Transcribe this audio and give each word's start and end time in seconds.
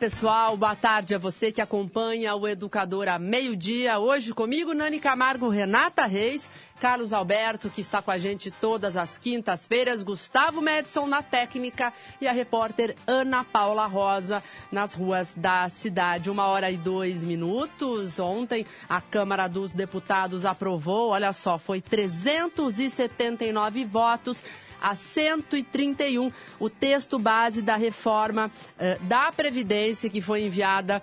Pessoal. 0.00 0.56
Boa 0.56 0.74
tarde 0.74 1.14
a 1.14 1.18
você 1.18 1.52
que 1.52 1.60
acompanha 1.60 2.34
o 2.34 2.48
Educador 2.48 3.06
a 3.06 3.18
meio-dia. 3.18 3.98
Hoje 3.98 4.32
comigo, 4.32 4.72
Nani 4.72 4.98
Camargo, 4.98 5.50
Renata 5.50 6.06
Reis, 6.06 6.48
Carlos 6.80 7.12
Alberto, 7.12 7.68
que 7.68 7.82
está 7.82 8.00
com 8.00 8.10
a 8.10 8.18
gente 8.18 8.50
todas 8.50 8.96
as 8.96 9.18
quintas-feiras, 9.18 10.02
Gustavo 10.02 10.62
Madison 10.62 11.06
na 11.06 11.22
técnica 11.22 11.92
e 12.18 12.26
a 12.26 12.32
repórter 12.32 12.96
Ana 13.06 13.44
Paula 13.44 13.86
Rosa 13.86 14.42
nas 14.72 14.94
ruas 14.94 15.34
da 15.36 15.68
cidade. 15.68 16.30
Uma 16.30 16.46
hora 16.46 16.70
e 16.70 16.78
dois 16.78 17.22
minutos. 17.22 18.18
Ontem 18.18 18.64
a 18.88 19.02
Câmara 19.02 19.48
dos 19.48 19.72
Deputados 19.72 20.46
aprovou, 20.46 21.10
olha 21.10 21.34
só, 21.34 21.58
foi 21.58 21.82
379 21.82 23.84
votos 23.84 24.42
a 24.80 24.94
131 24.94 26.30
o 26.58 26.70
texto 26.70 27.18
base 27.18 27.62
da 27.62 27.76
reforma 27.76 28.50
eh, 28.78 28.98
da 29.02 29.30
Previdência 29.32 30.10
que 30.10 30.20
foi 30.20 30.42
enviada 30.42 31.02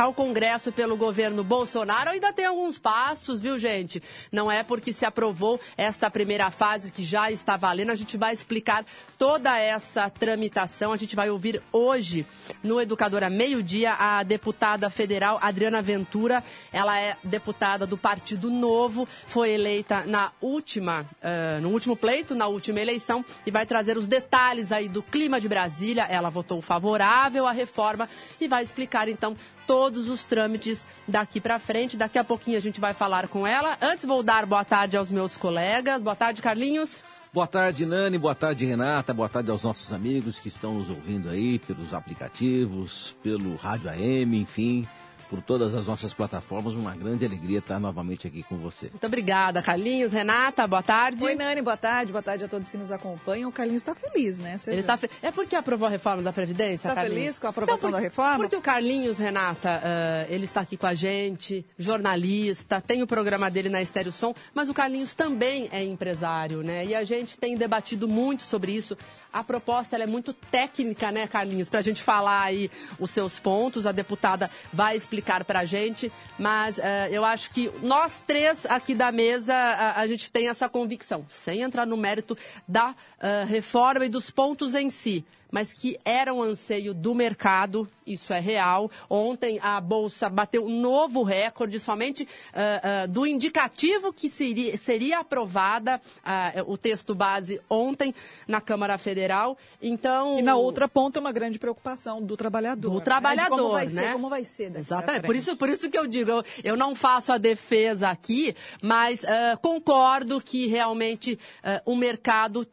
ao 0.00 0.14
Congresso 0.14 0.72
pelo 0.72 0.96
governo 0.96 1.44
Bolsonaro. 1.44 2.08
Ainda 2.08 2.32
tem 2.32 2.46
alguns 2.46 2.78
passos, 2.78 3.38
viu, 3.38 3.58
gente? 3.58 4.02
Não 4.32 4.50
é 4.50 4.62
porque 4.62 4.94
se 4.94 5.04
aprovou 5.04 5.60
esta 5.76 6.10
primeira 6.10 6.50
fase 6.50 6.90
que 6.90 7.04
já 7.04 7.30
está 7.30 7.54
valendo. 7.58 7.90
A 7.90 7.96
gente 7.96 8.16
vai 8.16 8.32
explicar 8.32 8.82
toda 9.18 9.58
essa 9.58 10.08
tramitação. 10.08 10.90
A 10.90 10.96
gente 10.96 11.14
vai 11.14 11.28
ouvir 11.28 11.62
hoje 11.70 12.26
no 12.62 12.80
Educadora 12.80 13.28
Meio-Dia 13.28 13.92
a 13.92 14.22
deputada 14.22 14.88
federal 14.88 15.38
Adriana 15.42 15.82
Ventura. 15.82 16.42
Ela 16.72 16.98
é 16.98 17.18
deputada 17.22 17.86
do 17.86 17.98
Partido 17.98 18.50
Novo, 18.50 19.06
foi 19.26 19.50
eleita 19.50 20.06
na 20.06 20.32
última, 20.40 21.02
uh, 21.02 21.60
no 21.60 21.68
último 21.68 21.94
pleito, 21.94 22.34
na 22.34 22.46
última 22.46 22.80
eleição, 22.80 23.22
e 23.44 23.50
vai 23.50 23.66
trazer 23.66 23.98
os 23.98 24.08
detalhes 24.08 24.72
aí 24.72 24.88
do 24.88 25.02
clima 25.02 25.38
de 25.38 25.46
Brasília. 25.46 26.06
Ela 26.08 26.30
votou 26.30 26.62
favorável 26.62 27.46
à 27.46 27.52
reforma 27.52 28.08
e 28.40 28.48
vai 28.48 28.64
explicar 28.64 29.06
então 29.06 29.36
todos 29.70 30.08
os 30.08 30.24
trâmites 30.24 30.84
daqui 31.06 31.40
para 31.40 31.60
frente. 31.60 31.96
Daqui 31.96 32.18
a 32.18 32.24
pouquinho 32.24 32.58
a 32.58 32.60
gente 32.60 32.80
vai 32.80 32.92
falar 32.92 33.28
com 33.28 33.46
ela. 33.46 33.78
Antes 33.80 34.04
vou 34.04 34.20
dar 34.20 34.44
boa 34.44 34.64
tarde 34.64 34.96
aos 34.96 35.12
meus 35.12 35.36
colegas. 35.36 36.02
Boa 36.02 36.16
tarde, 36.16 36.42
Carlinhos. 36.42 37.04
Boa 37.32 37.46
tarde, 37.46 37.86
Nani. 37.86 38.18
Boa 38.18 38.34
tarde, 38.34 38.66
Renata. 38.66 39.14
Boa 39.14 39.28
tarde 39.28 39.48
aos 39.48 39.62
nossos 39.62 39.92
amigos 39.92 40.40
que 40.40 40.48
estão 40.48 40.74
nos 40.74 40.90
ouvindo 40.90 41.30
aí 41.30 41.60
pelos 41.60 41.94
aplicativos, 41.94 43.14
pelo 43.22 43.54
rádio 43.54 43.90
AM, 43.90 44.40
enfim 44.40 44.88
por 45.30 45.40
todas 45.40 45.76
as 45.76 45.86
nossas 45.86 46.12
plataformas. 46.12 46.74
Uma 46.74 46.94
grande 46.96 47.24
alegria 47.24 47.60
estar 47.60 47.78
novamente 47.78 48.26
aqui 48.26 48.42
com 48.42 48.58
você. 48.58 48.88
Muito 48.88 49.06
obrigada, 49.06 49.62
Carlinhos. 49.62 50.12
Renata, 50.12 50.66
boa 50.66 50.82
tarde. 50.82 51.24
Oi, 51.24 51.36
Nani, 51.36 51.62
boa 51.62 51.76
tarde. 51.76 52.10
Boa 52.10 52.22
tarde 52.22 52.44
a 52.44 52.48
todos 52.48 52.68
que 52.68 52.76
nos 52.76 52.90
acompanham. 52.90 53.48
O 53.48 53.52
Carlinhos 53.52 53.82
está 53.82 53.94
feliz, 53.94 54.38
né? 54.38 54.58
Você 54.58 54.72
Ele 54.72 54.82
tá 54.82 54.98
fe... 54.98 55.08
É 55.22 55.30
porque 55.30 55.54
aprovou 55.54 55.86
a 55.86 55.90
reforma 55.90 56.20
da 56.20 56.32
Previdência, 56.32 56.88
Está 56.88 57.00
feliz 57.02 57.38
com 57.38 57.46
a 57.46 57.50
aprovação 57.50 57.92
da 57.92 58.00
reforma? 58.00 58.40
Porque 58.40 58.56
o 58.56 58.60
Carlinhos, 58.60 59.18
Renata, 59.18 59.80
uh, 59.80 60.32
ele 60.32 60.44
está 60.44 60.62
aqui 60.62 60.76
com 60.76 60.86
a 60.86 60.94
gente, 60.94 61.64
jornalista, 61.78 62.80
tem 62.80 63.00
o 63.00 63.06
programa 63.06 63.48
dele 63.48 63.68
na 63.68 63.80
Estéreo 63.80 64.10
Som, 64.10 64.34
mas 64.52 64.68
o 64.68 64.74
Carlinhos 64.74 65.14
também 65.14 65.68
é 65.70 65.84
empresário, 65.84 66.62
né? 66.62 66.84
E 66.84 66.94
a 66.94 67.04
gente 67.04 67.38
tem 67.38 67.56
debatido 67.56 68.08
muito 68.08 68.42
sobre 68.42 68.72
isso. 68.72 68.98
A 69.32 69.44
proposta 69.44 69.96
é 69.96 70.06
muito 70.06 70.32
técnica, 70.32 71.12
né, 71.12 71.26
Carlinhos? 71.28 71.68
Para 71.68 71.78
a 71.78 71.82
gente 71.82 72.02
falar 72.02 72.42
aí 72.42 72.68
os 72.98 73.10
seus 73.10 73.38
pontos. 73.38 73.86
A 73.86 73.92
deputada 73.92 74.50
vai 74.72 74.96
explicar 74.96 75.19
para 75.44 75.60
a 75.60 75.64
gente. 75.64 76.10
Mas 76.38 76.78
uh, 76.78 76.82
eu 77.10 77.24
acho 77.24 77.50
que 77.50 77.70
nós 77.82 78.22
três 78.26 78.66
aqui 78.66 78.94
da 78.94 79.12
mesa, 79.12 79.54
a, 79.54 80.00
a, 80.00 80.06
gente 80.08 80.30
tem 80.30 80.48
essa 80.48 80.68
convicção, 80.68 81.26
sem 81.28 81.62
entrar 81.62 81.86
no 81.86 81.96
mérito 81.96 82.36
da 82.66 82.90
uh, 82.90 83.46
reforma 83.46 84.04
e 84.04 84.08
dos 84.08 84.30
pontos 84.30 84.74
em 84.74 84.90
si 84.90 85.24
mas 85.50 85.72
que 85.72 85.98
era 86.04 86.32
um 86.32 86.42
anseio 86.42 86.94
do 86.94 87.14
mercado, 87.14 87.88
isso 88.06 88.32
é 88.32 88.40
real. 88.40 88.90
Ontem 89.08 89.58
a 89.62 89.80
Bolsa 89.80 90.28
bateu 90.28 90.64
um 90.64 90.80
novo 90.80 91.22
recorde, 91.22 91.78
somente 91.78 92.24
uh, 92.24 93.04
uh, 93.04 93.08
do 93.08 93.26
indicativo 93.26 94.12
que 94.12 94.28
seria, 94.28 94.76
seria 94.76 95.20
aprovada 95.20 96.00
uh, 96.18 96.72
o 96.72 96.76
texto 96.76 97.14
base 97.14 97.60
ontem 97.68 98.14
na 98.46 98.60
Câmara 98.60 98.98
Federal. 98.98 99.56
Então. 99.80 100.38
E 100.38 100.42
na 100.42 100.56
outra 100.56 100.88
ponta, 100.88 101.20
uma 101.20 101.32
grande 101.32 101.58
preocupação 101.58 102.22
do 102.22 102.36
trabalhador. 102.36 102.90
Do 102.90 102.98
né? 102.98 103.04
trabalhador, 103.04 103.56
como 103.56 103.72
vai 103.72 103.86
né? 103.86 104.02
Ser, 104.02 104.12
como 104.12 104.28
vai 104.28 104.44
ser 104.44 104.76
Exatamente. 104.76 105.26
Por 105.26 105.36
isso, 105.36 105.56
por 105.56 105.68
isso 105.68 105.90
que 105.90 105.98
eu 105.98 106.06
digo, 106.06 106.30
eu, 106.30 106.44
eu 106.64 106.76
não 106.76 106.94
faço 106.94 107.32
a 107.32 107.38
defesa 107.38 108.08
aqui, 108.08 108.54
mas 108.82 109.22
concordo 109.62 110.40
que 110.40 110.66
realmente 110.66 111.38
o 111.84 111.94
mercado 111.96 112.66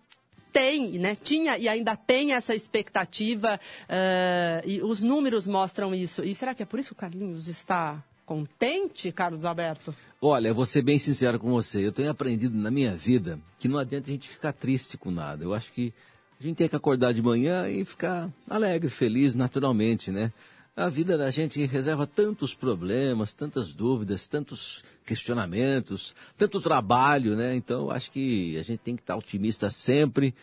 tem, 0.52 0.98
né, 1.00 1.16
tinha 1.16 1.58
e 1.58 1.68
ainda 1.68 1.96
tem 1.96 2.34
essa 2.34 2.56
expectativa 2.56 3.60
uh, 3.84 4.68
e 4.68 4.82
os 4.82 5.02
números 5.02 5.48
mostram 5.48 5.94
isso. 5.94 6.24
E 6.24 6.34
será 6.34 6.54
que 6.54 6.64
é 6.64 6.66
por 6.66 6.80
isso 6.80 6.90
que 6.90 6.94
o 6.94 6.98
Carlinhos 6.98 7.48
está 7.48 8.04
contente, 8.26 9.12
Carlos 9.12 9.46
Alberto? 9.46 9.96
Olha, 10.22 10.54
vou 10.54 10.66
ser 10.66 10.82
bem 10.82 11.00
sincero 11.00 11.40
com 11.40 11.52
você. 11.52 11.86
Eu 11.86 11.92
tenho 11.92 12.10
aprendido 12.10 12.58
na 12.58 12.70
minha 12.70 12.92
vida 12.92 13.40
que 13.58 13.68
não 13.68 13.78
adianta 13.78 14.10
a 14.10 14.14
gente 14.14 14.28
ficar 14.28 14.52
triste 14.52 14.98
com 14.98 15.12
nada. 15.12 15.44
Eu 15.44 15.54
acho 15.54 15.72
que 15.72 15.94
a 16.40 16.44
gente 16.44 16.58
tem 16.58 16.68
que 16.68 16.76
acordar 16.76 17.14
de 17.14 17.22
manhã 17.22 17.68
e 17.70 17.86
ficar 17.86 18.30
alegre, 18.50 18.90
feliz, 18.90 19.34
naturalmente, 19.34 20.12
né? 20.12 20.32
A 20.80 20.90
vida 20.90 21.18
da 21.18 21.32
gente 21.32 21.66
reserva 21.66 22.06
tantos 22.06 22.54
problemas, 22.54 23.34
tantas 23.34 23.74
dúvidas, 23.74 24.28
tantos 24.28 24.84
questionamentos, 25.04 26.14
tanto 26.38 26.62
trabalho, 26.62 27.36
né? 27.36 27.56
Então, 27.56 27.90
acho 27.90 28.12
que 28.12 28.56
a 28.60 28.62
gente 28.62 28.82
tem 28.82 28.96
que 28.96 29.02
estar 29.02 29.16
otimista 29.16 29.72
sempre, 29.72 30.36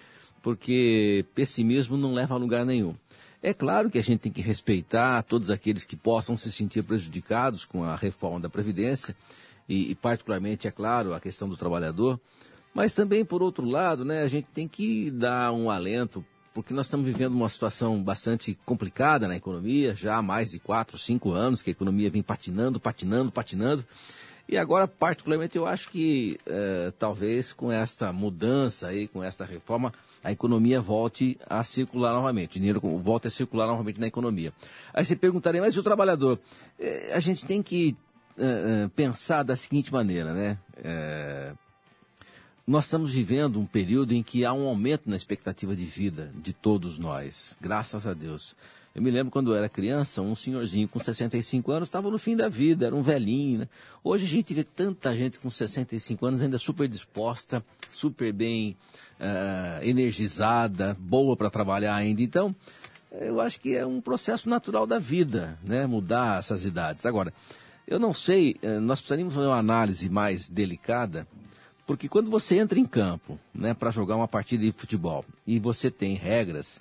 porque 0.42 1.24
pessimismo 1.36 1.96
não 1.96 2.12
leva 2.12 2.34
a 2.34 2.36
lugar 2.36 2.66
nenhum. 2.66 2.96
É 3.40 3.54
claro 3.54 3.88
que 3.88 3.96
a 3.96 4.02
gente 4.02 4.22
tem 4.22 4.32
que 4.32 4.40
respeitar 4.40 5.22
todos 5.22 5.52
aqueles 5.52 5.84
que 5.84 5.94
possam 5.94 6.36
se 6.36 6.50
sentir 6.50 6.82
prejudicados 6.82 7.64
com 7.64 7.84
a 7.84 7.94
reforma 7.94 8.40
da 8.40 8.50
Previdência, 8.50 9.14
e, 9.68 9.92
e 9.92 9.94
particularmente, 9.94 10.66
é 10.66 10.72
claro, 10.72 11.14
a 11.14 11.20
questão 11.20 11.48
do 11.48 11.56
trabalhador, 11.56 12.18
mas 12.74 12.92
também, 12.92 13.24
por 13.24 13.40
outro 13.40 13.64
lado, 13.64 14.04
né, 14.04 14.24
a 14.24 14.28
gente 14.28 14.48
tem 14.52 14.66
que 14.66 15.12
dar 15.12 15.52
um 15.52 15.70
alento 15.70 16.26
porque 16.54 16.72
nós 16.72 16.86
estamos 16.86 17.04
vivendo 17.04 17.34
uma 17.34 17.48
situação 17.48 18.00
bastante 18.00 18.56
complicada 18.64 19.26
na 19.26 19.36
economia, 19.36 19.92
já 19.92 20.16
há 20.16 20.22
mais 20.22 20.52
de 20.52 20.60
quatro, 20.60 20.96
cinco 20.96 21.32
anos 21.32 21.60
que 21.60 21.70
a 21.70 21.72
economia 21.72 22.08
vem 22.08 22.22
patinando, 22.22 22.78
patinando, 22.78 23.32
patinando. 23.32 23.84
E 24.48 24.56
agora, 24.56 24.86
particularmente, 24.86 25.56
eu 25.56 25.66
acho 25.66 25.90
que 25.90 26.38
eh, 26.46 26.92
talvez 26.96 27.52
com 27.52 27.72
essa 27.72 28.12
mudança 28.12 28.86
aí, 28.86 29.08
com 29.08 29.22
essa 29.22 29.44
reforma, 29.44 29.92
a 30.22 30.30
economia 30.30 30.80
volte 30.80 31.36
a 31.48 31.64
circular 31.64 32.12
novamente, 32.12 32.56
o 32.56 32.60
dinheiro 32.60 32.80
volte 32.98 33.26
a 33.26 33.30
circular 33.30 33.66
novamente 33.66 33.98
na 33.98 34.06
economia. 34.06 34.52
Aí 34.92 35.04
você 35.04 35.16
perguntaria, 35.16 35.60
mas 35.60 35.74
e 35.74 35.80
o 35.80 35.82
trabalhador? 35.82 36.38
Eh, 36.78 37.12
a 37.14 37.20
gente 37.20 37.44
tem 37.44 37.62
que 37.62 37.96
eh, 38.38 38.88
pensar 38.94 39.42
da 39.42 39.56
seguinte 39.56 39.92
maneira, 39.92 40.32
né? 40.32 40.58
Nós 42.66 42.86
estamos 42.86 43.12
vivendo 43.12 43.60
um 43.60 43.66
período 43.66 44.14
em 44.14 44.22
que 44.22 44.44
há 44.44 44.52
um 44.52 44.66
aumento 44.66 45.08
na 45.08 45.16
expectativa 45.16 45.76
de 45.76 45.84
vida 45.84 46.32
de 46.34 46.54
todos 46.54 46.98
nós, 46.98 47.54
graças 47.60 48.06
a 48.06 48.14
Deus. 48.14 48.56
Eu 48.94 49.02
me 49.02 49.10
lembro 49.10 49.30
quando 49.30 49.50
eu 49.50 49.56
era 49.56 49.68
criança, 49.68 50.22
um 50.22 50.34
senhorzinho 50.34 50.88
com 50.88 50.98
65 50.98 51.70
anos 51.72 51.88
estava 51.88 52.10
no 52.10 52.16
fim 52.16 52.36
da 52.36 52.48
vida, 52.48 52.86
era 52.86 52.94
um 52.94 53.02
velhinho. 53.02 53.60
Né? 53.60 53.68
Hoje 54.02 54.24
a 54.24 54.28
gente 54.28 54.54
vê 54.54 54.62
tanta 54.62 55.14
gente 55.14 55.38
com 55.38 55.50
65 55.50 56.24
anos 56.24 56.40
ainda 56.40 56.56
super 56.56 56.88
disposta, 56.88 57.62
super 57.90 58.32
bem 58.32 58.76
uh, 59.20 59.84
energizada, 59.84 60.96
boa 60.98 61.36
para 61.36 61.50
trabalhar 61.50 61.96
ainda. 61.96 62.22
Então, 62.22 62.54
eu 63.10 63.40
acho 63.40 63.60
que 63.60 63.76
é 63.76 63.84
um 63.84 64.00
processo 64.00 64.48
natural 64.48 64.86
da 64.86 64.98
vida, 64.98 65.58
né? 65.62 65.86
Mudar 65.86 66.38
essas 66.38 66.64
idades. 66.64 67.04
Agora, 67.04 67.34
eu 67.86 67.98
não 67.98 68.14
sei, 68.14 68.56
eh, 68.62 68.78
nós 68.78 68.98
precisaríamos 68.98 69.34
fazer 69.34 69.46
uma 69.46 69.58
análise 69.58 70.08
mais 70.08 70.48
delicada 70.48 71.26
Porque 71.86 72.08
quando 72.08 72.30
você 72.30 72.58
entra 72.58 72.78
em 72.78 72.86
campo, 72.86 73.38
né, 73.54 73.74
para 73.74 73.90
jogar 73.90 74.16
uma 74.16 74.28
partida 74.28 74.64
de 74.64 74.72
futebol 74.72 75.24
e 75.46 75.58
você 75.58 75.90
tem 75.90 76.14
regras, 76.14 76.80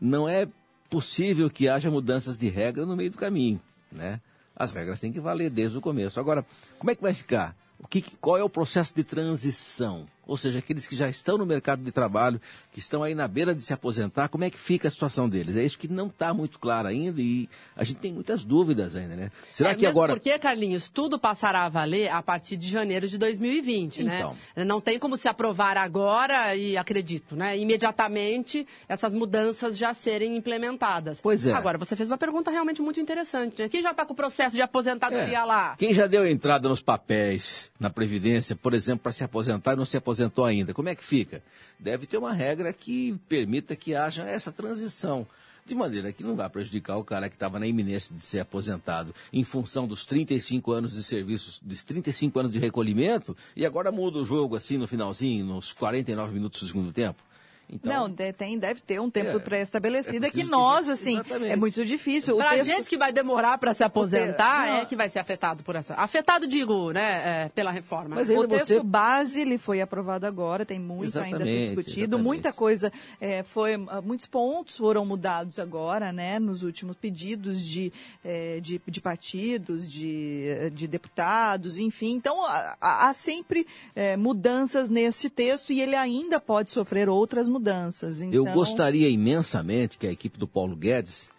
não 0.00 0.28
é 0.28 0.46
possível 0.88 1.50
que 1.50 1.68
haja 1.68 1.90
mudanças 1.90 2.38
de 2.38 2.48
regra 2.48 2.86
no 2.86 2.96
meio 2.96 3.10
do 3.10 3.18
caminho, 3.18 3.60
né? 3.90 4.20
As 4.54 4.72
regras 4.72 5.00
têm 5.00 5.12
que 5.12 5.20
valer 5.20 5.50
desde 5.50 5.76
o 5.76 5.80
começo. 5.80 6.18
Agora, 6.18 6.46
como 6.78 6.90
é 6.90 6.94
que 6.94 7.02
vai 7.02 7.12
ficar? 7.12 7.56
O 7.78 7.86
que, 7.86 8.00
qual 8.00 8.38
é 8.38 8.42
o 8.42 8.48
processo 8.48 8.94
de 8.94 9.04
transição? 9.04 10.06
Ou 10.26 10.36
seja, 10.36 10.58
aqueles 10.58 10.88
que 10.88 10.96
já 10.96 11.08
estão 11.08 11.38
no 11.38 11.46
mercado 11.46 11.84
de 11.84 11.92
trabalho, 11.92 12.40
que 12.72 12.80
estão 12.80 13.02
aí 13.02 13.14
na 13.14 13.28
beira 13.28 13.54
de 13.54 13.62
se 13.62 13.72
aposentar, 13.72 14.28
como 14.28 14.42
é 14.42 14.50
que 14.50 14.58
fica 14.58 14.88
a 14.88 14.90
situação 14.90 15.28
deles? 15.28 15.56
É 15.56 15.62
isso 15.62 15.78
que 15.78 15.86
não 15.86 16.08
está 16.08 16.34
muito 16.34 16.58
claro 16.58 16.88
ainda 16.88 17.20
e 17.20 17.48
a 17.76 17.84
gente 17.84 17.98
tem 17.98 18.12
muitas 18.12 18.44
dúvidas 18.44 18.96
ainda, 18.96 19.14
né? 19.14 19.30
Será 19.52 19.70
é, 19.70 19.74
que 19.76 19.86
agora. 19.86 20.12
Porque, 20.12 20.36
Carlinhos, 20.38 20.88
tudo 20.88 21.16
passará 21.16 21.64
a 21.64 21.68
valer 21.68 22.08
a 22.08 22.20
partir 22.20 22.56
de 22.56 22.68
janeiro 22.68 23.06
de 23.06 23.16
2020, 23.18 24.02
né? 24.02 24.18
então. 24.18 24.36
né? 24.56 24.64
Não 24.64 24.80
tem 24.80 24.98
como 24.98 25.16
se 25.16 25.28
aprovar 25.28 25.76
agora 25.76 26.56
e 26.56 26.76
acredito, 26.76 27.36
né? 27.36 27.56
Imediatamente 27.56 28.66
essas 28.88 29.14
mudanças 29.14 29.78
já 29.78 29.94
serem 29.94 30.36
implementadas. 30.36 31.18
Pois 31.22 31.46
é. 31.46 31.52
Agora, 31.52 31.78
você 31.78 31.94
fez 31.94 32.10
uma 32.10 32.18
pergunta 32.18 32.50
realmente 32.50 32.82
muito 32.82 32.98
interessante, 32.98 33.62
né? 33.62 33.68
Quem 33.68 33.80
já 33.80 33.92
está 33.92 34.04
com 34.04 34.12
o 34.12 34.16
processo 34.16 34.56
de 34.56 34.62
aposentadoria 34.62 35.38
é. 35.38 35.44
lá? 35.44 35.76
Quem 35.76 35.94
já 35.94 36.08
deu 36.08 36.26
entrada 36.26 36.68
nos 36.68 36.82
papéis 36.82 37.70
na 37.78 37.90
Previdência, 37.90 38.56
por 38.56 38.74
exemplo, 38.74 39.04
para 39.04 39.12
se 39.12 39.22
aposentar 39.22 39.74
e 39.74 39.76
não 39.76 39.84
se 39.84 39.96
aposentar 39.96 40.15
aposentou 40.16 40.44
ainda. 40.44 40.72
Como 40.72 40.88
é 40.88 40.94
que 40.94 41.04
fica? 41.04 41.42
Deve 41.78 42.06
ter 42.06 42.16
uma 42.16 42.32
regra 42.32 42.72
que 42.72 43.18
permita 43.28 43.76
que 43.76 43.94
haja 43.94 44.22
essa 44.22 44.50
transição. 44.50 45.26
De 45.64 45.74
maneira 45.74 46.12
que 46.12 46.22
não 46.22 46.36
vai 46.36 46.48
prejudicar 46.48 46.96
o 46.96 47.04
cara 47.04 47.28
que 47.28 47.34
estava 47.34 47.58
na 47.58 47.66
iminência 47.66 48.14
de 48.14 48.24
ser 48.24 48.38
aposentado 48.38 49.12
em 49.32 49.42
função 49.42 49.86
dos 49.86 50.06
35 50.06 50.70
anos 50.72 50.92
de 50.92 51.02
serviços, 51.02 51.60
dos 51.60 51.82
35 51.82 52.38
anos 52.38 52.52
de 52.52 52.60
recolhimento, 52.60 53.36
e 53.54 53.66
agora 53.66 53.90
muda 53.90 54.18
o 54.18 54.24
jogo 54.24 54.54
assim 54.54 54.78
no 54.78 54.86
finalzinho, 54.86 55.44
nos 55.44 55.72
49 55.72 56.32
minutos 56.32 56.60
do 56.60 56.68
segundo 56.68 56.92
tempo. 56.92 57.20
Então, 57.68 58.08
não, 58.08 58.32
tem, 58.32 58.58
deve 58.58 58.80
ter 58.80 59.00
um 59.00 59.10
tempo 59.10 59.36
é, 59.36 59.38
pré-estabelecido 59.40 60.24
é 60.24 60.30
que 60.30 60.44
nós, 60.44 60.88
assim, 60.88 61.14
exatamente. 61.14 61.52
é 61.52 61.56
muito 61.56 61.84
difícil. 61.84 62.36
Para 62.36 62.50
a 62.50 62.54
texto... 62.54 62.66
gente 62.66 62.88
que 62.88 62.96
vai 62.96 63.12
demorar 63.12 63.58
para 63.58 63.74
se 63.74 63.82
aposentar, 63.82 64.68
é 64.68 64.84
que 64.84 64.94
vai 64.94 65.08
ser 65.08 65.18
afetado 65.18 65.64
por 65.64 65.74
essa. 65.74 65.94
Afetado, 65.94 66.46
digo, 66.46 66.92
né, 66.92 67.44
é, 67.44 67.48
pela 67.48 67.72
reforma. 67.72 68.14
Mas 68.14 68.30
o 68.30 68.46
texto 68.46 68.68
você... 68.68 68.80
base 68.80 69.40
ele 69.40 69.58
foi 69.58 69.80
aprovado 69.80 70.26
agora, 70.26 70.64
tem 70.64 70.78
muito 70.78 71.06
exatamente, 71.06 71.34
ainda 71.34 71.44
a 71.44 71.46
ser 71.46 71.66
discutido, 71.66 71.98
exatamente. 71.98 72.24
muita 72.24 72.52
coisa 72.52 72.92
é, 73.20 73.42
foi, 73.42 73.74
ah, 73.88 74.00
muitos 74.00 74.26
pontos 74.26 74.76
foram 74.76 75.04
mudados 75.04 75.58
agora, 75.58 76.12
né, 76.12 76.38
nos 76.38 76.62
últimos 76.62 76.96
pedidos 76.96 77.66
de, 77.66 77.92
é, 78.24 78.60
de, 78.60 78.80
de, 78.86 79.00
partidos, 79.00 79.88
de, 79.88 80.70
de 80.72 80.86
deputados, 80.86 81.78
enfim. 81.80 82.12
Então, 82.12 82.44
há, 82.46 83.08
há 83.08 83.12
sempre 83.12 83.66
é, 83.94 84.16
mudanças 84.16 84.88
nesse 84.88 85.28
texto 85.28 85.72
e 85.72 85.80
ele 85.80 85.96
ainda 85.96 86.38
pode 86.38 86.70
sofrer 86.70 87.08
outras 87.08 87.48
mudanças 87.48 87.55
mudanças. 87.58 88.20
Então... 88.20 88.34
Eu 88.34 88.44
gostaria 88.52 89.08
imensamente 89.08 89.98
que 89.98 90.06
a 90.06 90.12
equipe 90.12 90.38
do 90.38 90.46
Paulo 90.46 90.76
Guedes 90.76 91.30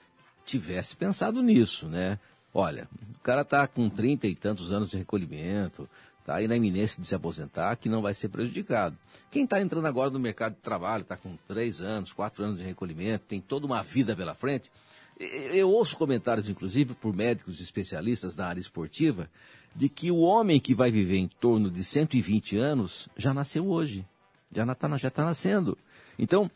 tivesse 0.46 0.96
pensado 0.96 1.42
nisso, 1.42 1.88
né? 1.88 2.20
Olha, 2.54 2.88
o 3.16 3.20
cara 3.20 3.42
está 3.42 3.68
com 3.68 3.90
trinta 3.90 4.26
e 4.26 4.34
tantos 4.34 4.72
anos 4.72 4.90
de 4.90 4.98
recolhimento, 4.98 5.88
está 6.20 6.36
aí 6.36 6.48
na 6.48 6.56
iminência 6.56 7.00
de 7.02 7.08
se 7.08 7.14
aposentar, 7.14 7.76
que 7.76 7.88
não 7.88 8.02
vai 8.02 8.14
ser 8.14 8.30
prejudicado. 8.30 8.98
Quem 9.30 9.44
está 9.44 9.62
entrando 9.62 9.86
agora 9.86 10.10
no 10.10 10.20
mercado 10.20 10.56
de 10.56 10.62
trabalho, 10.62 11.04
está 11.04 11.16
com 11.16 11.38
três 11.48 11.82
anos, 11.82 12.12
quatro 12.14 12.44
anos 12.44 12.58
de 12.58 12.64
recolhimento, 12.64 13.26
tem 13.28 13.40
toda 13.40 13.66
uma 13.66 13.84
vida 13.84 14.16
pela 14.16 14.34
frente. 14.34 14.72
Eu 15.20 15.70
ouço 15.70 15.98
comentários, 15.98 16.50
inclusive, 16.50 16.94
por 16.94 17.16
médicos 17.16 17.60
especialistas 17.60 18.36
da 18.36 18.48
área 18.48 18.62
esportiva, 18.62 19.30
de 19.76 19.90
que 19.90 20.12
o 20.12 20.18
homem 20.18 20.60
que 20.60 20.74
vai 20.74 20.92
viver 20.92 21.18
em 21.18 21.28
torno 21.28 21.70
de 21.70 21.84
120 21.84 22.58
anos 22.58 23.08
já 23.16 23.34
nasceu 23.34 23.68
hoje. 23.68 24.06
Já 24.52 24.64
está 24.64 24.98
já 24.98 25.10
tá 25.10 25.26
nascendo. 25.26 25.78
Então, 26.18 26.50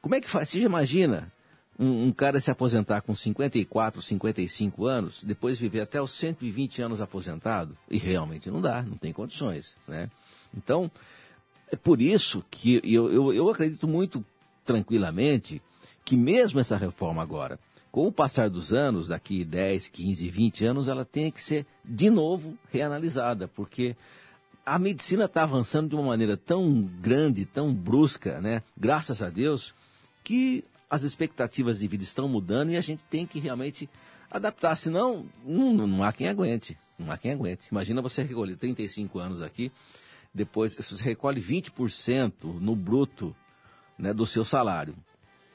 como 0.00 0.14
é 0.14 0.20
que 0.20 0.28
faz? 0.28 0.48
Você 0.48 0.60
imagina 0.60 1.32
um, 1.78 2.06
um, 2.06 2.12
cara 2.12 2.40
se 2.40 2.50
aposentar 2.50 3.00
com 3.00 3.14
54, 3.14 4.02
55 4.02 4.86
anos, 4.86 5.24
depois 5.24 5.58
viver 5.58 5.80
até 5.80 6.00
os 6.00 6.12
120 6.12 6.82
anos 6.82 7.00
aposentado? 7.00 7.76
E 7.90 7.98
realmente 7.98 8.50
não 8.50 8.60
dá, 8.60 8.82
não 8.82 8.96
tem 8.96 9.12
condições, 9.12 9.76
né? 9.86 10.10
Então, 10.56 10.90
é 11.70 11.76
por 11.76 12.00
isso 12.00 12.44
que 12.50 12.80
eu, 12.84 13.12
eu, 13.12 13.32
eu 13.32 13.48
acredito 13.50 13.86
muito 13.86 14.24
tranquilamente 14.64 15.62
que 16.04 16.16
mesmo 16.16 16.58
essa 16.58 16.76
reforma 16.76 17.22
agora, 17.22 17.58
com 17.90 18.06
o 18.06 18.12
passar 18.12 18.48
dos 18.48 18.72
anos, 18.72 19.08
daqui 19.08 19.44
10, 19.44 19.88
15, 19.88 20.28
20 20.28 20.64
anos, 20.64 20.88
ela 20.88 21.04
tem 21.04 21.30
que 21.30 21.42
ser 21.42 21.66
de 21.84 22.10
novo 22.10 22.56
reanalisada, 22.72 23.48
porque 23.48 23.96
a 24.68 24.78
medicina 24.78 25.24
está 25.24 25.42
avançando 25.44 25.88
de 25.88 25.94
uma 25.94 26.04
maneira 26.04 26.36
tão 26.36 26.82
grande, 27.00 27.46
tão 27.46 27.72
brusca, 27.72 28.40
né? 28.40 28.62
Graças 28.76 29.22
a 29.22 29.30
Deus, 29.30 29.74
que 30.22 30.62
as 30.90 31.02
expectativas 31.02 31.78
de 31.78 31.88
vida 31.88 32.04
estão 32.04 32.28
mudando 32.28 32.70
e 32.70 32.76
a 32.76 32.80
gente 32.80 33.02
tem 33.04 33.26
que 33.26 33.38
realmente 33.38 33.88
adaptar, 34.30 34.76
senão 34.76 35.26
não, 35.44 35.86
não 35.86 36.04
há 36.04 36.12
quem 36.12 36.28
aguente. 36.28 36.76
Não 36.98 37.10
há 37.10 37.16
quem 37.16 37.32
aguente. 37.32 37.68
Imagina 37.70 38.02
você 38.02 38.22
recolher 38.22 38.56
35 38.56 39.18
anos 39.18 39.40
aqui, 39.40 39.72
depois 40.34 40.74
você 40.74 41.02
recolhe 41.02 41.40
20% 41.40 42.32
no 42.60 42.76
bruto 42.76 43.34
né, 43.98 44.12
do 44.12 44.26
seu 44.26 44.44
salário. 44.44 44.94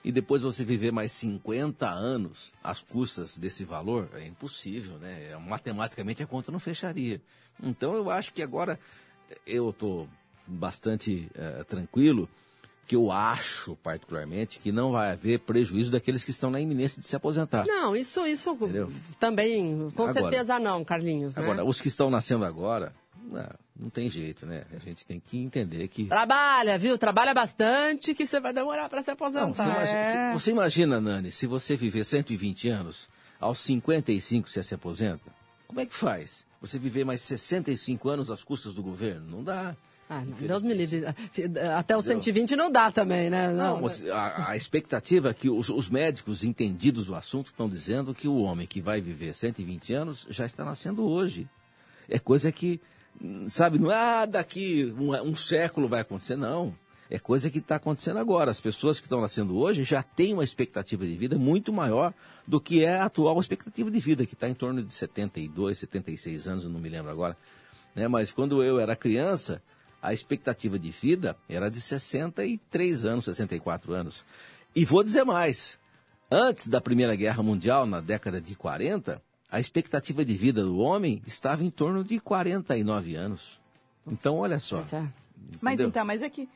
E 0.03 0.11
depois 0.11 0.41
você 0.41 0.65
viver 0.65 0.91
mais 0.91 1.11
50 1.13 1.89
anos 1.89 2.53
às 2.63 2.81
custas 2.81 3.37
desse 3.37 3.63
valor, 3.63 4.09
é 4.15 4.27
impossível, 4.27 4.97
né? 4.97 5.37
Matematicamente 5.47 6.21
a 6.21 6.27
conta 6.27 6.51
não 6.51 6.59
fecharia. 6.59 7.21
Então 7.61 7.95
eu 7.95 8.09
acho 8.09 8.33
que 8.33 8.41
agora 8.41 8.79
eu 9.47 9.69
estou 9.69 10.09
bastante 10.45 11.29
uh, 11.35 11.63
tranquilo 11.63 12.27
que 12.85 12.95
eu 12.95 13.11
acho, 13.11 13.77
particularmente, 13.77 14.59
que 14.59 14.71
não 14.71 14.91
vai 14.91 15.11
haver 15.11 15.39
prejuízo 15.39 15.89
daqueles 15.91 16.25
que 16.25 16.31
estão 16.31 16.51
na 16.51 16.59
iminência 16.59 16.99
de 16.99 17.07
se 17.07 17.15
aposentar. 17.15 17.65
Não, 17.65 17.95
isso, 17.95 18.25
isso 18.27 18.57
também, 19.19 19.89
com 19.95 20.03
agora, 20.03 20.21
certeza 20.21 20.59
não, 20.59 20.83
Carlinhos. 20.83 21.33
Né? 21.33 21.41
Agora, 21.41 21.63
os 21.63 21.79
que 21.79 21.87
estão 21.87 22.09
nascendo 22.09 22.43
agora, 22.43 22.93
não, 23.31 23.49
não, 23.79 23.89
tem 23.89 24.09
jeito, 24.09 24.45
né? 24.45 24.63
A 24.73 24.79
gente 24.79 25.05
tem 25.05 25.19
que 25.19 25.37
entender 25.37 25.87
que. 25.87 26.05
Trabalha, 26.05 26.77
viu? 26.77 26.97
Trabalha 26.97 27.33
bastante 27.33 28.13
que 28.13 28.25
você 28.25 28.39
vai 28.39 28.53
demorar 28.53 28.89
para 28.89 29.01
se 29.01 29.11
aposentar. 29.11 29.47
Não, 29.47 29.53
você, 29.53 29.63
imagina, 29.63 29.99
é... 29.99 30.33
você 30.33 30.51
imagina, 30.51 31.01
Nani, 31.01 31.31
se 31.31 31.47
você 31.47 31.75
viver 31.75 32.03
120 32.03 32.69
anos, 32.69 33.09
aos 33.39 33.59
55 33.59 34.49
você 34.49 34.63
se 34.63 34.73
aposenta, 34.73 35.31
como 35.67 35.81
é 35.81 35.85
que 35.85 35.95
faz? 35.95 36.45
Você 36.61 36.77
viver 36.77 37.03
mais 37.03 37.21
65 37.21 38.07
anos 38.09 38.29
às 38.29 38.43
custas 38.43 38.73
do 38.73 38.83
governo? 38.83 39.25
Não 39.27 39.43
dá. 39.43 39.75
Ah, 40.09 40.23
Deus 40.39 40.63
me 40.63 40.73
livre. 40.73 41.03
Até 41.75 41.97
os 41.97 42.05
120 42.05 42.55
não 42.55 42.71
dá 42.71 42.91
também, 42.91 43.29
né? 43.29 43.51
Não, 43.51 43.81
não 43.81 43.87
a, 44.13 44.51
a, 44.51 44.57
expectativa 44.57 45.29
é 45.29 45.33
que 45.33 45.49
os, 45.49 45.69
os, 45.69 45.89
médicos 45.89 46.43
entendidos 46.43 47.07
do 47.07 47.15
assunto 47.15 47.47
estão 47.47 47.67
dizendo 47.67 48.13
que 48.13 48.27
o 48.27 48.37
homem 48.37 48.67
que 48.67 48.81
vai 48.81 49.01
viver 49.01 49.33
120 49.33 49.93
anos 49.93 50.27
já 50.29 50.45
está 50.45 50.63
nascendo 50.63 51.07
hoje. 51.07 51.47
É 52.07 52.19
coisa 52.19 52.51
que, 52.51 52.79
sabe, 53.47 53.79
não 53.79 53.91
é 53.91 53.95
ah, 53.95 54.25
daqui 54.25 54.93
um, 54.97 55.11
um 55.29 55.35
século 55.35 55.87
vai 55.87 56.01
acontecer, 56.01 56.35
não. 56.35 56.75
É 57.09 57.19
coisa 57.19 57.49
que 57.49 57.59
está 57.59 57.75
acontecendo 57.75 58.17
agora. 58.17 58.49
As 58.49 58.59
pessoas 58.59 58.99
que 58.99 59.05
estão 59.05 59.21
nascendo 59.21 59.57
hoje 59.57 59.83
já 59.83 60.01
têm 60.01 60.33
uma 60.33 60.43
expectativa 60.43 61.05
de 61.05 61.15
vida 61.15 61.37
muito 61.37 61.71
maior 61.71 62.13
do 62.47 62.59
que 62.59 62.83
é 62.83 62.97
a 62.97 63.05
atual 63.05 63.39
expectativa 63.39 63.91
de 63.91 63.99
vida, 63.99 64.25
que 64.25 64.33
está 64.33 64.49
em 64.49 64.53
torno 64.53 64.81
de 64.81 64.91
72, 64.91 65.77
76 65.77 66.47
anos, 66.47 66.63
eu 66.63 66.69
não 66.69 66.79
me 66.79 66.89
lembro 66.89 67.11
agora. 67.11 67.37
Né? 67.95 68.07
Mas 68.07 68.31
quando 68.31 68.63
eu 68.63 68.79
era 68.79 68.95
criança, 68.95 69.61
a 70.01 70.13
expectativa 70.13 70.79
de 70.79 70.89
vida 70.89 71.37
era 71.47 71.69
de 71.69 71.79
63 71.79 73.05
anos, 73.05 73.25
64 73.25 73.93
anos. 73.93 74.25
E 74.75 74.83
vou 74.83 75.03
dizer 75.03 75.23
mais: 75.23 75.79
antes 76.31 76.67
da 76.67 76.81
Primeira 76.81 77.15
Guerra 77.15 77.43
Mundial, 77.43 77.85
na 77.85 78.01
década 78.01 78.41
de 78.41 78.55
40, 78.55 79.21
a 79.53 79.59
expectativa 79.59 80.25
de 80.25 80.33
vida 80.33 80.63
do 80.63 80.79
homem 80.79 81.21
estava 81.27 81.63
em 81.63 81.69
torno 81.69 82.03
de 82.03 82.19
49 82.19 83.15
anos. 83.15 83.61
Então, 84.07 84.37
olha 84.39 84.57
só. 84.57 84.79
É. 84.79 85.07
Mas 85.61 85.79
então, 85.79 86.03
mas 86.03 86.23
é 86.23 86.29
que 86.29 86.49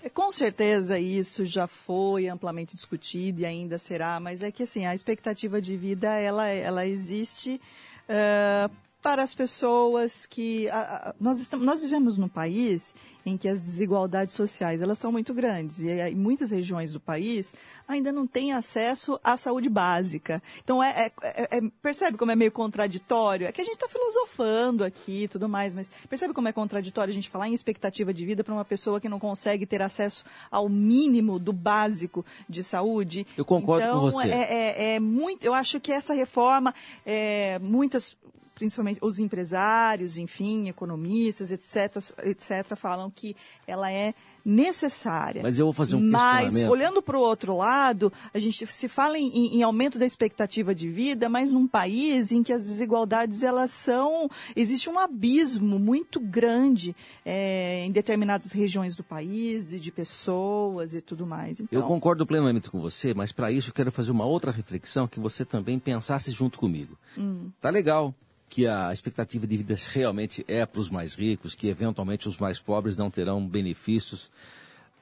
é, 0.00 0.08
com 0.08 0.30
certeza 0.30 0.96
isso 0.96 1.44
já 1.44 1.66
foi 1.66 2.28
amplamente 2.28 2.76
discutido 2.76 3.40
e 3.40 3.44
ainda 3.44 3.76
será, 3.76 4.20
mas 4.20 4.40
é 4.40 4.52
que 4.52 4.62
assim, 4.62 4.86
a 4.86 4.94
expectativa 4.94 5.60
de 5.60 5.76
vida 5.76 6.14
ela, 6.14 6.46
ela 6.46 6.86
existe 6.86 7.60
uh, 8.08 8.72
para 9.04 9.22
as 9.22 9.34
pessoas 9.34 10.24
que 10.24 10.66
a, 10.70 11.10
a, 11.10 11.14
nós 11.20 11.38
estamos 11.38 11.66
nós 11.66 11.82
vivemos 11.82 12.16
num 12.16 12.26
país 12.26 12.94
em 13.26 13.36
que 13.36 13.46
as 13.46 13.60
desigualdades 13.60 14.34
sociais 14.34 14.80
elas 14.80 14.98
são 14.98 15.12
muito 15.12 15.34
grandes 15.34 15.80
e, 15.80 15.88
e 15.88 16.14
muitas 16.14 16.50
regiões 16.50 16.90
do 16.90 16.98
país 16.98 17.52
ainda 17.86 18.10
não 18.10 18.26
têm 18.26 18.54
acesso 18.54 19.20
à 19.22 19.36
saúde 19.36 19.68
básica. 19.68 20.42
Então 20.62 20.82
é, 20.82 20.88
é, 20.88 21.12
é, 21.22 21.58
é 21.58 21.60
percebe 21.82 22.16
como 22.16 22.32
é 22.32 22.36
meio 22.36 22.50
contraditório? 22.50 23.46
É 23.46 23.52
que 23.52 23.60
a 23.60 23.64
gente 23.64 23.74
está 23.74 23.88
filosofando 23.88 24.82
aqui 24.82 25.24
e 25.24 25.28
tudo 25.28 25.50
mais 25.50 25.74
mas 25.74 25.90
percebe 26.08 26.32
como 26.32 26.48
é 26.48 26.52
contraditório 26.52 27.10
a 27.10 27.14
gente 27.14 27.28
falar 27.28 27.46
em 27.46 27.52
expectativa 27.52 28.12
de 28.12 28.24
vida 28.24 28.42
para 28.42 28.54
uma 28.54 28.64
pessoa 28.64 29.02
que 29.02 29.08
não 29.08 29.20
consegue 29.20 29.66
ter 29.66 29.82
acesso 29.82 30.24
ao 30.50 30.66
mínimo 30.66 31.38
do 31.38 31.52
básico 31.52 32.24
de 32.48 32.64
saúde? 32.64 33.26
Eu 33.36 33.44
concordo 33.44 33.86
então, 33.86 34.00
com 34.00 34.10
você. 34.12 34.30
é, 34.30 34.54
é, 34.54 34.94
é 34.94 35.00
muito 35.00 35.44
eu 35.44 35.52
acho 35.52 35.78
que 35.78 35.92
essa 35.92 36.14
reforma 36.14 36.74
é, 37.04 37.58
muitas 37.58 38.16
principalmente 38.54 38.98
os 39.02 39.18
empresários, 39.18 40.16
enfim, 40.16 40.68
economistas, 40.68 41.50
etc., 41.50 41.96
etc., 42.24 42.76
falam 42.76 43.10
que 43.10 43.36
ela 43.66 43.90
é 43.90 44.14
necessária. 44.44 45.42
Mas 45.42 45.58
eu 45.58 45.64
vou 45.64 45.72
fazer 45.72 45.96
um 45.96 46.00
Mas, 46.00 46.54
olhando 46.64 47.00
para 47.00 47.16
o 47.16 47.20
outro 47.20 47.56
lado, 47.56 48.12
a 48.32 48.38
gente 48.38 48.66
se 48.66 48.88
fala 48.88 49.18
em, 49.18 49.56
em, 49.56 49.62
aumento 49.62 49.98
da 49.98 50.04
expectativa 50.04 50.74
de 50.74 50.88
vida, 50.88 51.28
mas 51.30 51.50
num 51.50 51.66
país 51.66 52.30
em 52.30 52.42
que 52.42 52.52
as 52.52 52.62
desigualdades, 52.62 53.42
elas 53.42 53.70
são... 53.70 54.28
Existe 54.54 54.90
um 54.90 54.98
abismo 54.98 55.78
muito 55.78 56.20
grande 56.20 56.94
é, 57.24 57.84
em 57.86 57.90
determinadas 57.90 58.52
regiões 58.52 58.94
do 58.94 59.02
país, 59.02 59.72
e 59.72 59.80
de 59.80 59.90
pessoas 59.90 60.94
e 60.94 61.00
tudo 61.00 61.26
mais. 61.26 61.60
Então... 61.60 61.80
Eu 61.80 61.86
concordo 61.86 62.26
plenamente 62.26 62.70
com 62.70 62.80
você, 62.80 63.14
mas 63.14 63.32
para 63.32 63.50
isso 63.50 63.70
eu 63.70 63.74
quero 63.74 63.90
fazer 63.90 64.10
uma 64.10 64.26
outra 64.26 64.50
reflexão 64.50 65.08
que 65.08 65.18
você 65.18 65.44
também 65.44 65.78
pensasse 65.78 66.30
junto 66.30 66.58
comigo. 66.58 66.98
Hum. 67.16 67.50
Tá 67.60 67.70
legal 67.70 68.14
que 68.54 68.68
a 68.68 68.92
expectativa 68.92 69.48
de 69.48 69.56
vida 69.56 69.76
realmente 69.88 70.44
é 70.46 70.64
para 70.64 70.80
os 70.80 70.88
mais 70.88 71.14
ricos, 71.14 71.56
que 71.56 71.66
eventualmente 71.66 72.28
os 72.28 72.38
mais 72.38 72.60
pobres 72.60 72.96
não 72.96 73.10
terão 73.10 73.44
benefícios. 73.44 74.30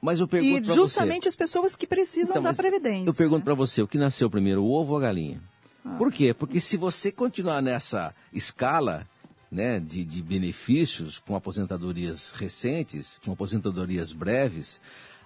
Mas 0.01 0.19
eu 0.19 0.27
pergunto 0.27 0.71
E 0.71 0.73
justamente 0.73 1.27
as 1.27 1.35
pessoas 1.35 1.75
que 1.75 1.85
precisam 1.85 2.31
então, 2.31 2.41
da 2.41 2.53
Previdência. 2.55 3.07
Eu 3.07 3.13
pergunto 3.13 3.41
né? 3.41 3.45
para 3.45 3.53
você, 3.53 3.83
o 3.83 3.87
que 3.87 3.99
nasceu 3.99 4.27
primeiro, 4.27 4.63
o 4.63 4.71
ovo 4.71 4.93
ou 4.93 4.97
a 4.97 5.01
galinha? 5.01 5.39
Ah. 5.85 5.97
Por 5.99 6.11
quê? 6.11 6.33
Porque 6.33 6.59
se 6.59 6.77
você 6.77 7.11
continuar 7.11 7.61
nessa 7.61 8.15
escala 8.33 9.07
né, 9.51 9.79
de, 9.79 10.03
de 10.03 10.23
benefícios 10.23 11.19
com 11.19 11.35
aposentadorias 11.35 12.31
recentes, 12.31 13.19
com 13.23 13.33
aposentadorias 13.33 14.13
breves, 14.13 14.81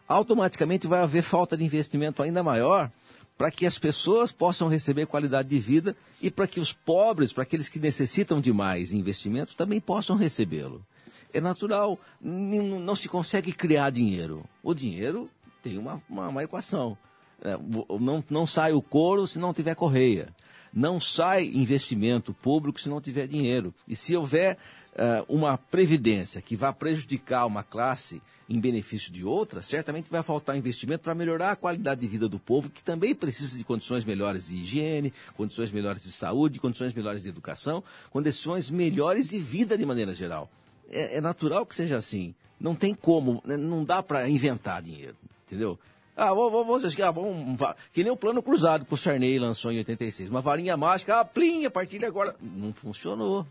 automaticamente 0.06 0.86
vai 0.86 1.00
haver 1.00 1.24
falta 1.24 1.56
de 1.56 1.64
investimento 1.64 2.22
ainda 2.22 2.44
maior 2.44 2.92
para 3.38 3.52
que 3.52 3.66
as 3.68 3.78
pessoas 3.78 4.32
possam 4.32 4.68
receber 4.68 5.06
qualidade 5.06 5.48
de 5.48 5.60
vida 5.60 5.96
e 6.22 6.32
para 6.32 6.48
que 6.48 6.60
os 6.60 6.74
pobres, 6.74 7.32
para 7.32 7.44
aqueles 7.44 7.70
que 7.70 7.80
necessitam 7.80 8.42
de 8.42 8.52
mais 8.52 8.94
investimentos, 8.94 9.54
também 9.54 9.80
possam 9.80 10.16
recebê-lo. 10.16 10.84
É 11.32 11.40
natural, 11.40 12.00
não 12.20 12.96
se 12.96 13.08
consegue 13.08 13.52
criar 13.52 13.92
dinheiro. 13.92 14.44
O 14.64 14.74
dinheiro 14.74 15.30
tem 15.62 15.78
uma, 15.78 16.02
uma, 16.10 16.30
uma 16.30 16.44
equação. 16.44 16.98
É, 17.42 17.56
não, 18.00 18.24
não 18.30 18.48
sai 18.48 18.74
o 18.74 18.82
couro 18.82 19.28
se 19.28 19.38
não 19.38 19.54
tiver 19.54 19.76
correia. 19.76 20.30
Não 20.74 21.00
sai 21.00 21.46
investimento 21.46 22.34
público 22.34 22.80
se 22.80 22.90
não 22.90 23.00
tiver 23.00 23.28
dinheiro. 23.28 23.74
E 23.88 23.96
se 23.96 24.16
houver 24.16 24.58
uh, 24.94 25.26
uma 25.34 25.58
previdência 25.58 26.42
que 26.42 26.56
vá 26.56 26.74
prejudicar 26.74 27.46
uma 27.46 27.64
classe 27.64 28.22
em 28.50 28.60
benefício 28.60 29.12
de 29.12 29.26
outra, 29.26 29.62
certamente 29.62 30.10
vai 30.10 30.24
faltar 30.24 30.58
investimento 30.58 31.04
para 31.04 31.14
melhorar 31.14 31.52
a 31.52 31.56
qualidade 31.56 32.02
de 32.02 32.08
vida 32.08 32.30
do 32.30 32.40
povo, 32.40 32.70
que 32.70 32.82
também 32.82 33.14
precisa 33.14 33.58
de 33.58 33.64
condições 33.64 34.06
melhores 34.06 34.48
de 34.48 34.58
higiene, 34.58 35.14
condições 35.36 35.72
melhores 35.72 36.04
de 36.04 36.12
saúde, 36.12 36.60
condições 36.60 36.94
melhores 36.94 37.24
de 37.24 37.30
educação, 37.30 37.84
condições 38.10 38.70
melhores 38.70 39.30
de 39.30 39.38
vida 39.38 39.78
de 39.78 39.86
maneira 39.86 40.14
geral. 40.14 40.50
É, 40.90 41.18
é 41.18 41.22
natural 41.22 41.66
que 41.66 41.76
seja 41.76 41.98
assim. 41.98 42.34
Não 42.60 42.74
tem 42.74 42.94
como, 42.94 43.42
né, 43.46 43.58
não 43.58 43.84
dá 43.84 44.02
para 44.02 44.28
inventar 44.30 44.82
dinheiro, 44.82 45.16
entendeu? 45.46 45.78
Ah, 46.16 46.34
vamos, 46.34 46.84
ah, 47.00 47.12
vamos, 47.12 47.76
que 47.94 48.04
nem 48.04 48.12
o 48.12 48.18
plano 48.18 48.42
cruzado 48.42 48.86
que 48.86 48.94
o 48.94 48.98
Sarney 48.98 49.38
lançou 49.38 49.72
em 49.72 49.78
86. 49.78 50.32
Uma 50.32 50.42
varinha 50.42 50.76
mágica, 50.76 51.20
ah, 51.20 51.26
plim, 51.26 51.66
a 51.66 51.70
partir 51.70 52.00
de 52.00 52.06
agora. 52.06 52.36
Não 52.42 52.74
funcionou. 52.74 53.46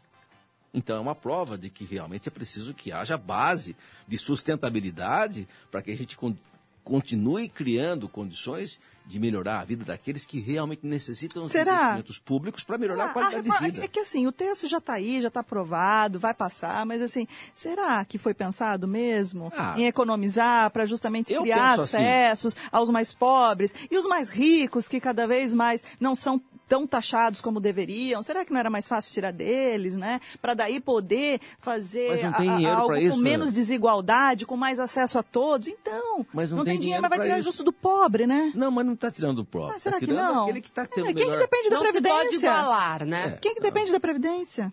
Então 0.76 0.98
é 0.98 1.00
uma 1.00 1.14
prova 1.14 1.56
de 1.56 1.70
que 1.70 1.84
realmente 1.84 2.28
é 2.28 2.30
preciso 2.30 2.74
que 2.74 2.92
haja 2.92 3.16
base 3.16 3.74
de 4.06 4.18
sustentabilidade 4.18 5.48
para 5.70 5.80
que 5.80 5.90
a 5.90 5.96
gente 5.96 6.18
continue 6.84 7.48
criando 7.48 8.08
condições 8.08 8.78
de 9.06 9.18
melhorar 9.18 9.60
a 9.60 9.64
vida 9.64 9.84
daqueles 9.84 10.24
que 10.24 10.38
realmente 10.38 10.84
necessitam 10.84 11.44
dos 11.44 11.54
investimentos 11.54 12.18
públicos 12.18 12.62
para 12.64 12.76
melhorar 12.76 13.08
será? 13.08 13.10
a 13.10 13.12
qualidade 13.14 13.50
a 13.50 13.58
de 13.58 13.64
vida. 13.72 13.84
É 13.84 13.88
que 13.88 14.00
assim, 14.00 14.26
o 14.26 14.32
texto 14.32 14.68
já 14.68 14.78
está 14.78 14.94
aí, 14.94 15.20
já 15.20 15.28
está 15.28 15.40
aprovado, 15.40 16.18
vai 16.18 16.34
passar, 16.34 16.84
mas 16.84 17.00
assim, 17.00 17.26
será 17.54 18.04
que 18.04 18.18
foi 18.18 18.34
pensado 18.34 18.86
mesmo 18.86 19.50
ah, 19.56 19.74
em 19.78 19.86
economizar 19.86 20.70
para 20.70 20.84
justamente 20.84 21.34
criar 21.34 21.80
assim. 21.80 21.96
acessos 21.96 22.56
assim. 22.56 22.68
aos 22.70 22.90
mais 22.90 23.14
pobres 23.14 23.74
e 23.90 23.96
os 23.96 24.06
mais 24.06 24.28
ricos 24.28 24.88
que 24.88 25.00
cada 25.00 25.26
vez 25.26 25.54
mais 25.54 25.82
não 25.98 26.14
são 26.14 26.42
tão 26.68 26.86
taxados 26.86 27.40
como 27.40 27.60
deveriam? 27.60 28.22
Será 28.22 28.44
que 28.44 28.52
não 28.52 28.60
era 28.60 28.70
mais 28.70 28.88
fácil 28.88 29.12
tirar 29.12 29.32
deles, 29.32 29.96
né? 29.96 30.20
Para 30.40 30.54
daí 30.54 30.80
poder 30.80 31.40
fazer 31.60 32.24
a, 32.24 32.76
algo 32.76 32.88
com 32.88 32.96
isso, 32.96 33.18
menos 33.18 33.50
né? 33.50 33.56
desigualdade, 33.56 34.46
com 34.46 34.56
mais 34.56 34.78
acesso 34.78 35.18
a 35.18 35.22
todos? 35.22 35.68
Então, 35.68 36.26
mas 36.32 36.50
não, 36.50 36.58
não 36.58 36.64
tem, 36.64 36.74
tem 36.74 36.80
dinheiro, 36.80 37.02
mas 37.02 37.10
vai 37.10 37.20
tirar 37.20 37.38
isso. 37.38 37.48
justo 37.48 37.64
do 37.64 37.72
pobre, 37.72 38.26
né? 38.26 38.52
Não, 38.54 38.70
mas 38.70 38.86
não 38.86 38.94
está 38.94 39.10
tirando 39.10 39.36
do 39.36 39.44
pobre. 39.44 39.76
Ah, 39.76 39.78
será 39.78 39.98
tá 39.98 40.06
que 40.06 40.12
não? 40.12 40.44
aquele 40.44 40.60
que 40.60 40.68
está 40.68 40.86
tendo 40.86 41.08
é, 41.08 41.14
Quem 41.14 41.24
melhor... 41.24 41.38
que 41.38 41.44
depende 41.44 41.70
da 41.70 41.76
não 41.76 41.82
Previdência? 41.82 42.20
Pode 42.20 42.36
igualar, 42.36 43.04
né? 43.04 43.26
É, 43.26 43.30
quem 43.38 43.54
que 43.54 43.60
depende 43.60 43.92
da 43.92 44.00
Previdência? 44.00 44.72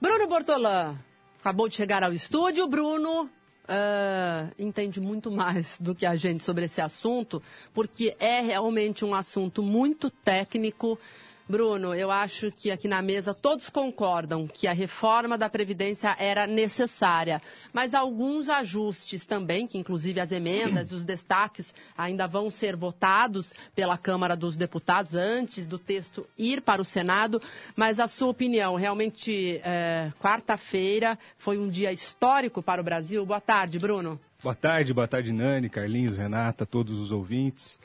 Bruno 0.00 0.26
Bortolã, 0.26 0.96
acabou 1.40 1.68
de 1.68 1.76
chegar 1.76 2.02
ao 2.02 2.12
estúdio. 2.12 2.66
Bruno, 2.66 3.30
Uh, 3.64 4.52
entende 4.58 5.00
muito 5.00 5.30
mais 5.30 5.80
do 5.80 5.94
que 5.94 6.04
a 6.04 6.16
gente 6.16 6.44
sobre 6.44 6.66
esse 6.66 6.82
assunto, 6.82 7.42
porque 7.72 8.14
é 8.20 8.42
realmente 8.42 9.06
um 9.06 9.14
assunto 9.14 9.62
muito 9.62 10.10
técnico. 10.10 10.98
Bruno, 11.46 11.94
eu 11.94 12.10
acho 12.10 12.50
que 12.50 12.70
aqui 12.70 12.88
na 12.88 13.02
mesa 13.02 13.34
todos 13.34 13.68
concordam 13.68 14.46
que 14.46 14.66
a 14.66 14.72
reforma 14.72 15.36
da 15.36 15.50
Previdência 15.50 16.16
era 16.18 16.46
necessária, 16.46 17.40
mas 17.70 17.92
alguns 17.92 18.48
ajustes 18.48 19.26
também, 19.26 19.66
que 19.66 19.76
inclusive 19.76 20.20
as 20.20 20.32
emendas 20.32 20.90
e 20.90 20.94
os 20.94 21.04
destaques 21.04 21.74
ainda 21.98 22.26
vão 22.26 22.50
ser 22.50 22.76
votados 22.76 23.52
pela 23.74 23.98
Câmara 23.98 24.34
dos 24.34 24.56
Deputados 24.56 25.14
antes 25.14 25.66
do 25.66 25.78
texto 25.78 26.26
ir 26.38 26.62
para 26.62 26.80
o 26.80 26.84
Senado. 26.84 27.42
Mas 27.76 28.00
a 28.00 28.08
sua 28.08 28.28
opinião, 28.28 28.74
realmente, 28.76 29.60
é, 29.62 30.10
quarta-feira 30.18 31.18
foi 31.36 31.58
um 31.58 31.68
dia 31.68 31.92
histórico 31.92 32.62
para 32.62 32.80
o 32.80 32.84
Brasil. 32.84 33.24
Boa 33.26 33.40
tarde, 33.40 33.78
Bruno. 33.78 34.18
Boa 34.42 34.54
tarde, 34.54 34.94
boa 34.94 35.08
tarde, 35.08 35.30
Nani, 35.30 35.68
Carlinhos, 35.68 36.16
Renata, 36.16 36.64
todos 36.64 36.98
os 36.98 37.12
ouvintes. 37.12 37.78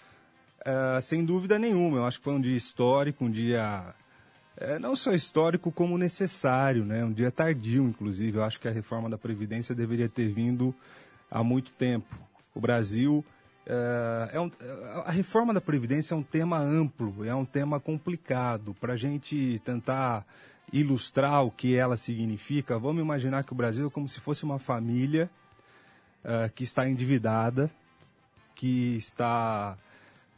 Uh, 0.61 1.01
sem 1.01 1.23
dúvida 1.23 1.57
nenhuma, 1.57 1.97
eu 1.97 2.05
acho 2.05 2.17
que 2.17 2.23
foi 2.23 2.33
um 2.33 2.41
dia 2.41 2.55
histórico, 2.55 3.25
um 3.25 3.31
dia 3.31 3.93
é, 4.59 4.77
não 4.77 4.93
só 4.93 5.13
histórico 5.13 5.71
como 5.71 5.97
necessário, 5.97 6.83
né? 6.83 7.05
um 7.05 7.13
dia 7.13 7.31
tardio, 7.31 7.85
inclusive. 7.85 8.37
Eu 8.37 8.43
acho 8.43 8.59
que 8.59 8.67
a 8.67 8.71
reforma 8.71 9.09
da 9.09 9.17
Previdência 9.17 9.73
deveria 9.73 10.09
ter 10.09 10.27
vindo 10.27 10.75
há 11.31 11.41
muito 11.41 11.71
tempo. 11.71 12.13
O 12.53 12.59
Brasil. 12.59 13.25
Uh, 13.65 14.29
é 14.33 14.39
um, 14.41 14.51
a 15.05 15.11
reforma 15.11 15.53
da 15.53 15.61
Previdência 15.61 16.13
é 16.13 16.17
um 16.17 16.23
tema 16.23 16.57
amplo, 16.57 17.23
é 17.23 17.33
um 17.33 17.45
tema 17.45 17.79
complicado. 17.79 18.75
Para 18.81 18.93
a 18.93 18.97
gente 18.97 19.61
tentar 19.63 20.25
ilustrar 20.73 21.45
o 21.45 21.51
que 21.51 21.75
ela 21.75 21.95
significa, 21.95 22.77
vamos 22.77 23.01
imaginar 23.01 23.43
que 23.43 23.53
o 23.53 23.55
Brasil 23.55 23.87
é 23.87 23.89
como 23.89 24.09
se 24.09 24.19
fosse 24.19 24.43
uma 24.43 24.59
família 24.59 25.29
uh, 26.25 26.51
que 26.53 26.63
está 26.63 26.89
endividada, 26.89 27.71
que 28.55 28.97
está 28.97 29.77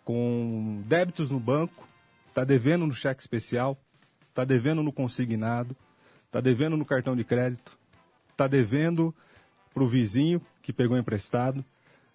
com 0.04 0.84
débitos 0.86 1.30
no 1.30 1.40
banco, 1.40 1.88
está 2.30 2.44
devendo 2.44 2.86
no 2.86 2.94
cheque 2.94 3.22
especial, 3.22 3.78
está 4.30 4.44
devendo 4.44 4.82
no 4.82 4.92
consignado, 4.92 5.76
está 6.26 6.40
devendo 6.40 6.78
no 6.78 6.86
cartão 6.86 7.16
de 7.16 7.24
crédito, 7.24 7.78
está 8.32 8.48
devendo 8.48 9.14
para 9.74 9.84
o 9.84 9.88
vizinho 9.88 10.42
que 10.62 10.74
pegou 10.74 10.98
emprestado, 10.98 11.64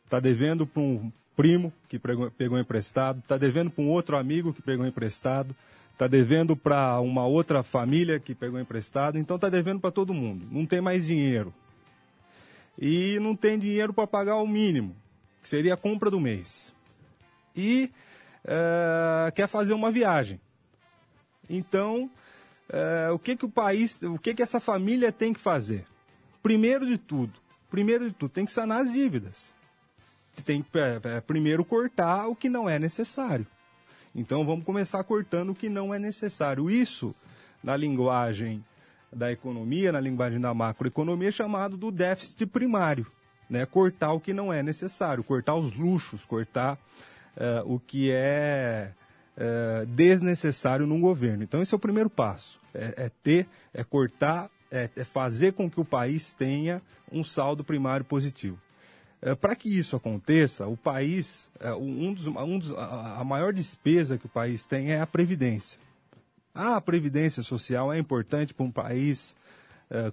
está 0.05 0.19
devendo 0.19 0.66
para 0.66 0.83
um 0.83 1.12
primo 1.37 1.73
que 1.88 1.99
pegou, 1.99 2.59
emprestado, 2.59 3.19
está 3.19 3.37
devendo 3.37 3.71
para 3.71 3.85
um 3.85 3.90
outro 3.90 4.16
amigo 4.16 4.52
que 4.52 4.62
pegou 4.62 4.87
emprestado, 4.87 5.55
está 5.93 6.07
devendo 6.07 6.57
para 6.57 6.99
uma 7.00 7.26
outra 7.26 7.62
família 7.62 8.19
que 8.19 8.35
pegou 8.35 8.59
emprestado, 8.59 9.19
então 9.19 9.37
está 9.37 9.49
devendo 9.49 9.81
para 9.81 9.90
todo 9.90 10.14
mundo. 10.14 10.47
Não 10.50 10.64
tem 10.64 10.81
mais 10.81 11.07
dinheiro. 11.07 11.52
E 12.78 13.19
não 13.21 13.35
tem 13.35 13.59
dinheiro 13.59 13.93
para 13.93 14.07
pagar 14.07 14.37
o 14.37 14.47
mínimo, 14.47 14.95
que 15.43 15.49
seria 15.49 15.75
a 15.75 15.76
compra 15.78 16.11
do 16.11 16.21
mês 16.21 16.75
e 17.57 17.91
uh, 18.45 19.33
quer 19.33 19.49
fazer 19.49 19.73
uma 19.73 19.91
viagem. 19.91 20.41
Então, 21.49 22.11
uh, 22.71 23.15
o 23.15 23.19
que 23.19 23.37
que 23.37 23.45
o 23.45 23.51
país, 23.51 24.01
o 24.03 24.19
que 24.19 24.35
que 24.35 24.43
essa 24.43 24.61
família 24.61 25.11
tem 25.11 25.33
que 25.33 25.41
fazer? 25.41 25.85
Primeiro 26.43 26.87
de 26.87 26.99
tudo, 26.99 27.33
primeiro 27.71 28.09
de 28.09 28.15
tudo, 28.15 28.31
tem 28.31 28.45
que 28.45 28.53
sanar 28.53 28.83
as 28.83 28.93
dívidas. 28.93 29.55
Tem 30.45 30.63
que 30.63 30.69
é, 30.79 31.21
primeiro 31.21 31.65
cortar 31.65 32.29
o 32.29 32.37
que 32.37 32.49
não 32.49 32.69
é 32.69 32.79
necessário. 32.79 33.47
Então 34.15 34.45
vamos 34.45 34.65
começar 34.65 35.03
cortando 35.05 35.51
o 35.51 35.55
que 35.55 35.69
não 35.69 35.93
é 35.93 35.99
necessário. 35.99 36.71
Isso, 36.71 37.15
na 37.63 37.77
linguagem 37.77 38.65
da 39.13 39.33
economia, 39.33 39.93
na 39.93 40.01
linguagem 40.01 40.41
da 40.41 40.53
macroeconomia, 40.53 41.29
é 41.29 41.33
chamado 41.33 41.77
do 41.77 41.91
déficit 41.91 42.47
primário. 42.47 43.07
Né? 43.49 43.65
Cortar 43.65 44.13
o 44.13 44.21
que 44.21 44.33
não 44.33 44.53
é 44.53 44.63
necessário, 44.63 45.25
cortar 45.25 45.55
os 45.55 45.73
luxos, 45.73 46.25
cortar 46.25 46.79
uh, 47.37 47.75
o 47.75 47.78
que 47.78 48.11
é 48.11 48.93
uh, 49.37 49.87
desnecessário 49.87 50.87
num 50.87 51.00
governo. 51.00 51.43
Então, 51.43 51.61
esse 51.61 51.75
é 51.75 51.76
o 51.76 51.81
primeiro 51.81 52.11
passo: 52.11 52.61
é, 52.75 53.05
é 53.07 53.11
ter, 53.23 53.47
é 53.73 53.85
cortar, 53.85 54.50
é, 54.71 54.88
é, 54.97 55.05
fazer 55.05 55.52
com 55.52 55.71
que 55.71 55.81
o 55.81 55.85
país 55.85 56.35
tenha 56.35 56.83
um 57.11 57.23
saldo 57.23 57.62
primário 57.62 58.05
positivo. 58.05 58.59
Uh, 59.23 59.37
Para 59.37 59.57
que 59.57 59.69
isso 59.69 59.97
aconteça, 59.97 60.66
o 60.66 60.76
país, 60.76 61.50
um 61.78 62.12
dos, 62.12 62.26
um 62.26 62.59
dos, 62.59 62.73
a 62.73 63.23
maior 63.25 63.52
despesa 63.52 64.19
que 64.19 64.26
o 64.26 64.31
país 64.31 64.66
tem 64.66 64.93
é 64.93 65.00
a 65.00 65.07
previdência. 65.07 65.78
Ah, 66.55 66.76
a 66.76 66.81
previdência 66.81 67.43
social 67.43 67.93
é 67.93 67.99
importante 67.99 68.55
para 68.55 68.64
um 68.64 68.71
país 68.71 69.37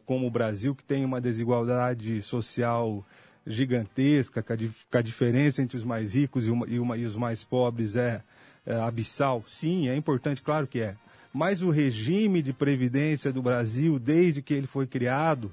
como 0.05 0.27
o 0.27 0.29
Brasil, 0.29 0.75
que 0.75 0.83
tem 0.83 1.03
uma 1.03 1.19
desigualdade 1.19 2.21
social 2.21 3.03
gigantesca, 3.45 4.41
que 4.41 4.53
a, 4.53 4.57
que 4.57 4.97
a 4.97 5.01
diferença 5.01 5.61
entre 5.61 5.77
os 5.77 5.83
mais 5.83 6.13
ricos 6.13 6.47
e, 6.47 6.51
uma, 6.51 6.67
e, 6.67 6.79
uma, 6.79 6.97
e 6.97 7.05
os 7.05 7.15
mais 7.15 7.43
pobres 7.43 7.95
é, 7.95 8.21
é 8.65 8.75
abissal. 8.75 9.43
Sim, 9.49 9.89
é 9.89 9.95
importante, 9.95 10.41
claro 10.41 10.67
que 10.67 10.79
é. 10.79 10.95
Mas 11.33 11.61
o 11.61 11.69
regime 11.69 12.41
de 12.41 12.53
previdência 12.53 13.33
do 13.33 13.41
Brasil, 13.41 13.97
desde 13.97 14.41
que 14.41 14.53
ele 14.53 14.67
foi 14.67 14.85
criado, 14.85 15.51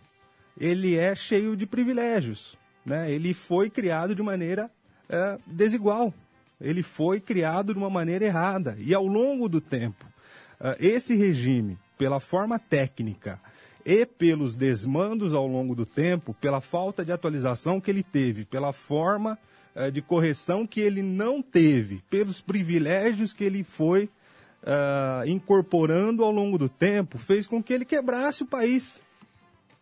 ele 0.58 0.96
é 0.96 1.14
cheio 1.14 1.56
de 1.56 1.66
privilégios. 1.66 2.56
Né? 2.84 3.10
Ele 3.10 3.32
foi 3.32 3.70
criado 3.70 4.14
de 4.14 4.22
maneira 4.22 4.70
é, 5.08 5.38
desigual. 5.46 6.12
Ele 6.60 6.82
foi 6.82 7.18
criado 7.18 7.72
de 7.72 7.78
uma 7.78 7.88
maneira 7.88 8.26
errada. 8.26 8.76
E 8.78 8.94
ao 8.94 9.06
longo 9.06 9.48
do 9.48 9.60
tempo, 9.60 10.06
é, 10.60 10.76
esse 10.78 11.16
regime, 11.16 11.78
pela 11.96 12.20
forma 12.20 12.58
técnica 12.58 13.40
e 13.84 14.04
pelos 14.04 14.54
desmandos 14.54 15.34
ao 15.34 15.46
longo 15.46 15.74
do 15.74 15.86
tempo, 15.86 16.34
pela 16.40 16.60
falta 16.60 17.04
de 17.04 17.12
atualização 17.12 17.80
que 17.80 17.90
ele 17.90 18.02
teve, 18.02 18.44
pela 18.44 18.72
forma 18.72 19.38
é, 19.74 19.90
de 19.90 20.02
correção 20.02 20.66
que 20.66 20.80
ele 20.80 21.02
não 21.02 21.42
teve, 21.42 22.02
pelos 22.10 22.40
privilégios 22.40 23.32
que 23.32 23.44
ele 23.44 23.62
foi 23.62 24.08
uh, 24.62 25.26
incorporando 25.26 26.24
ao 26.24 26.30
longo 26.30 26.58
do 26.58 26.68
tempo, 26.68 27.18
fez 27.18 27.46
com 27.46 27.62
que 27.62 27.72
ele 27.72 27.84
quebrasse 27.84 28.42
o 28.42 28.46
país. 28.46 29.00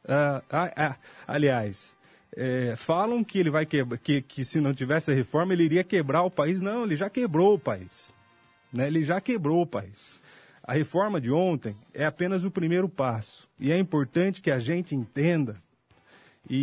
Uh, 0.04 0.38
uh, 0.38 0.94
aliás, 1.26 1.96
é, 2.36 2.74
falam 2.76 3.24
que 3.24 3.38
ele 3.38 3.50
vai 3.50 3.66
quebrar, 3.66 3.98
que, 3.98 4.22
que 4.22 4.44
se 4.44 4.60
não 4.60 4.72
tivesse 4.72 5.10
a 5.10 5.14
reforma 5.14 5.52
ele 5.52 5.64
iria 5.64 5.84
quebrar 5.84 6.22
o 6.22 6.30
país. 6.30 6.60
Não, 6.60 6.84
ele 6.84 6.96
já 6.96 7.10
quebrou 7.10 7.54
o 7.54 7.58
país. 7.58 8.12
Né? 8.72 8.86
Ele 8.86 9.02
já 9.02 9.20
quebrou 9.20 9.62
o 9.62 9.66
país. 9.66 10.14
A 10.68 10.74
reforma 10.74 11.18
de 11.18 11.32
ontem 11.32 11.74
é 11.94 12.04
apenas 12.04 12.44
o 12.44 12.50
primeiro 12.50 12.90
passo. 12.90 13.48
E 13.58 13.72
é 13.72 13.78
importante 13.78 14.42
que 14.42 14.50
a 14.50 14.58
gente 14.58 14.94
entenda 14.94 15.56
e, 16.46 16.56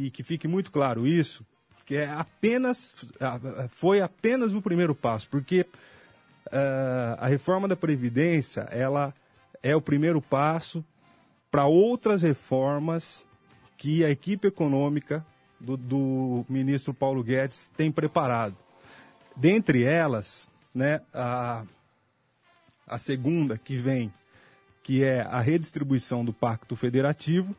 e, 0.00 0.06
e 0.06 0.10
que 0.10 0.24
fique 0.24 0.48
muito 0.48 0.72
claro 0.72 1.06
isso, 1.06 1.46
que 1.86 1.94
é 1.94 2.10
apenas 2.10 2.96
foi 3.70 4.00
apenas 4.00 4.52
o 4.52 4.60
primeiro 4.60 4.96
passo, 4.96 5.28
porque 5.28 5.60
uh, 5.60 7.14
a 7.18 7.28
reforma 7.28 7.68
da 7.68 7.76
previdência 7.76 8.62
ela 8.62 9.14
é 9.62 9.76
o 9.76 9.80
primeiro 9.80 10.20
passo 10.20 10.84
para 11.48 11.64
outras 11.64 12.22
reformas 12.22 13.24
que 13.78 14.04
a 14.04 14.10
equipe 14.10 14.48
econômica 14.48 15.24
do, 15.60 15.76
do, 15.76 16.44
ministro 16.48 16.92
Paulo 16.92 17.22
Guedes 17.22 17.68
tem 17.68 17.92
preparado. 17.92 18.56
Dentre 19.36 19.84
elas, 19.84 20.48
né, 20.74 21.00
a, 21.14 21.64
a 22.86 22.98
segunda 22.98 23.56
que 23.56 23.76
vem, 23.76 24.12
que 24.82 25.02
é 25.02 25.22
a 25.22 25.40
redistribuição 25.40 26.24
do 26.24 26.32
Pacto 26.32 26.76
Federativo, 26.76 27.54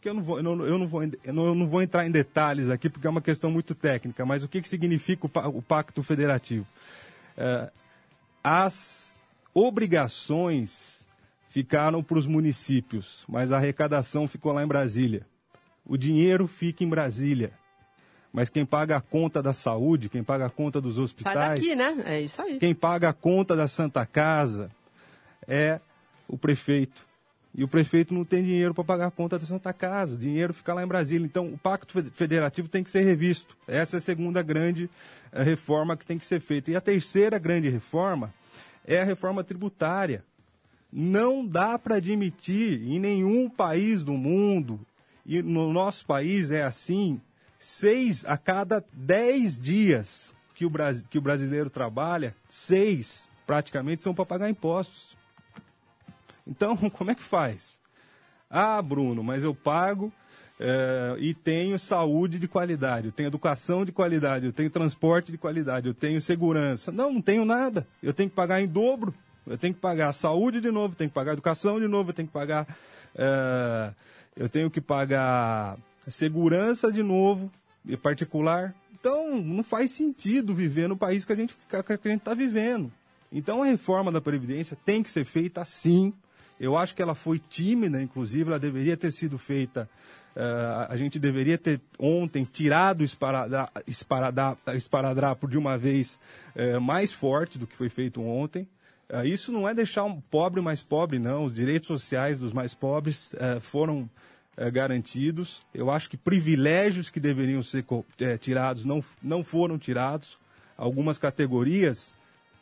que 0.00 0.08
eu 0.08 0.14
não 0.14 0.22
vou, 0.22 0.38
eu 0.38 0.42
não, 0.42 0.64
eu 0.64 0.78
não 0.78 0.86
vou, 0.86 1.02
eu 1.02 1.32
não, 1.32 1.46
eu 1.46 1.54
não 1.54 1.66
vou 1.66 1.82
entrar 1.82 2.06
em 2.06 2.10
detalhes 2.10 2.68
aqui, 2.68 2.88
porque 2.88 3.06
é 3.06 3.10
uma 3.10 3.20
questão 3.20 3.50
muito 3.50 3.74
técnica, 3.74 4.24
mas 4.24 4.44
o 4.44 4.48
que, 4.48 4.62
que 4.62 4.68
significa 4.68 5.26
o, 5.26 5.58
o 5.58 5.62
Pacto 5.62 6.02
Federativo? 6.02 6.66
É, 7.36 7.70
as 8.42 9.18
obrigações 9.52 11.06
ficaram 11.48 12.02
para 12.02 12.18
os 12.18 12.26
municípios, 12.26 13.24
mas 13.28 13.50
a 13.50 13.56
arrecadação 13.56 14.28
ficou 14.28 14.52
lá 14.52 14.62
em 14.62 14.68
Brasília. 14.68 15.26
O 15.84 15.96
dinheiro 15.96 16.46
fica 16.46 16.84
em 16.84 16.88
Brasília. 16.88 17.52
Mas 18.38 18.48
quem 18.48 18.64
paga 18.64 18.96
a 18.96 19.00
conta 19.00 19.42
da 19.42 19.52
saúde, 19.52 20.08
quem 20.08 20.22
paga 20.22 20.46
a 20.46 20.48
conta 20.48 20.80
dos 20.80 20.96
hospitais. 20.96 21.34
Sai 21.34 21.48
daqui, 21.56 21.74
né? 21.74 22.04
É 22.06 22.20
isso 22.20 22.40
aí. 22.40 22.60
Quem 22.60 22.72
paga 22.72 23.08
a 23.08 23.12
conta 23.12 23.56
da 23.56 23.66
Santa 23.66 24.06
Casa 24.06 24.70
é 25.48 25.80
o 26.28 26.38
prefeito. 26.38 27.04
E 27.52 27.64
o 27.64 27.66
prefeito 27.66 28.14
não 28.14 28.24
tem 28.24 28.44
dinheiro 28.44 28.72
para 28.72 28.84
pagar 28.84 29.06
a 29.08 29.10
conta 29.10 29.40
da 29.40 29.44
Santa 29.44 29.72
Casa. 29.72 30.14
O 30.14 30.18
dinheiro 30.18 30.54
fica 30.54 30.72
lá 30.72 30.84
em 30.84 30.86
Brasília. 30.86 31.26
Então, 31.26 31.48
o 31.48 31.58
Pacto 31.58 32.00
Federativo 32.12 32.68
tem 32.68 32.84
que 32.84 32.92
ser 32.92 33.02
revisto. 33.02 33.56
Essa 33.66 33.96
é 33.96 33.98
a 33.98 34.00
segunda 34.00 34.40
grande 34.40 34.88
eh, 35.32 35.42
reforma 35.42 35.96
que 35.96 36.06
tem 36.06 36.16
que 36.16 36.24
ser 36.24 36.38
feita. 36.38 36.70
E 36.70 36.76
a 36.76 36.80
terceira 36.80 37.40
grande 37.40 37.68
reforma 37.68 38.32
é 38.86 39.00
a 39.00 39.04
reforma 39.04 39.42
tributária. 39.42 40.22
Não 40.92 41.44
dá 41.44 41.76
para 41.76 41.96
admitir 41.96 42.84
em 42.84 43.00
nenhum 43.00 43.50
país 43.50 44.04
do 44.04 44.12
mundo, 44.12 44.78
e 45.26 45.42
no 45.42 45.72
nosso 45.72 46.06
país 46.06 46.52
é 46.52 46.62
assim, 46.62 47.20
seis 47.58 48.24
a 48.24 48.36
cada 48.36 48.84
dez 48.92 49.58
dias 49.58 50.34
que 50.54 50.64
o, 50.64 50.70
que 51.08 51.18
o 51.18 51.22
brasileiro 51.22 51.70
trabalha, 51.70 52.34
seis 52.48 53.28
praticamente 53.46 54.02
são 54.02 54.14
para 54.14 54.26
pagar 54.26 54.50
impostos. 54.50 55.16
Então, 56.46 56.76
como 56.90 57.10
é 57.10 57.14
que 57.14 57.22
faz? 57.22 57.78
Ah, 58.50 58.80
Bruno, 58.80 59.22
mas 59.22 59.42
eu 59.42 59.54
pago 59.54 60.12
é, 60.58 61.16
e 61.18 61.34
tenho 61.34 61.78
saúde 61.78 62.38
de 62.38 62.48
qualidade, 62.48 63.06
eu 63.06 63.12
tenho 63.12 63.28
educação 63.28 63.84
de 63.84 63.92
qualidade, 63.92 64.46
eu 64.46 64.52
tenho 64.52 64.70
transporte 64.70 65.30
de 65.30 65.38
qualidade, 65.38 65.86
eu 65.86 65.94
tenho 65.94 66.20
segurança. 66.20 66.90
Não, 66.90 67.12
não 67.12 67.22
tenho 67.22 67.44
nada. 67.44 67.86
Eu 68.02 68.12
tenho 68.12 68.28
que 68.28 68.34
pagar 68.34 68.60
em 68.60 68.66
dobro. 68.66 69.14
Eu 69.46 69.56
tenho 69.56 69.72
que 69.72 69.80
pagar 69.80 70.12
saúde 70.12 70.60
de 70.60 70.70
novo, 70.70 70.94
tenho 70.94 71.08
que 71.08 71.14
pagar 71.14 71.32
educação 71.32 71.80
de 71.80 71.88
novo, 71.88 72.10
eu 72.10 72.14
tenho 72.14 72.28
que 72.28 72.34
pagar. 72.34 72.66
É, 73.14 73.92
eu 74.36 74.48
tenho 74.48 74.70
que 74.70 74.80
pagar 74.80 75.78
segurança 76.08 76.92
de 76.92 77.02
novo, 77.02 77.50
particular. 78.02 78.74
Então, 78.92 79.40
não 79.40 79.62
faz 79.62 79.92
sentido 79.92 80.54
viver 80.54 80.88
no 80.88 80.96
país 80.96 81.24
que 81.24 81.32
a 81.32 81.36
gente 81.36 81.56
está 82.04 82.34
vivendo. 82.34 82.92
Então, 83.32 83.62
a 83.62 83.66
reforma 83.66 84.10
da 84.10 84.20
Previdência 84.20 84.76
tem 84.84 85.02
que 85.02 85.10
ser 85.10 85.24
feita 85.24 85.60
assim. 85.60 86.12
Eu 86.58 86.76
acho 86.76 86.94
que 86.94 87.02
ela 87.02 87.14
foi 87.14 87.38
tímida, 87.38 88.02
inclusive, 88.02 88.48
ela 88.48 88.58
deveria 88.58 88.96
ter 88.96 89.12
sido 89.12 89.38
feita 89.38 89.88
Uh, 90.38 90.86
a 90.88 90.96
gente 90.96 91.18
deveria 91.18 91.58
ter 91.58 91.80
ontem 91.98 92.44
tirado 92.44 93.00
o 93.00 94.74
esparadrapo 94.76 95.48
de 95.48 95.58
uma 95.58 95.76
vez 95.76 96.20
uh, 96.54 96.80
mais 96.80 97.12
forte 97.12 97.58
do 97.58 97.66
que 97.66 97.74
foi 97.74 97.88
feito 97.88 98.22
ontem. 98.22 98.68
Uh, 99.10 99.24
isso 99.24 99.50
não 99.50 99.68
é 99.68 99.74
deixar 99.74 100.04
um 100.04 100.20
pobre 100.20 100.60
mais 100.60 100.80
pobre, 100.80 101.18
não. 101.18 101.44
Os 101.44 101.54
direitos 101.54 101.88
sociais 101.88 102.38
dos 102.38 102.52
mais 102.52 102.72
pobres 102.72 103.34
foram 103.60 104.08
garantidos. 104.72 105.62
Eu 105.72 105.90
acho 105.90 106.10
que 106.10 106.16
privilégios 106.16 107.10
que 107.10 107.20
deveriam 107.20 107.62
ser 107.62 107.84
tirados 108.40 108.84
não, 108.84 109.02
não 109.22 109.44
foram 109.44 109.78
tirados. 109.78 110.38
Algumas 110.76 111.18
categorias 111.18 112.12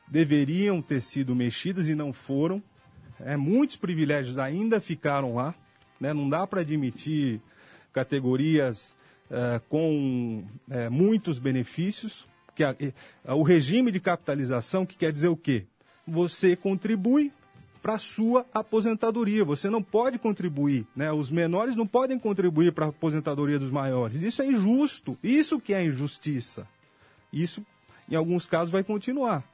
deveriam 0.06 0.80
ter 0.80 1.00
sido 1.00 1.34
mexidas 1.34 1.88
e 1.88 1.94
não 1.94 2.12
foram. 2.12 2.62
É, 3.20 3.36
muitos 3.36 3.76
privilégios 3.76 4.38
ainda 4.38 4.80
ficaram 4.80 5.34
lá. 5.34 5.54
Né? 6.00 6.12
Não 6.12 6.28
dá 6.28 6.46
para 6.46 6.60
admitir 6.60 7.40
categorias 7.92 8.96
uh, 9.30 9.60
com 9.68 10.44
uh, 10.68 10.90
muitos 10.90 11.38
benefícios. 11.38 12.28
Que 12.54 12.64
a, 12.64 12.74
o 13.34 13.42
regime 13.42 13.90
de 13.90 14.00
capitalização, 14.00 14.86
que 14.86 14.96
quer 14.96 15.12
dizer 15.12 15.28
o 15.28 15.36
quê? 15.36 15.64
Você 16.06 16.56
contribui 16.56 17.32
para 17.82 17.94
a 17.94 17.98
sua 17.98 18.46
aposentadoria. 18.52 19.44
Você 19.44 19.70
não 19.70 19.82
pode 19.82 20.18
contribuir, 20.18 20.86
né? 20.94 21.12
Os 21.12 21.30
menores 21.30 21.76
não 21.76 21.86
podem 21.86 22.18
contribuir 22.18 22.72
para 22.72 22.86
a 22.86 22.88
aposentadoria 22.88 23.58
dos 23.58 23.70
maiores. 23.70 24.22
Isso 24.22 24.42
é 24.42 24.46
injusto. 24.46 25.18
Isso 25.22 25.60
que 25.60 25.72
é 25.72 25.84
injustiça. 25.84 26.66
Isso, 27.32 27.64
em 28.08 28.14
alguns 28.14 28.46
casos, 28.46 28.70
vai 28.70 28.82
continuar. 28.82 29.44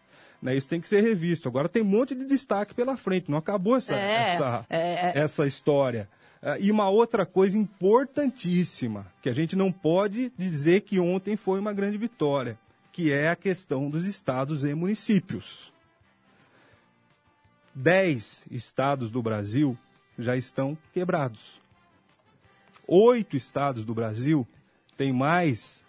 Né? 0.40 0.56
Isso 0.56 0.68
tem 0.68 0.80
que 0.80 0.88
ser 0.88 1.02
revisto. 1.02 1.48
Agora 1.48 1.68
tem 1.68 1.82
um 1.82 1.86
monte 1.86 2.14
de 2.14 2.24
destaque 2.24 2.74
pela 2.74 2.96
frente. 2.96 3.30
Não 3.30 3.38
acabou 3.38 3.76
essa, 3.76 3.94
é, 3.94 4.34
essa, 4.34 4.66
é, 4.68 4.78
é. 4.78 5.12
essa 5.14 5.46
história. 5.46 6.08
Uh, 6.42 6.60
e 6.60 6.70
uma 6.72 6.88
outra 6.88 7.24
coisa 7.24 7.56
importantíssima, 7.56 9.06
que 9.22 9.28
a 9.28 9.32
gente 9.32 9.54
não 9.54 9.70
pode 9.70 10.32
dizer 10.36 10.80
que 10.80 10.98
ontem 10.98 11.36
foi 11.36 11.60
uma 11.60 11.72
grande 11.72 11.96
vitória, 11.96 12.58
que 12.90 13.12
é 13.12 13.28
a 13.28 13.36
questão 13.36 13.88
dos 13.88 14.04
estados 14.04 14.64
e 14.64 14.74
municípios. 14.74 15.71
Dez 17.74 18.44
estados 18.50 19.10
do 19.10 19.22
Brasil 19.22 19.78
já 20.18 20.36
estão 20.36 20.76
quebrados. 20.92 21.60
Oito 22.86 23.34
estados 23.34 23.84
do 23.84 23.94
Brasil 23.94 24.46
têm 24.96 25.12
mais 25.12 25.84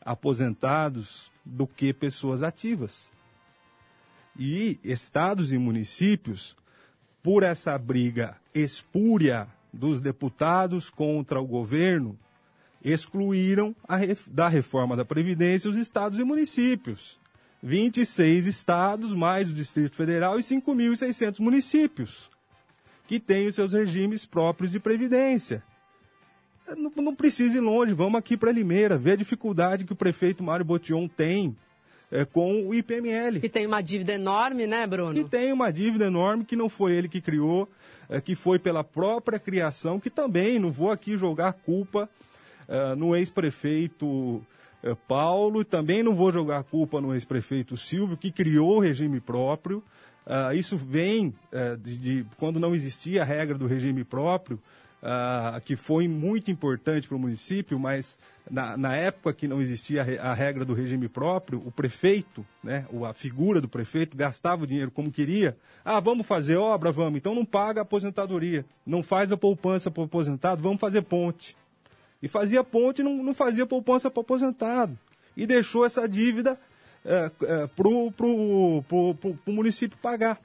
aposentados 0.00 1.30
do 1.44 1.68
que 1.68 1.92
pessoas 1.92 2.42
ativas. 2.42 3.10
E 4.36 4.80
estados 4.82 5.52
e 5.52 5.58
municípios, 5.58 6.56
por 7.22 7.44
essa 7.44 7.78
briga 7.78 8.36
espúria 8.52 9.46
dos 9.72 10.00
deputados 10.00 10.90
contra 10.90 11.40
o 11.40 11.46
governo 11.46 12.18
excluíram 12.82 13.76
ref, 13.88 14.28
da 14.28 14.48
reforma 14.48 14.96
da 14.96 15.04
Previdência 15.04 15.70
os 15.70 15.76
estados 15.76 16.18
e 16.18 16.24
municípios. 16.24 17.19
26 17.62 18.46
estados, 18.46 19.14
mais 19.14 19.48
o 19.48 19.52
Distrito 19.52 19.94
Federal 19.94 20.38
e 20.38 20.42
5.600 20.42 21.40
municípios, 21.40 22.30
que 23.06 23.20
têm 23.20 23.46
os 23.46 23.54
seus 23.54 23.72
regimes 23.72 24.24
próprios 24.24 24.72
de 24.72 24.80
previdência. 24.80 25.62
Não, 26.76 26.92
não 26.96 27.14
precisa 27.14 27.58
ir 27.58 27.60
longe, 27.60 27.92
vamos 27.92 28.18
aqui 28.18 28.36
para 28.36 28.52
Limeira, 28.52 28.96
ver 28.96 29.12
a 29.12 29.16
dificuldade 29.16 29.84
que 29.84 29.92
o 29.92 29.96
prefeito 29.96 30.42
Mário 30.42 30.64
Botion 30.64 31.08
tem 31.08 31.56
é, 32.10 32.24
com 32.24 32.66
o 32.66 32.74
IPML. 32.74 33.40
Que 33.40 33.48
tem 33.48 33.66
uma 33.66 33.80
dívida 33.80 34.12
enorme, 34.12 34.66
né, 34.66 34.86
Bruno? 34.86 35.14
Que 35.14 35.24
tem 35.24 35.52
uma 35.52 35.72
dívida 35.72 36.06
enorme 36.06 36.44
que 36.44 36.56
não 36.56 36.68
foi 36.68 36.92
ele 36.92 37.08
que 37.08 37.20
criou, 37.20 37.68
é, 38.08 38.20
que 38.20 38.34
foi 38.34 38.58
pela 38.58 38.82
própria 38.82 39.38
criação, 39.38 40.00
que 40.00 40.10
também 40.10 40.58
não 40.58 40.70
vou 40.70 40.90
aqui 40.90 41.16
jogar 41.16 41.52
culpa 41.52 42.08
é, 42.68 42.94
no 42.94 43.14
ex-prefeito 43.14 44.44
Paulo, 45.06 45.64
também 45.64 46.02
não 46.02 46.14
vou 46.14 46.32
jogar 46.32 46.64
culpa 46.64 47.00
no 47.00 47.12
ex-prefeito 47.12 47.76
Silvio, 47.76 48.16
que 48.16 48.30
criou 48.30 48.76
o 48.76 48.80
regime 48.80 49.20
próprio. 49.20 49.82
Uh, 50.26 50.54
isso 50.54 50.76
vem 50.76 51.34
uh, 51.52 51.76
de, 51.76 51.96
de, 51.96 52.26
quando 52.36 52.60
não 52.60 52.74
existia 52.74 53.22
a 53.22 53.24
regra 53.24 53.58
do 53.58 53.66
regime 53.66 54.04
próprio, 54.04 54.60
uh, 55.02 55.60
que 55.62 55.76
foi 55.76 56.06
muito 56.06 56.50
importante 56.50 57.08
para 57.08 57.16
o 57.16 57.20
município, 57.20 57.78
mas 57.78 58.18
na, 58.50 58.76
na, 58.76 58.94
época 58.94 59.32
que 59.32 59.48
não 59.48 59.60
existia 59.60 60.02
a 60.20 60.34
regra 60.34 60.64
do 60.64 60.74
regime 60.74 61.08
próprio, 61.08 61.62
o 61.64 61.72
prefeito, 61.72 62.46
né, 62.62 62.86
a 63.08 63.12
figura 63.12 63.60
do 63.60 63.68
prefeito, 63.68 64.16
gastava 64.16 64.64
o 64.64 64.66
dinheiro 64.66 64.90
como 64.90 65.10
queria. 65.10 65.56
Ah, 65.84 66.00
vamos 66.00 66.26
fazer 66.26 66.56
obra? 66.56 66.92
Vamos. 66.92 67.16
Então 67.16 67.34
não 67.34 67.44
paga 67.44 67.80
a 67.80 67.82
aposentadoria, 67.82 68.64
não 68.86 69.02
faz 69.02 69.32
a 69.32 69.36
poupança 69.36 69.90
para 69.90 70.02
o 70.02 70.04
aposentado, 70.04 70.62
vamos 70.62 70.80
fazer 70.80 71.02
ponte. 71.02 71.56
E 72.22 72.28
fazia 72.28 72.62
ponte 72.62 73.00
e 73.00 73.04
não, 73.04 73.22
não 73.22 73.34
fazia 73.34 73.66
poupança 73.66 74.10
para 74.10 74.20
aposentado. 74.20 74.98
E 75.36 75.46
deixou 75.46 75.84
essa 75.84 76.08
dívida 76.08 76.58
é, 77.04 77.30
é, 77.42 77.66
para 77.66 77.88
o 77.88 78.82
município 79.46 79.98
pagar. 79.98 80.38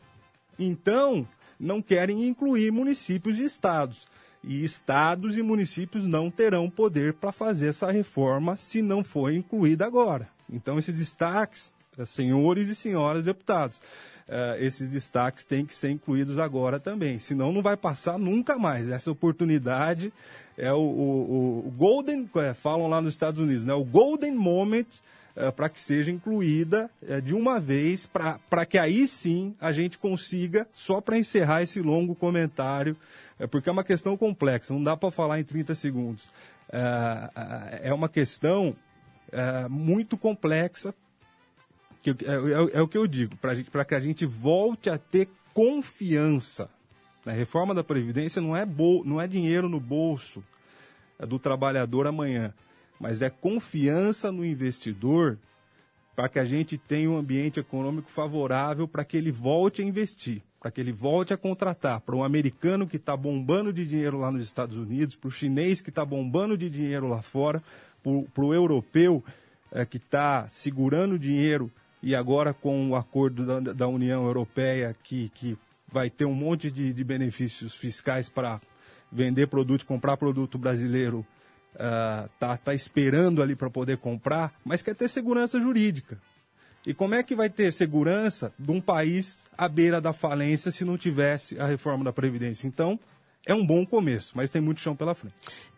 Então, 0.58 1.28
não 1.60 1.82
querem 1.82 2.28
incluir 2.28 2.72
municípios 2.72 3.40
e 3.40 3.44
estados. 3.44 4.08
E 4.44 4.64
estados 4.64 5.38
e 5.38 5.42
municípios 5.42 6.06
não 6.06 6.30
terão 6.30 6.70
poder 6.70 7.14
para 7.14 7.32
fazer 7.32 7.70
essa 7.70 7.92
reforma 7.92 8.56
se 8.56 8.82
não 8.82 9.04
for 9.04 9.34
incluída 9.34 9.86
agora. 9.86 10.30
Então, 10.50 10.78
esses 10.78 10.98
destaques, 10.98 11.74
é, 11.98 12.06
senhores 12.06 12.70
e 12.70 12.76
senhoras 12.76 13.26
deputados, 13.26 13.82
uh, 14.30 14.56
esses 14.60 14.88
destaques 14.88 15.46
têm 15.46 15.66
que 15.66 15.74
ser 15.74 15.90
incluídos 15.90 16.38
agora 16.38 16.80
também. 16.80 17.18
Senão, 17.18 17.52
não 17.52 17.64
vai 17.64 17.76
passar 17.76 18.20
nunca 18.20 18.58
mais. 18.58 18.88
Essa 18.88 19.12
oportunidade 19.12 20.14
é 20.58 20.72
o, 20.72 20.78
o, 20.78 21.68
o 21.68 21.72
golden, 21.72 22.30
é, 22.38 22.54
falam 22.54 22.88
lá 22.88 23.02
nos 23.02 23.14
Estados 23.14 23.40
Unidos, 23.40 23.66
né? 23.66 23.74
o 23.74 23.84
golden 23.84 24.34
moment 24.34 24.86
uh, 25.36 25.52
para 25.52 25.70
que 25.70 25.80
seja 25.80 26.12
incluída 26.12 26.90
uh, 27.04 27.22
de 27.22 27.34
uma 27.34 27.60
vez, 27.60 28.06
para 28.06 28.66
que 28.66 28.78
aí 28.78 29.08
sim 29.08 29.56
a 29.60 29.72
gente 29.72 29.98
consiga, 29.98 30.68
só 30.72 31.02
para 31.02 31.18
encerrar 31.18 31.62
esse 31.62 31.82
longo 31.82 32.16
comentário, 32.16 32.96
é 33.38 33.46
porque 33.46 33.68
é 33.68 33.72
uma 33.72 33.84
questão 33.84 34.16
complexa, 34.16 34.74
não 34.74 34.82
dá 34.82 34.96
para 34.96 35.12
falar 35.12 35.40
em 35.40 35.44
30 35.44 35.76
segundos. 35.76 36.26
Uh, 36.70 37.30
é 37.82 37.94
uma 37.94 38.10
questão 38.10 38.76
uh, 39.30 39.70
muito 39.70 40.18
complexa, 40.18 40.94
que 42.02 42.12
é, 42.12 42.14
é, 42.14 42.78
é, 42.78 42.82
o 42.82 42.88
que 42.88 42.98
eu 42.98 43.08
digo, 43.08 43.36
para 43.38 43.86
que 43.86 43.96
a 43.96 44.00
gente 44.00 44.26
volte 44.26 44.90
a 44.90 44.98
ter 44.98 45.28
confiança. 45.54 46.70
A 47.26 47.32
reforma 47.32 47.74
da 47.74 47.84
Previdência 47.84 48.42
não 48.42 48.56
é, 48.56 48.66
não 49.04 49.20
é 49.20 49.28
dinheiro 49.28 49.68
no 49.68 49.80
bolso 49.80 50.44
do 51.20 51.40
trabalhador 51.40 52.08
amanhã, 52.08 52.54
mas 53.00 53.22
é 53.22 53.30
confiança 53.30 54.32
no 54.32 54.46
investidor 54.46 55.38
para 56.16 56.30
que 56.30 56.40
a 56.40 56.46
gente 56.46 56.78
tenha 56.78 57.10
um 57.10 57.18
ambiente 57.18 57.60
econômico 57.60 58.10
favorável 58.10 58.88
para 58.88 59.04
que 59.04 59.18
ele 59.18 59.32
volte 59.32 59.82
a 59.82 59.86
investir 59.86 60.42
para 60.66 60.72
que 60.72 60.82
ele 60.82 60.92
volte 60.92 61.32
a 61.32 61.38
contratar, 61.38 62.02
para 62.02 62.16
um 62.16 62.24
americano 62.24 62.88
que 62.88 62.96
está 62.96 63.16
bombando 63.16 63.72
de 63.72 63.86
dinheiro 63.86 64.18
lá 64.18 64.32
nos 64.32 64.42
Estados 64.42 64.76
Unidos, 64.76 65.16
para 65.16 65.28
o 65.28 65.32
chinês 65.32 65.80
que 65.80 65.90
está 65.92 66.04
bombando 66.04 66.58
de 66.58 66.72
dinheiro 66.72 67.08
lá 67.08 67.22
fora, 67.22 67.62
para 68.34 68.44
o 68.44 68.52
europeu 68.52 69.24
é, 69.72 69.86
que 69.86 69.98
está 69.98 70.48
segurando 70.48 71.20
dinheiro 71.20 71.72
e 72.02 72.16
agora 72.16 72.52
com 72.52 72.90
o 72.90 72.96
acordo 72.96 73.46
da, 73.46 73.74
da 73.74 73.88
União 73.88 74.26
Europeia 74.26 74.96
que, 75.04 75.30
que 75.36 75.56
vai 75.92 76.10
ter 76.10 76.26
um 76.26 76.34
monte 76.34 76.70
de, 76.72 76.94
de 76.94 77.04
benefícios 77.04 77.76
fiscais 77.76 78.30
para 78.30 78.60
vender 79.12 79.48
produto, 79.48 79.86
comprar 79.86 80.18
produto 80.18 80.58
brasileiro, 80.58 81.26
uh, 81.76 82.30
tá, 82.40 82.58
tá 82.58 82.74
esperando 82.74 83.42
ali 83.42 83.56
para 83.56 83.70
poder 83.70 83.98
comprar, 83.98 84.54
mas 84.64 84.82
quer 84.82 84.96
ter 84.96 85.08
segurança 85.08 85.60
jurídica. 85.60 86.20
E 86.86 86.94
como 86.94 87.16
é 87.16 87.24
que 87.24 87.36
vai 87.36 87.50
ter 87.50 87.74
segurança 87.74 88.54
de 88.60 88.72
um 88.72 88.80
país 88.80 89.44
à 89.58 89.68
beira 89.68 90.00
da 90.00 90.14
falência 90.14 90.70
se 90.70 90.86
não 90.86 90.98
tivesse 90.98 91.60
a 91.60 91.66
reforma 91.66 92.04
da 92.04 92.14
Previdência? 92.14 92.68
Então, 92.68 93.00
é 93.46 93.54
um 93.54 93.66
bom 93.66 93.86
começo, 93.86 94.34
mas 94.36 94.52
tem 94.52 94.62
muito 94.62 94.82
chão 94.82 94.96
pela 94.96 95.16
frente. 95.16 95.36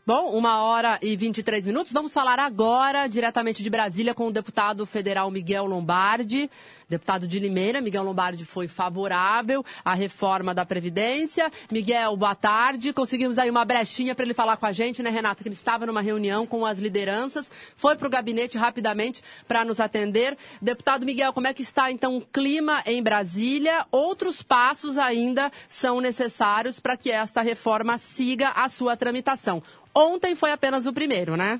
Bom, 0.07 0.31
uma 0.31 0.63
hora 0.63 0.97
e 1.01 1.17
23 1.17 1.65
minutos. 1.65 1.91
Vamos 1.91 2.13
falar 2.13 2.39
agora, 2.39 3.07
diretamente 3.07 3.61
de 3.61 3.69
Brasília, 3.69 4.13
com 4.13 4.27
o 4.27 4.31
deputado 4.31 4.85
federal 4.85 5.29
Miguel 5.29 5.65
Lombardi. 5.65 6.49
Deputado 6.87 7.27
de 7.27 7.37
Limeira, 7.37 7.81
Miguel 7.81 8.03
Lombardi 8.03 8.45
foi 8.45 8.69
favorável 8.69 9.65
à 9.83 9.93
reforma 9.93 10.55
da 10.55 10.65
Previdência. 10.65 11.51
Miguel, 11.69 12.15
boa 12.15 12.33
tarde. 12.33 12.93
Conseguimos 12.93 13.37
aí 13.37 13.49
uma 13.49 13.65
brechinha 13.65 14.15
para 14.15 14.23
ele 14.23 14.33
falar 14.33 14.55
com 14.55 14.65
a 14.65 14.71
gente, 14.71 15.03
né, 15.03 15.09
Renata? 15.09 15.43
Que 15.43 15.49
ele 15.49 15.55
estava 15.55 15.85
numa 15.85 15.99
reunião 15.99 16.47
com 16.47 16.65
as 16.65 16.79
lideranças, 16.79 17.51
foi 17.75 17.97
para 17.97 18.07
o 18.07 18.09
gabinete 18.09 18.57
rapidamente 18.57 19.21
para 19.45 19.65
nos 19.65 19.81
atender. 19.81 20.37
Deputado 20.61 21.05
Miguel, 21.05 21.33
como 21.33 21.47
é 21.47 21.53
que 21.53 21.61
está 21.61 21.91
então 21.91 22.15
o 22.15 22.21
clima 22.21 22.81
em 22.85 23.03
Brasília? 23.03 23.85
Outros 23.91 24.41
passos 24.41 24.97
ainda 24.97 25.51
são 25.67 25.99
necessários 25.99 26.79
para 26.79 26.95
que 26.95 27.11
esta 27.11 27.41
reforma 27.41 27.97
siga 27.97 28.51
a 28.51 28.69
sua 28.69 28.95
tramitação. 28.95 29.61
Ontem 29.97 30.35
foi 30.35 30.51
apenas 30.51 30.85
o 30.85 30.93
primeiro, 30.93 31.35
né? 31.35 31.59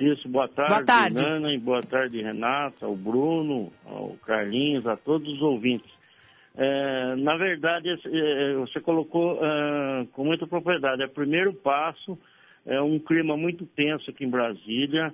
Isso, 0.00 0.28
boa 0.28 0.46
tarde, 0.46 0.72
boa 0.72 0.84
tarde. 0.84 1.16
Nana, 1.16 1.52
e 1.52 1.58
boa 1.58 1.82
tarde, 1.82 2.22
Renata, 2.22 2.86
ao 2.86 2.94
Bruno, 2.94 3.72
ao 3.84 4.10
Carlinhos, 4.24 4.86
a 4.86 4.96
todos 4.96 5.26
os 5.32 5.42
ouvintes. 5.42 5.90
É, 6.54 7.16
na 7.16 7.36
verdade, 7.36 7.88
é, 7.90 8.54
você 8.54 8.80
colocou 8.80 9.40
é, 9.44 10.06
com 10.12 10.24
muita 10.24 10.46
propriedade. 10.46 11.02
É 11.02 11.06
o 11.06 11.10
primeiro 11.10 11.52
passo, 11.52 12.16
é 12.64 12.80
um 12.80 12.98
clima 13.00 13.36
muito 13.36 13.66
tenso 13.66 14.08
aqui 14.08 14.24
em 14.24 14.30
Brasília. 14.30 15.12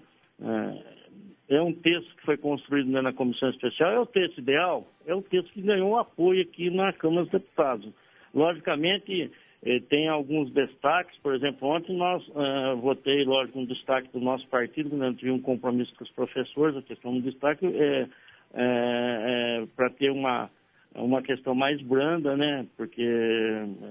É, 1.48 1.56
é 1.56 1.62
um 1.62 1.72
texto 1.72 2.14
que 2.16 2.26
foi 2.26 2.36
construído 2.36 2.90
né, 2.90 3.00
na 3.00 3.12
comissão 3.14 3.48
especial. 3.48 3.90
É 3.90 4.00
o 4.00 4.06
texto 4.06 4.38
ideal? 4.38 4.86
É 5.06 5.14
o 5.14 5.22
texto 5.22 5.50
que 5.52 5.62
ganhou 5.62 5.98
apoio 5.98 6.42
aqui 6.42 6.68
na 6.68 6.92
Câmara 6.92 7.22
dos 7.22 7.32
Deputados. 7.32 7.88
Logicamente, 8.34 9.30
tem 9.88 10.08
alguns 10.08 10.52
destaques, 10.52 11.16
por 11.18 11.34
exemplo, 11.34 11.68
ontem 11.68 11.96
nós 11.96 12.26
uh, 12.28 12.76
votei, 12.80 13.24
lógico, 13.24 13.60
um 13.60 13.64
destaque 13.64 14.08
do 14.12 14.18
nosso 14.18 14.46
partido, 14.48 14.96
né, 14.96 15.14
tive 15.16 15.30
um 15.30 15.40
compromisso 15.40 15.94
com 15.94 16.02
os 16.02 16.10
professores, 16.10 16.76
a 16.76 16.82
questão 16.82 17.14
do 17.14 17.22
destaque 17.22 17.66
é, 17.66 18.00
é, 18.00 18.08
é 18.54 19.66
para 19.76 19.88
ter 19.90 20.10
uma, 20.10 20.50
uma 20.96 21.22
questão 21.22 21.54
mais 21.54 21.80
branda, 21.80 22.36
né, 22.36 22.66
porque 22.76 23.06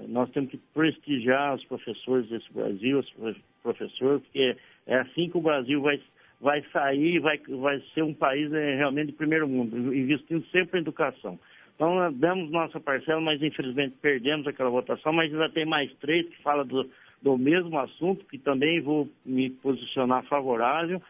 nós 0.08 0.30
temos 0.32 0.50
que 0.50 0.58
prestigiar 0.74 1.54
os 1.54 1.64
professores 1.64 2.28
desse 2.28 2.52
Brasil, 2.52 2.98
os 2.98 3.36
professores, 3.62 4.22
porque 4.24 4.54
é 4.86 4.96
assim 4.96 5.30
que 5.30 5.38
o 5.38 5.42
Brasil 5.42 5.80
vai, 5.80 5.98
vai 6.38 6.62
sair, 6.70 7.18
vai, 7.18 7.38
vai 7.48 7.82
ser 7.94 8.02
um 8.02 8.12
país 8.12 8.52
realmente 8.52 9.06
de 9.06 9.12
primeiro 9.14 9.48
mundo, 9.48 9.94
investindo 9.94 10.44
sempre 10.48 10.78
em 10.78 10.82
educação. 10.82 11.38
Então, 11.74 12.12
demos 12.12 12.50
nossa 12.50 12.78
parcela, 12.78 13.20
mas 13.20 13.42
infelizmente 13.42 13.96
perdemos 14.00 14.46
aquela 14.46 14.70
votação, 14.70 15.12
mas 15.12 15.32
ainda 15.32 15.48
tem 15.50 15.64
mais 15.64 15.92
três 15.94 16.28
que 16.28 16.42
falam 16.42 16.66
do, 16.66 16.88
do 17.20 17.36
mesmo 17.36 17.78
assunto, 17.78 18.24
que 18.26 18.38
também 18.38 18.80
vou 18.80 19.08
me 19.24 19.50
posicionar 19.50 20.24
favorável. 20.24 21.02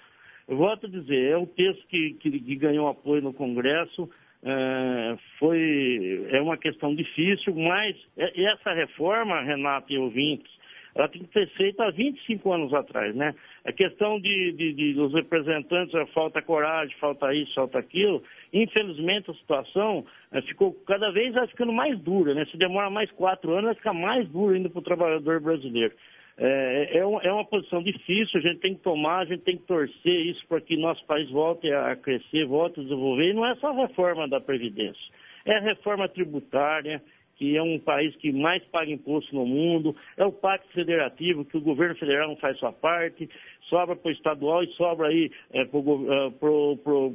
Eu 0.48 0.57
volto 0.57 0.87
a 0.87 0.90
dizer, 0.90 1.33
é 1.33 1.37
um 1.37 1.46
texto 1.46 1.87
que, 1.88 2.14
que, 2.14 2.31
que 2.31 2.57
ganhou 2.57 2.88
apoio 2.88 3.22
no 3.22 3.33
Congresso, 3.33 4.09
é, 4.44 5.16
foi, 5.38 6.27
é 6.31 6.40
uma 6.40 6.57
questão 6.57 6.94
difícil, 6.94 7.55
mas 7.55 7.96
é, 8.16 8.42
essa 8.44 8.72
reforma, 8.72 9.40
Renato 9.42 9.92
e 9.92 9.98
ouvintes, 9.98 10.51
ela 10.95 11.09
tem 11.09 11.23
que 11.23 11.33
ser 11.33 11.49
feita 11.51 11.85
há 11.85 11.91
25 11.91 12.53
anos 12.53 12.75
atrás, 12.75 13.15
né? 13.15 13.35
A 13.65 13.73
questão 13.73 14.21
de, 14.21 14.53
de, 14.53 14.73
de 14.73 14.95
dos 14.95 15.13
representantes, 15.15 15.93
falta 16.13 16.43
coragem, 16.43 16.95
falta 16.99 17.35
isso, 17.35 17.55
falta 17.55 17.79
aquilo. 17.79 18.23
Infelizmente, 18.53 19.31
a 19.31 19.35
situação 19.35 20.05
é, 20.31 20.43
ficou 20.43 20.73
cada 20.87 21.11
vez 21.11 21.33
vai 21.35 21.47
ficando 21.47 21.73
mais 21.73 21.99
dura, 21.99 22.35
né? 22.35 22.45
Se 22.47 22.57
demora 22.57 22.91
mais 22.91 23.11
quatro 23.13 23.53
anos, 23.53 23.65
vai 23.65 23.75
ficar 23.75 23.95
mais 23.95 24.29
duro 24.29 24.55
ainda 24.55 24.69
para 24.69 24.79
o 24.79 24.83
trabalhador 24.83 25.41
brasileiro. 25.41 25.95
É, 26.37 26.99
é, 26.99 27.07
uma, 27.07 27.23
é, 27.23 27.31
uma 27.31 27.45
posição 27.45 27.83
difícil, 27.83 28.41
a 28.41 28.43
gente 28.43 28.61
tem 28.61 28.75
que 28.75 28.83
tomar, 28.83 29.21
a 29.21 29.25
gente 29.25 29.43
tem 29.43 29.57
que 29.57 29.65
torcer 29.65 30.27
isso 30.27 30.45
para 30.49 30.61
que 30.61 30.77
nosso 30.77 31.05
país 31.05 31.31
volte 31.31 31.71
a 31.71 31.95
crescer, 31.97 32.47
volte 32.47 32.81
a 32.81 32.83
desenvolver. 32.83 33.31
E 33.31 33.35
não 33.35 33.47
é 33.47 33.55
só 33.57 33.69
a 33.69 33.87
reforma 33.87 34.27
da 34.27 34.41
Previdência, 34.41 35.03
é 35.45 35.57
a 35.57 35.61
reforma 35.61 36.09
tributária, 36.09 37.03
que 37.43 37.57
é 37.57 37.63
um 37.63 37.77
país 37.77 38.15
que 38.19 38.31
mais 38.31 38.63
paga 38.67 38.93
imposto 38.93 39.35
no 39.35 39.45
mundo, 39.45 39.97
é 40.17 40.25
o 40.25 40.31
pacto 40.31 40.69
federativo, 40.69 41.45
que 41.45 41.57
o 41.57 41.61
governo 41.61 41.97
federal 41.97 42.29
não 42.29 42.37
faz 42.37 42.57
sua 42.57 42.73
parte, 42.73 43.29
sobra 43.69 43.97
para 43.97 44.11
o 44.11 44.13
estadual 44.13 44.63
e 44.63 44.69
sobra 44.75 45.09
aí 45.09 45.29
é, 45.53 45.65
para 45.65 45.77
o 45.77 47.13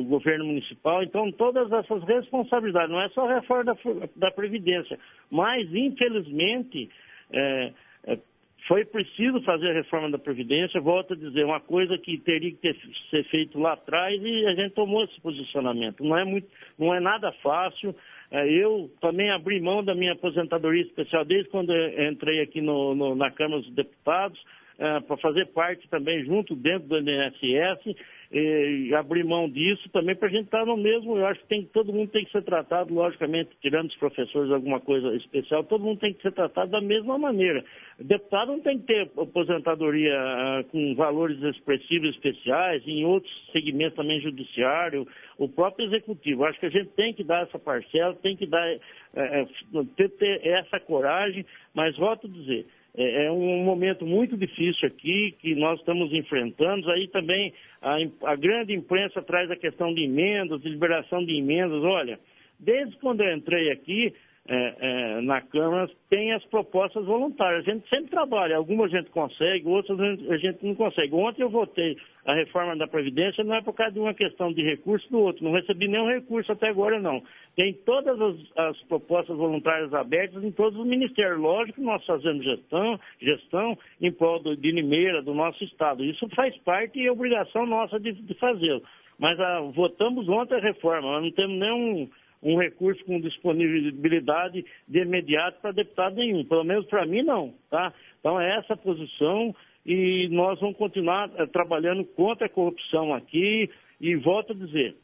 é, 0.00 0.08
governo 0.08 0.46
municipal. 0.46 1.02
Então, 1.02 1.30
todas 1.32 1.70
essas 1.70 2.02
responsabilidades, 2.04 2.90
não 2.90 3.02
é 3.02 3.10
só 3.10 3.28
a 3.28 3.34
reforma 3.34 3.64
da, 3.64 3.76
da 4.16 4.30
Previdência, 4.30 4.98
mas, 5.30 5.68
infelizmente, 5.70 6.88
é, 7.30 7.72
é, 8.06 8.18
foi 8.66 8.84
preciso 8.84 9.40
fazer 9.42 9.70
a 9.70 9.74
reforma 9.74 10.10
da 10.10 10.18
Previdência, 10.18 10.80
volto 10.80 11.14
a 11.14 11.16
dizer, 11.16 11.44
uma 11.44 11.60
coisa 11.60 11.96
que 11.96 12.18
teria 12.18 12.50
que 12.50 12.58
ter, 12.58 12.76
ser 13.10 13.24
feito 13.24 13.58
lá 13.58 13.74
atrás 13.74 14.20
e 14.22 14.46
a 14.46 14.54
gente 14.54 14.74
tomou 14.74 15.04
esse 15.04 15.20
posicionamento. 15.20 16.02
Não 16.04 16.16
é, 16.16 16.24
muito, 16.24 16.48
não 16.78 16.94
é 16.94 17.00
nada 17.00 17.32
fácil. 17.42 17.94
É, 18.30 18.46
eu 18.48 18.90
também 19.00 19.30
abri 19.30 19.60
mão 19.60 19.82
da 19.82 19.94
minha 19.94 20.12
aposentadoria 20.12 20.82
especial 20.82 21.24
desde 21.24 21.48
quando 21.50 21.72
entrei 21.72 22.40
aqui 22.40 22.60
no, 22.60 22.94
no, 22.94 23.14
na 23.14 23.30
Câmara 23.30 23.62
dos 23.62 23.74
Deputados 23.74 24.38
uh, 24.78 25.02
para 25.02 25.16
fazer 25.18 25.46
parte 25.46 25.88
também 25.88 26.24
junto 26.24 26.54
dentro 26.54 26.88
do 26.88 26.98
INSS 26.98 27.96
e 28.30 28.94
abrir 28.94 29.24
mão 29.24 29.48
disso 29.48 29.88
também 29.88 30.14
para 30.14 30.28
a 30.28 30.30
gente 30.30 30.44
estar 30.44 30.60
tá 30.60 30.66
no 30.66 30.76
mesmo. 30.76 31.16
Eu 31.16 31.26
acho 31.26 31.40
que 31.40 31.48
tem, 31.48 31.64
todo 31.64 31.92
mundo 31.92 32.10
tem 32.10 32.24
que 32.24 32.32
ser 32.32 32.42
tratado, 32.42 32.92
logicamente, 32.92 33.50
tirando 33.60 33.88
os 33.88 33.96
professores 33.96 34.52
alguma 34.52 34.80
coisa 34.80 35.14
especial, 35.16 35.64
todo 35.64 35.84
mundo 35.84 36.00
tem 36.00 36.12
que 36.12 36.20
ser 36.20 36.32
tratado 36.32 36.70
da 36.70 36.80
mesma 36.80 37.16
maneira. 37.16 37.64
Deputado 37.98 38.52
não 38.52 38.60
tem 38.60 38.78
que 38.78 38.86
ter 38.86 39.10
aposentadoria 39.16 40.14
uh, 40.14 40.64
com 40.64 40.94
valores 40.94 41.42
expressivos 41.42 42.10
especiais, 42.10 42.86
em 42.86 43.04
outros 43.04 43.32
segmentos 43.50 43.96
também 43.96 44.20
judiciário, 44.20 45.06
o 45.38 45.48
próprio 45.48 45.86
executivo. 45.86 46.44
Acho 46.44 46.60
que 46.60 46.66
a 46.66 46.70
gente 46.70 46.90
tem 46.90 47.14
que 47.14 47.24
dar 47.24 47.44
essa 47.44 47.58
parcela, 47.58 48.14
tem 48.16 48.36
que 48.36 48.46
dar, 48.46 48.76
uh, 48.76 49.84
ter, 49.96 50.10
ter 50.10 50.46
essa 50.46 50.78
coragem, 50.78 51.46
mas 51.74 51.96
volto 51.96 52.26
a 52.26 52.30
dizer, 52.30 52.66
é, 52.98 53.26
é 53.26 53.30
um 53.30 53.62
momento 53.62 54.04
muito 54.04 54.36
difícil 54.36 54.88
aqui 54.88 55.34
que 55.40 55.54
nós 55.54 55.78
estamos 55.78 56.12
enfrentando. 56.12 56.90
Aí 56.90 57.06
também 57.08 57.54
a, 57.80 57.96
a 58.24 58.34
grande 58.34 58.74
imprensa 58.74 59.22
traz 59.22 59.48
a 59.50 59.56
questão 59.56 59.94
de 59.94 60.02
emendas, 60.02 60.60
de 60.60 60.68
liberação 60.68 61.24
de 61.24 61.38
emendas. 61.38 61.82
Olha, 61.84 62.18
desde 62.58 62.96
quando 62.96 63.22
eu 63.22 63.32
entrei 63.36 63.70
aqui, 63.70 64.12
é, 64.50 64.74
é, 64.80 65.20
na 65.20 65.42
Câmara 65.42 65.90
tem 66.08 66.32
as 66.32 66.42
propostas 66.46 67.04
voluntárias. 67.04 67.68
A 67.68 67.70
gente 67.70 67.86
sempre 67.90 68.10
trabalha, 68.10 68.56
algumas 68.56 68.92
a 68.92 68.96
gente 68.96 69.10
consegue, 69.10 69.68
outras 69.68 70.00
a 70.00 70.36
gente 70.38 70.64
não 70.64 70.74
consegue. 70.74 71.14
Ontem 71.14 71.42
eu 71.42 71.50
votei 71.50 71.98
a 72.24 72.34
reforma 72.34 72.74
da 72.74 72.86
Previdência, 72.86 73.44
não 73.44 73.54
é 73.54 73.60
por 73.60 73.74
causa 73.74 73.92
de 73.92 74.00
uma 74.00 74.14
questão 74.14 74.50
de 74.50 74.62
recurso 74.62 75.06
do 75.10 75.18
outro, 75.18 75.44
não 75.44 75.52
recebi 75.52 75.86
nenhum 75.86 76.08
recurso 76.08 76.50
até 76.50 76.68
agora 76.68 76.98
não. 76.98 77.22
Tem 77.56 77.74
todas 77.74 78.18
as, 78.18 78.36
as 78.56 78.82
propostas 78.84 79.36
voluntárias 79.36 79.92
abertas 79.92 80.42
em 80.42 80.50
todos 80.50 80.78
os 80.78 80.86
ministérios. 80.86 81.38
Lógico 81.38 81.80
que 81.80 81.84
nós 81.84 82.04
fazemos 82.06 82.42
gestão, 82.42 82.98
gestão 83.20 83.78
em 84.00 84.10
prol 84.10 84.40
do, 84.40 84.56
de 84.56 84.70
Limeira, 84.70 85.20
do 85.20 85.34
nosso 85.34 85.62
Estado. 85.62 86.02
Isso 86.02 86.26
faz 86.34 86.56
parte 86.58 86.98
e 86.98 87.06
é 87.06 87.12
obrigação 87.12 87.66
nossa 87.66 88.00
de, 88.00 88.12
de 88.12 88.34
fazê-lo. 88.34 88.82
Mas 89.18 89.38
a, 89.38 89.58
ah, 89.58 89.60
votamos 89.60 90.26
ontem 90.28 90.54
a 90.54 90.60
reforma, 90.60 91.12
nós 91.12 91.24
não 91.24 91.30
temos 91.32 91.58
nenhum 91.58 92.08
um 92.42 92.56
recurso 92.56 93.04
com 93.04 93.20
disponibilidade 93.20 94.64
de 94.86 94.98
imediato 95.00 95.60
para 95.60 95.72
deputado 95.72 96.16
nenhum. 96.16 96.44
Pelo 96.44 96.64
menos 96.64 96.86
para 96.86 97.06
mim, 97.06 97.22
não. 97.22 97.54
Tá? 97.70 97.92
Então, 98.20 98.40
é 98.40 98.58
essa 98.58 98.74
a 98.74 98.76
posição 98.76 99.54
e 99.84 100.28
nós 100.30 100.60
vamos 100.60 100.76
continuar 100.76 101.30
é, 101.36 101.46
trabalhando 101.46 102.04
contra 102.04 102.46
a 102.46 102.50
corrupção 102.50 103.14
aqui. 103.14 103.70
E 104.00 104.14
volto 104.16 104.52
a 104.52 104.56
dizer, 104.56 104.94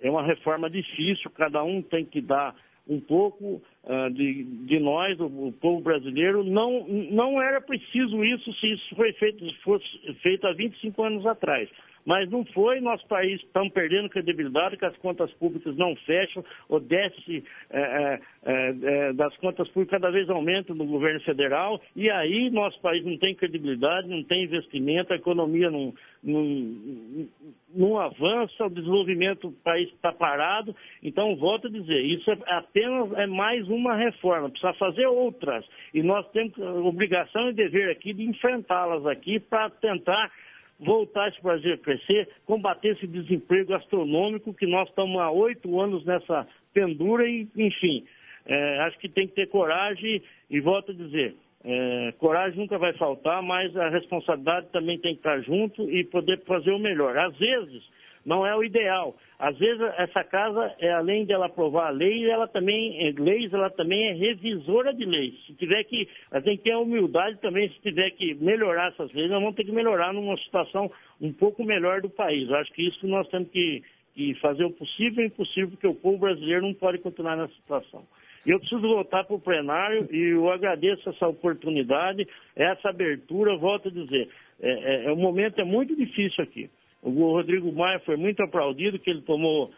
é 0.00 0.10
uma 0.10 0.24
reforma 0.24 0.68
difícil, 0.68 1.30
cada 1.30 1.62
um 1.62 1.80
tem 1.82 2.04
que 2.04 2.20
dar 2.20 2.54
um 2.86 3.00
pouco 3.00 3.62
uh, 3.84 4.10
de, 4.12 4.44
de, 4.66 4.78
nós, 4.78 5.18
o, 5.18 5.52
povo 5.52 5.80
brasileiro. 5.80 6.44
Não, 6.44 6.86
não 6.86 7.40
era 7.40 7.60
preciso 7.60 8.22
isso 8.24 8.52
se 8.54 8.72
isso 8.72 8.94
foi 8.94 9.12
feito, 9.14 9.44
fosse 9.62 9.86
feito 10.20 10.46
há 10.46 10.52
25 10.52 11.02
anos 11.02 11.26
atrás 11.26 11.68
mas 12.04 12.28
não 12.30 12.44
foi. 12.46 12.80
Nosso 12.80 13.06
país 13.06 13.40
estamos 13.42 13.72
perdendo 13.72 14.08
credibilidade, 14.08 14.76
que 14.76 14.84
as 14.84 14.96
contas 14.98 15.32
públicas 15.34 15.76
não 15.76 15.94
fecham, 15.96 16.44
o 16.68 16.78
déficit 16.78 17.44
é, 17.70 17.80
é, 17.80 18.20
é, 18.44 18.74
é, 18.82 19.12
das 19.12 19.36
contas 19.38 19.68
públicas 19.68 20.00
cada 20.00 20.10
vez 20.10 20.28
aumenta 20.28 20.74
no 20.74 20.84
governo 20.84 21.20
federal, 21.20 21.80
e 21.94 22.10
aí 22.10 22.50
nosso 22.50 22.80
país 22.80 23.04
não 23.04 23.16
tem 23.18 23.34
credibilidade, 23.34 24.08
não 24.08 24.22
tem 24.22 24.44
investimento, 24.44 25.12
a 25.12 25.16
economia 25.16 25.70
não, 25.70 25.94
não, 26.22 27.28
não 27.74 27.98
avança, 27.98 28.66
o 28.66 28.70
desenvolvimento 28.70 29.48
do 29.48 29.56
país 29.62 29.88
está 29.90 30.12
parado. 30.12 30.74
Então, 31.02 31.36
volto 31.36 31.68
a 31.68 31.70
dizer, 31.70 32.00
isso 32.04 32.30
é 32.30 32.38
apenas 32.46 33.12
é 33.18 33.26
mais 33.26 33.68
uma 33.68 33.94
reforma, 33.94 34.50
precisa 34.50 34.72
fazer 34.74 35.06
outras. 35.06 35.64
E 35.92 36.02
nós 36.02 36.28
temos 36.30 36.56
obrigação 36.58 37.50
e 37.50 37.52
dever 37.52 37.90
aqui 37.90 38.12
de 38.12 38.24
enfrentá-las 38.24 39.06
aqui 39.06 39.38
para 39.38 39.70
tentar 39.70 40.30
voltar 40.78 41.28
esse 41.28 41.42
Brasil 41.42 41.74
a 41.74 41.78
crescer, 41.78 42.28
combater 42.44 42.96
esse 42.96 43.06
desemprego 43.06 43.74
astronômico 43.74 44.54
que 44.54 44.66
nós 44.66 44.88
estamos 44.88 45.20
há 45.20 45.30
oito 45.30 45.80
anos 45.80 46.04
nessa 46.04 46.46
pendura 46.72 47.28
e, 47.28 47.48
enfim, 47.56 48.04
é, 48.46 48.80
acho 48.80 48.98
que 48.98 49.08
tem 49.08 49.26
que 49.26 49.34
ter 49.34 49.48
coragem 49.48 50.22
e 50.50 50.60
volto 50.60 50.90
a 50.90 50.94
dizer, 50.94 51.34
é, 51.64 52.12
coragem 52.18 52.58
nunca 52.58 52.76
vai 52.76 52.92
faltar, 52.94 53.42
mas 53.42 53.74
a 53.76 53.88
responsabilidade 53.88 54.68
também 54.70 54.98
tem 54.98 55.14
que 55.14 55.20
estar 55.20 55.40
junto 55.40 55.90
e 55.90 56.04
poder 56.04 56.42
fazer 56.44 56.72
o 56.72 56.78
melhor. 56.78 57.16
Às 57.16 57.36
vezes, 57.38 57.82
não 58.24 58.46
é 58.46 58.56
o 58.56 58.64
ideal. 58.64 59.14
Às 59.38 59.58
vezes 59.58 59.80
essa 59.98 60.24
casa, 60.24 60.74
é, 60.78 60.92
além 60.92 61.24
de 61.24 61.32
ela 61.32 61.46
aprovar 61.46 61.90
leis, 61.90 62.26
ela 62.28 62.48
também, 62.48 63.06
é, 63.06 63.12
leis, 63.18 63.52
ela 63.52 63.70
também 63.70 64.08
é 64.08 64.12
revisora 64.12 64.94
de 64.94 65.04
leis. 65.04 65.34
Se 65.46 65.54
tiver 65.54 65.84
que, 65.84 66.08
ela 66.30 66.42
tem 66.42 66.56
que 66.56 66.64
ter 66.64 66.72
a 66.72 66.78
humildade 66.78 67.38
também, 67.40 67.68
se 67.68 67.80
tiver 67.80 68.10
que 68.10 68.34
melhorar 68.34 68.88
essas 68.88 69.12
leis, 69.12 69.30
nós 69.30 69.40
vamos 69.40 69.56
ter 69.56 69.64
que 69.64 69.72
melhorar 69.72 70.12
numa 70.12 70.36
situação 70.38 70.90
um 71.20 71.32
pouco 71.32 71.64
melhor 71.64 72.00
do 72.00 72.08
país. 72.08 72.48
Eu 72.48 72.56
acho 72.56 72.72
que 72.72 72.86
isso 72.86 73.06
nós 73.06 73.28
temos 73.28 73.50
que, 73.50 73.82
que 74.14 74.34
fazer 74.36 74.64
o 74.64 74.70
possível 74.70 75.22
e 75.22 75.26
o 75.26 75.28
impossível, 75.28 75.70
porque 75.70 75.86
o 75.86 75.94
povo 75.94 76.18
brasileiro 76.18 76.62
não 76.62 76.74
pode 76.74 76.98
continuar 76.98 77.36
nessa 77.36 77.54
situação. 77.54 78.04
E 78.46 78.50
eu 78.50 78.60
preciso 78.60 78.82
voltar 78.82 79.24
para 79.24 79.36
o 79.36 79.40
plenário 79.40 80.06
e 80.12 80.34
eu 80.34 80.50
agradeço 80.50 81.08
essa 81.08 81.26
oportunidade, 81.26 82.28
essa 82.54 82.90
abertura, 82.90 83.56
volto 83.56 83.88
a 83.88 83.90
dizer, 83.90 84.28
é, 84.60 85.06
é, 85.06 85.12
o 85.12 85.16
momento 85.16 85.60
é 85.60 85.64
muito 85.64 85.96
difícil 85.96 86.44
aqui. 86.44 86.70
O 87.04 87.32
Rodrigo 87.32 87.70
Maia 87.70 88.00
foi 88.00 88.16
muito 88.16 88.42
aplaudido 88.42 88.98
que 88.98 89.10
ele 89.10 89.22
tomou 89.22 89.70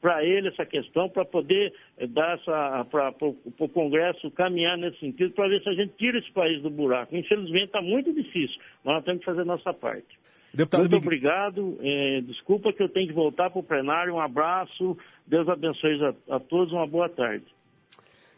para 0.00 0.24
ele 0.24 0.48
essa 0.48 0.66
questão, 0.66 1.08
para 1.08 1.24
poder 1.24 1.72
eh, 1.98 2.06
dar 2.06 2.34
essa 2.36 2.84
para 2.90 3.14
o 3.20 3.68
Congresso 3.68 4.28
caminhar 4.32 4.76
nesse 4.76 4.98
sentido, 4.98 5.32
para 5.34 5.48
ver 5.48 5.62
se 5.62 5.68
a 5.68 5.74
gente 5.74 5.94
tira 5.96 6.18
esse 6.18 6.32
país 6.32 6.60
do 6.62 6.70
buraco. 6.70 7.14
Infelizmente 7.16 7.66
está 7.66 7.80
muito 7.80 8.12
difícil, 8.12 8.60
mas 8.84 8.96
nós 8.96 9.04
temos 9.04 9.20
que 9.20 9.26
fazer 9.26 9.42
a 9.42 9.44
nossa 9.44 9.72
parte. 9.72 10.18
Deputado 10.52 10.80
muito 10.80 10.94
Miguel... 10.94 11.06
obrigado. 11.06 11.78
É, 11.80 12.20
desculpa 12.22 12.72
que 12.72 12.82
eu 12.82 12.88
tenho 12.88 13.06
que 13.06 13.12
voltar 13.12 13.50
para 13.50 13.60
o 13.60 13.62
plenário. 13.62 14.14
Um 14.14 14.20
abraço. 14.20 14.96
Deus 15.26 15.48
abençoe 15.48 16.00
a, 16.04 16.36
a 16.36 16.40
todos. 16.40 16.72
Uma 16.72 16.86
boa 16.86 17.08
tarde. 17.08 17.44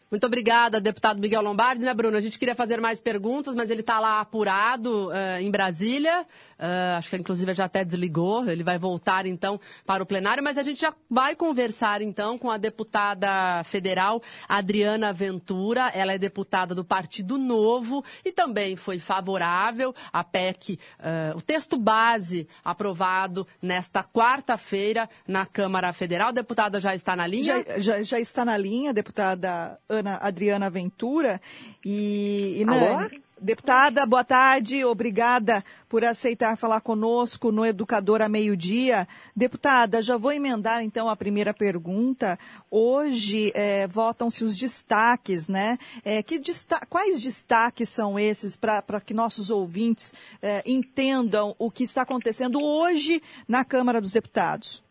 Muito 0.09 0.25
obrigada, 0.25 0.79
deputado 0.79 1.19
Miguel 1.19 1.41
Lombardi, 1.41 1.83
né, 1.83 1.93
Bruno? 1.93 2.15
A 2.15 2.21
gente 2.21 2.39
queria 2.39 2.55
fazer 2.55 2.79
mais 2.79 3.01
perguntas, 3.01 3.53
mas 3.53 3.69
ele 3.69 3.81
está 3.81 3.99
lá 3.99 4.21
apurado 4.21 5.09
uh, 5.09 5.41
em 5.41 5.51
Brasília. 5.51 6.25
Uh, 6.57 6.97
acho 6.97 7.09
que 7.09 7.17
inclusive 7.17 7.53
já 7.53 7.65
até 7.65 7.83
desligou. 7.83 8.49
Ele 8.49 8.63
vai 8.63 8.77
voltar 8.77 9.25
então 9.25 9.59
para 9.85 10.01
o 10.01 10.05
plenário, 10.05 10.41
mas 10.41 10.57
a 10.57 10.63
gente 10.63 10.79
já 10.79 10.93
vai 11.09 11.35
conversar 11.35 12.01
então 12.01 12.37
com 12.37 12.49
a 12.49 12.55
deputada 12.55 13.63
federal 13.65 14.21
Adriana 14.47 15.11
Ventura. 15.11 15.91
Ela 15.93 16.13
é 16.13 16.17
deputada 16.17 16.73
do 16.73 16.85
Partido 16.85 17.37
Novo 17.37 18.01
e 18.23 18.31
também 18.31 18.77
foi 18.77 18.99
favorável 18.99 19.93
à 20.13 20.23
PEC, 20.23 20.79
uh, 20.99 21.37
o 21.37 21.41
texto 21.41 21.77
base 21.77 22.47
aprovado 22.63 23.45
nesta 23.61 24.01
quarta-feira 24.03 25.09
na 25.27 25.45
Câmara 25.45 25.91
Federal. 25.91 26.29
A 26.29 26.31
deputada 26.31 26.79
já 26.79 26.95
está 26.95 27.13
na 27.13 27.27
linha? 27.27 27.65
Já, 27.67 27.79
já, 27.79 28.03
já 28.03 28.19
está 28.21 28.45
na 28.45 28.57
linha, 28.57 28.93
deputada 28.93 29.77
Ana 29.97 30.17
Adriana 30.21 30.69
Ventura. 30.69 31.41
E, 31.85 32.57
e 32.59 32.65
Nani, 32.65 33.21
deputada, 33.39 34.05
boa 34.05 34.23
tarde, 34.23 34.83
obrigada 34.83 35.63
por 35.87 36.03
aceitar 36.03 36.57
falar 36.57 36.81
conosco 36.81 37.51
no 37.51 37.65
Educador 37.65 38.21
a 38.21 38.29
meio-dia. 38.29 39.07
Deputada, 39.35 40.01
já 40.01 40.17
vou 40.17 40.31
emendar 40.31 40.83
então 40.83 41.09
a 41.09 41.15
primeira 41.15 41.53
pergunta. 41.53 42.37
Hoje 42.69 43.51
é, 43.55 43.87
votam-se 43.87 44.43
os 44.43 44.57
destaques, 44.57 45.47
né? 45.47 45.77
É, 46.03 46.21
que 46.23 46.39
desta 46.39 46.79
quais 46.89 47.21
destaques 47.21 47.89
são 47.89 48.19
esses 48.19 48.55
para 48.55 49.01
que 49.01 49.13
nossos 49.13 49.49
ouvintes 49.49 50.13
é, 50.41 50.63
entendam 50.65 51.55
o 51.59 51.71
que 51.71 51.83
está 51.83 52.01
acontecendo 52.01 52.61
hoje 52.61 53.21
na 53.47 53.63
Câmara 53.63 54.01
dos 54.01 54.11
Deputados? 54.11 54.86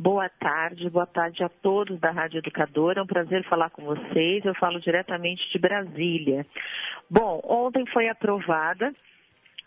Boa 0.00 0.28
tarde, 0.28 0.88
boa 0.90 1.06
tarde 1.06 1.42
a 1.42 1.48
todos 1.48 1.98
da 1.98 2.12
Rádio 2.12 2.38
Educadora. 2.38 3.00
É 3.00 3.02
um 3.02 3.06
prazer 3.06 3.42
falar 3.48 3.68
com 3.70 3.82
vocês. 3.82 4.44
Eu 4.44 4.54
falo 4.54 4.78
diretamente 4.78 5.50
de 5.50 5.58
Brasília. 5.58 6.46
Bom, 7.10 7.40
ontem 7.42 7.84
foi 7.86 8.08
aprovada, 8.08 8.94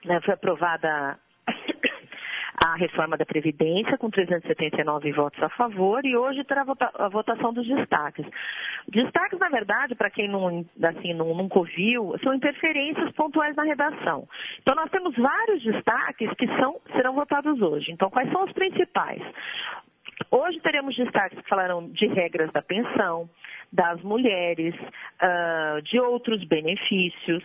né, 0.05 0.21
foi 0.21 0.33
aprovada 0.33 1.19
a 2.65 2.75
reforma 2.77 3.17
da 3.17 3.25
Previdência, 3.25 3.97
com 3.97 4.09
379 4.09 5.11
votos 5.11 5.43
a 5.43 5.49
favor, 5.49 6.05
e 6.05 6.15
hoje 6.15 6.45
terá 6.45 6.63
a 6.95 7.09
votação 7.09 7.51
dos 7.51 7.67
destaques. 7.67 8.25
Destaques, 8.87 9.37
na 9.37 9.49
verdade, 9.49 9.95
para 9.95 10.09
quem 10.09 10.29
não, 10.29 10.65
assim, 10.81 11.13
não, 11.13 11.35
nunca 11.35 11.59
ouviu, 11.59 12.15
são 12.23 12.33
interferências 12.33 13.11
pontuais 13.15 13.53
na 13.57 13.63
redação. 13.63 14.25
Então, 14.61 14.75
nós 14.77 14.89
temos 14.91 15.13
vários 15.13 15.61
destaques 15.61 16.29
que 16.35 16.47
são, 16.55 16.79
serão 16.93 17.15
votados 17.15 17.61
hoje. 17.61 17.91
Então, 17.91 18.09
quais 18.09 18.31
são 18.31 18.45
os 18.45 18.53
principais? 18.53 19.21
Hoje 20.29 20.59
teremos 20.59 20.95
destaques 20.95 21.39
que 21.39 21.49
falarão 21.49 21.89
de 21.89 22.07
regras 22.07 22.51
da 22.51 22.61
pensão, 22.61 23.29
das 23.71 24.01
mulheres, 24.03 24.75
uh, 24.75 25.81
de 25.83 25.99
outros 25.99 26.43
benefícios. 26.45 27.43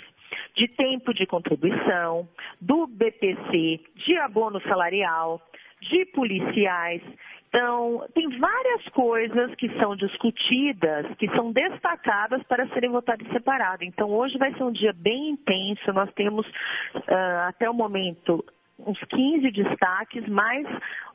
de 0.56 0.66
tempo 0.68 1.14
de 1.14 1.24
contribuição, 1.24 2.28
do 2.60 2.86
BPC, 2.88 3.80
de 3.94 4.18
abono 4.18 4.60
salarial, 4.62 5.40
de 5.80 6.04
policiais. 6.06 7.00
Então, 7.48 8.06
tem 8.12 8.28
várias 8.38 8.88
coisas 8.88 9.54
que 9.54 9.68
são 9.78 9.96
discutidas, 9.96 11.06
que 11.16 11.28
são 11.28 11.52
destacadas 11.52 12.42
para 12.42 12.66
serem 12.68 12.90
votadas 12.90 13.26
separado. 13.28 13.84
Então, 13.84 14.10
hoje 14.10 14.36
vai 14.36 14.52
ser 14.54 14.62
um 14.64 14.72
dia 14.72 14.92
bem 14.92 15.30
intenso. 15.30 15.92
Nós 15.92 16.12
temos, 16.14 16.46
uh, 16.46 17.48
até 17.48 17.70
o 17.70 17.74
momento, 17.74 18.44
uns 18.78 18.98
15 18.98 19.50
destaques, 19.50 20.28
mais 20.28 20.66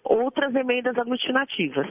outras 0.03 0.53
emendas 0.55 0.97
aglutinativas. 0.97 1.87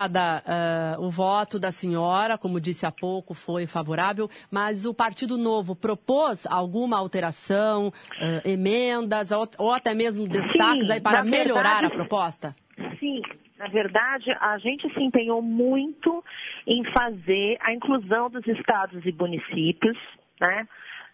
Uh, 0.00 1.04
o 1.04 1.10
voto 1.10 1.58
da 1.58 1.72
senhora, 1.72 2.38
como 2.38 2.60
disse 2.60 2.86
há 2.86 2.92
pouco, 2.92 3.34
foi 3.34 3.66
favorável, 3.66 4.28
mas 4.48 4.86
o 4.86 4.94
Partido 4.94 5.36
Novo 5.36 5.74
propôs 5.74 6.46
alguma 6.46 6.96
alteração, 6.96 7.88
uh, 7.88 8.48
emendas 8.48 9.32
ou, 9.32 9.48
ou, 9.58 9.72
até 9.72 9.94
mesmo 9.94 10.28
destaques 10.28 10.86
Sim, 10.86 10.92
aí 10.92 11.00
para 11.00 11.24
melhorar 11.24 11.80
verdade, 11.80 11.86
a 11.86 11.90
proposta? 11.90 12.56
Sim, 13.00 13.20
na 13.58 13.66
verdade, 13.66 14.30
a 14.40 14.56
gente 14.58 14.88
se 14.94 15.02
empenhou 15.02 15.42
muito 15.42 16.24
em 16.64 16.84
fazer 16.92 17.58
a 17.60 17.74
inclusão 17.74 18.30
dos 18.30 18.46
estados 18.46 19.04
e 19.04 19.10
municípios, 19.10 19.98
né? 20.40 20.68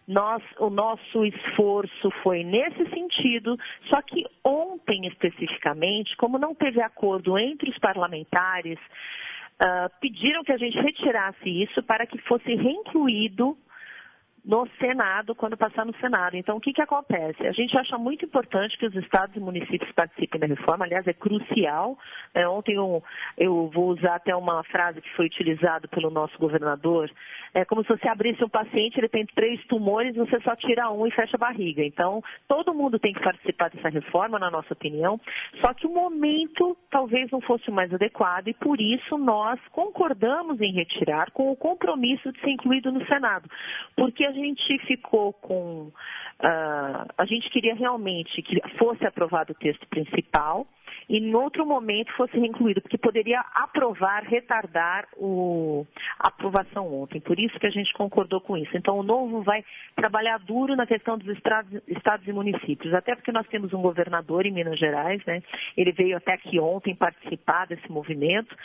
Nós, 0.07 0.43
o 0.59 0.69
nosso 0.69 1.25
esforço 1.25 2.11
foi 2.21 2.43
nesse 2.43 2.87
sentido, 2.89 3.57
só 3.89 4.01
que 4.01 4.23
ontem 4.43 5.07
especificamente, 5.07 6.15
como 6.17 6.37
não 6.37 6.53
teve 6.53 6.79
acordo 6.81 7.37
entre 7.39 7.71
os 7.71 7.77
parlamentares, 7.79 8.77
uh, 9.61 9.89
pediram 9.99 10.43
que 10.43 10.51
a 10.51 10.57
gente 10.57 10.77
retirasse 10.77 11.49
isso 11.49 11.81
para 11.83 12.05
que 12.05 12.19
fosse 12.19 12.53
reincluído 12.53 13.57
no 14.45 14.67
Senado, 14.79 15.33
quando 15.33 15.57
passar 15.57 15.85
no 15.85 15.95
Senado. 15.97 16.37
Então, 16.37 16.57
o 16.57 16.61
que, 16.61 16.71
que 16.71 16.81
acontece? 16.81 17.45
A 17.47 17.51
gente 17.51 17.75
acha 17.75 17.97
muito 17.97 18.25
importante 18.25 18.77
que 18.77 18.85
os 18.85 18.95
estados 18.95 19.35
e 19.35 19.39
municípios 19.39 19.91
participem 19.93 20.39
da 20.39 20.45
reforma, 20.45 20.85
aliás, 20.85 21.07
é 21.07 21.13
crucial. 21.13 21.97
É, 22.33 22.47
ontem 22.47 22.75
eu, 22.75 23.03
eu, 23.37 23.71
vou 23.73 23.89
usar 23.89 24.15
até 24.15 24.35
uma 24.35 24.63
frase 24.65 25.01
que 25.01 25.09
foi 25.15 25.25
utilizada 25.25 25.87
pelo 25.87 26.11
nosso 26.11 26.37
governador, 26.37 27.09
é 27.55 27.65
como 27.65 27.81
se 27.83 27.89
você 27.89 28.07
abrisse 28.07 28.43
um 28.43 28.49
paciente, 28.49 28.99
ele 28.99 29.09
tem 29.09 29.25
três 29.25 29.65
tumores, 29.65 30.15
você 30.15 30.39
só 30.41 30.55
tira 30.55 30.91
um 30.91 31.07
e 31.07 31.11
fecha 31.11 31.37
a 31.37 31.39
barriga. 31.39 31.81
Então, 31.83 32.21
todo 32.47 32.73
mundo 32.73 32.99
tem 32.99 33.13
que 33.13 33.23
participar 33.23 33.69
dessa 33.69 33.89
reforma, 33.89 34.37
na 34.37 34.51
nossa 34.51 34.73
opinião, 34.73 35.19
só 35.63 35.73
que 35.73 35.87
o 35.87 35.93
momento 35.93 36.77
talvez 36.91 37.31
não 37.31 37.41
fosse 37.41 37.69
o 37.69 37.73
mais 37.73 37.91
adequado 37.93 38.49
e 38.49 38.53
por 38.53 38.79
isso 38.79 39.17
nós 39.17 39.59
concordamos 39.71 40.61
em 40.61 40.73
retirar 40.73 41.31
com 41.31 41.51
o 41.51 41.55
compromisso 41.55 42.31
de 42.31 42.39
ser 42.41 42.51
incluído 42.51 42.91
no 42.91 43.05
Senado. 43.07 43.49
Porque 43.95 44.25
a 44.25 44.34
gente 44.35 44.77
ficou 44.85 45.33
com. 45.33 45.91
Uh, 46.43 47.07
a 47.17 47.25
gente 47.25 47.49
queria 47.49 47.73
realmente 47.75 48.41
que 48.41 48.61
fosse 48.77 49.05
aprovado 49.05 49.53
o 49.53 49.55
texto 49.55 49.87
principal 49.87 50.67
e 51.07 51.17
em 51.17 51.35
outro 51.35 51.65
momento 51.65 52.11
fosse 52.13 52.37
incluído, 52.37 52.81
porque 52.81 52.97
poderia 52.97 53.39
aprovar, 53.53 54.23
retardar 54.23 55.07
o, 55.17 55.85
a 56.19 56.27
aprovação 56.27 56.91
ontem. 56.93 57.19
Por 57.21 57.39
isso 57.39 57.59
que 57.59 57.67
a 57.67 57.71
gente 57.71 57.93
concordou 57.93 58.41
com 58.41 58.57
isso. 58.57 58.75
Então, 58.75 58.97
o 58.97 59.03
novo 59.03 59.41
vai 59.43 59.63
trabalhar 59.95 60.39
duro 60.39 60.75
na 60.75 60.87
questão 60.87 61.17
dos 61.17 61.27
estados, 61.35 61.71
estados 61.87 62.27
e 62.27 62.33
municípios, 62.33 62.93
até 62.93 63.15
porque 63.15 63.31
nós 63.31 63.47
temos 63.47 63.73
um 63.73 63.81
governador 63.81 64.45
em 64.45 64.51
Minas 64.51 64.79
Gerais, 64.79 65.23
né? 65.25 65.41
Ele 65.77 65.91
veio 65.91 66.17
até 66.17 66.33
aqui 66.33 66.59
ontem 66.59 66.95
participar 66.95 67.67
desse 67.67 67.89
movimento. 67.91 68.55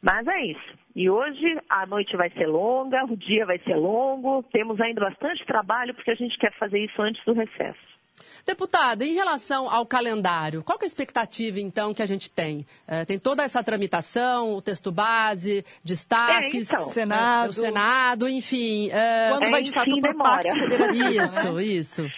Mas 0.00 0.26
é 0.26 0.46
isso. 0.46 0.78
E 0.94 1.08
hoje 1.08 1.60
a 1.68 1.86
noite 1.86 2.16
vai 2.16 2.30
ser 2.30 2.46
longa, 2.46 3.04
o 3.04 3.16
dia 3.16 3.46
vai 3.46 3.58
ser 3.60 3.74
longo, 3.74 4.42
temos 4.52 4.80
ainda 4.80 5.00
bastante 5.00 5.44
trabalho 5.46 5.94
porque 5.94 6.10
a 6.10 6.14
gente 6.14 6.36
quer 6.38 6.52
fazer 6.58 6.78
isso 6.84 7.00
antes 7.00 7.24
do 7.24 7.32
recesso. 7.32 7.98
Deputada, 8.46 9.04
em 9.04 9.14
relação 9.14 9.70
ao 9.70 9.86
calendário, 9.86 10.62
qual 10.64 10.78
é 10.80 10.84
a 10.84 10.86
expectativa, 10.86 11.60
então, 11.60 11.92
que 11.92 12.02
a 12.02 12.06
gente 12.06 12.32
tem? 12.32 12.64
É, 12.86 13.04
tem 13.04 13.18
toda 13.18 13.42
essa 13.42 13.62
tramitação, 13.62 14.54
o 14.54 14.62
texto 14.62 14.90
base, 14.90 15.64
destaques, 15.84 16.68
é, 16.68 16.74
então, 16.74 16.84
Senado. 16.84 17.46
É, 17.46 17.50
o 17.50 17.52
Senado, 17.52 18.28
enfim. 18.28 18.90
É, 18.90 19.30
Quando 19.30 19.50
vai 19.50 19.62
de 19.62 19.72
fato 19.72 20.00
para 20.00 20.12
o 20.12 20.18
Pacto 20.18 20.54
Federativo, 20.54 21.08
Isso, 21.10 21.52
né? 21.52 21.62
isso. 21.62 22.10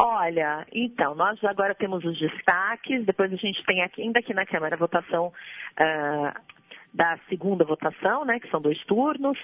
Olha, 0.00 0.66
então, 0.72 1.14
nós 1.14 1.42
agora 1.44 1.74
temos 1.74 2.04
os 2.04 2.18
destaques, 2.18 3.04
depois 3.04 3.32
a 3.32 3.36
gente 3.36 3.64
tem 3.64 3.82
aqui, 3.82 4.02
ainda 4.02 4.20
aqui 4.20 4.32
na 4.32 4.46
Câmara 4.46 4.76
a 4.76 4.78
votação 4.78 5.26
uh, 5.26 6.40
da 6.92 7.18
segunda 7.28 7.64
votação, 7.64 8.24
né, 8.24 8.38
que 8.38 8.50
são 8.50 8.60
dois 8.60 8.82
turnos. 8.84 9.38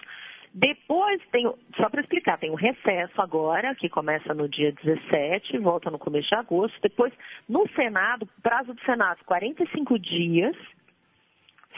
Depois 0.53 1.21
tem, 1.31 1.45
só 1.77 1.89
para 1.91 2.01
explicar, 2.01 2.39
tem 2.39 2.51
um 2.51 2.55
recesso 2.55 3.21
agora, 3.21 3.75
que 3.75 3.89
começa 3.89 4.33
no 4.33 4.49
dia 4.49 4.73
17, 4.73 5.59
volta 5.59 5.91
no 5.91 5.99
começo 5.99 6.29
de 6.29 6.35
agosto. 6.35 6.79
Depois, 6.83 7.13
no 7.49 7.69
Senado, 7.71 8.29
prazo 8.43 8.73
do 8.73 8.81
Senado, 8.83 9.19
45 9.27 9.99
dias, 9.99 10.57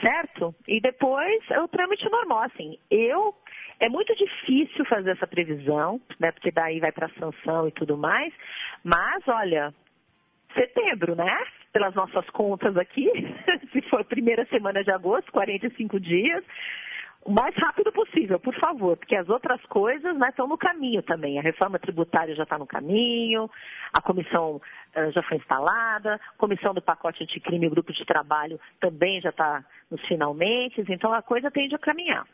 certo? 0.03 0.55
E 0.67 0.79
depois 0.79 1.43
é 1.51 1.61
o 1.61 1.67
trâmite 1.67 2.09
normal, 2.09 2.43
assim. 2.43 2.77
Eu, 2.89 3.35
é 3.79 3.89
muito 3.89 4.15
difícil 4.15 4.85
fazer 4.85 5.11
essa 5.11 5.27
previsão, 5.27 5.99
né? 6.19 6.31
Porque 6.31 6.51
daí 6.51 6.79
vai 6.79 6.91
para 6.91 7.09
sanção 7.19 7.67
e 7.67 7.71
tudo 7.71 7.97
mais. 7.97 8.33
Mas, 8.83 9.27
olha, 9.27 9.73
setembro, 10.53 11.15
né? 11.15 11.45
Pelas 11.73 11.93
nossas 11.95 12.29
contas 12.31 12.75
aqui, 12.77 13.09
se 13.71 13.81
for 13.83 14.03
primeira 14.05 14.45
semana 14.45 14.83
de 14.83 14.91
agosto, 14.91 15.31
45 15.31 15.99
dias 15.99 16.43
o 17.23 17.31
mais 17.31 17.55
rápido 17.55 17.91
possível, 17.91 18.39
por 18.39 18.55
favor, 18.55 18.97
porque 18.97 19.15
as 19.15 19.29
outras 19.29 19.61
coisas 19.65 20.17
né, 20.17 20.29
estão 20.29 20.47
no 20.47 20.57
caminho 20.57 21.03
também. 21.03 21.37
A 21.37 21.41
reforma 21.41 21.77
tributária 21.77 22.35
já 22.35 22.43
está 22.43 22.57
no 22.57 22.65
caminho, 22.65 23.49
a 23.93 24.01
comissão 24.01 24.55
uh, 24.55 25.11
já 25.11 25.21
foi 25.23 25.37
instalada, 25.37 26.15
a 26.15 26.37
comissão 26.37 26.73
do 26.73 26.81
pacote 26.81 27.23
anticrime 27.23 27.67
o 27.67 27.69
grupo 27.69 27.93
de 27.93 28.05
trabalho 28.05 28.59
também 28.79 29.21
já 29.21 29.29
está 29.29 29.63
nos 29.89 30.01
finalmente, 30.07 30.83
então 30.89 31.13
a 31.13 31.21
coisa 31.21 31.51
tende 31.51 31.75
a 31.75 31.79
caminhar. 31.79 32.25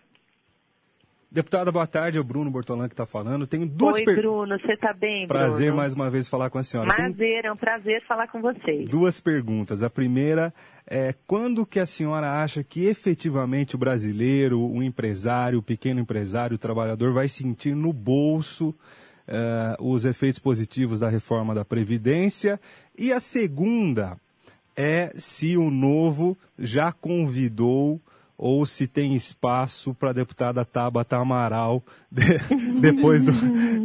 Deputada, 1.30 1.72
boa 1.72 1.86
tarde. 1.86 2.18
É 2.18 2.22
o 2.22 2.24
Bruno 2.24 2.50
Bortolan 2.50 2.88
que 2.88 2.94
está 2.94 3.06
falando. 3.06 3.46
Tenho 3.46 3.68
duas 3.68 3.96
Oi, 3.96 4.06
per... 4.06 4.16
Bruno. 4.16 4.58
Você 4.58 4.74
está 4.74 4.94
bem, 4.94 5.28
Prazer 5.28 5.68
Bruno? 5.68 5.78
mais 5.78 5.94
uma 5.94 6.10
vez 6.10 6.28
falar 6.28 6.50
com 6.50 6.58
a 6.58 6.64
senhora. 6.64 6.94
Prazer, 6.94 7.46
é 7.46 7.52
um 7.52 7.56
prazer 7.58 8.02
falar 8.06 8.28
com 8.28 8.42
vocês. 8.42 8.90
Duas 8.90 9.20
perguntas. 9.20 9.84
A 9.84 9.90
primeira 9.90 10.54
é 10.90 11.14
quando 11.28 11.66
que 11.66 11.82
a 11.82 11.86
senhora 11.86 12.42
acha 12.42 12.64
que 12.64 12.86
efetivamente 12.86 13.76
o 13.76 13.78
brasileiro, 13.78 14.62
o 14.62 14.82
empresário, 14.82 15.60
o 15.60 15.64
pequeno 15.64 16.00
empresário, 16.00 16.56
o 16.56 16.60
trabalhador 16.60 17.12
vai 17.12 17.28
sentir 17.28 17.76
no 17.76 17.92
bolso 17.92 18.70
uh, 19.28 19.84
os 19.84 20.06
efeitos 20.06 20.40
positivos 20.40 21.02
da 21.02 21.10
reforma 21.10 21.54
da 21.54 21.66
Previdência? 21.66 22.58
E 22.98 23.12
a 23.12 23.20
segunda 23.20 24.18
é 24.78 25.12
se 25.16 25.58
o 25.58 25.70
novo 25.70 26.38
já 26.58 26.94
convidou 26.94 28.00
ou 28.38 28.66
se 28.66 28.88
tem 28.88 29.16
espaço 29.16 29.94
para 29.96 30.12
a 30.12 30.14
deputada 30.14 30.64
Tabata 30.64 31.18
Amaral 31.18 31.84
de, 32.12 32.24
depois, 32.80 33.24
do, 33.24 33.32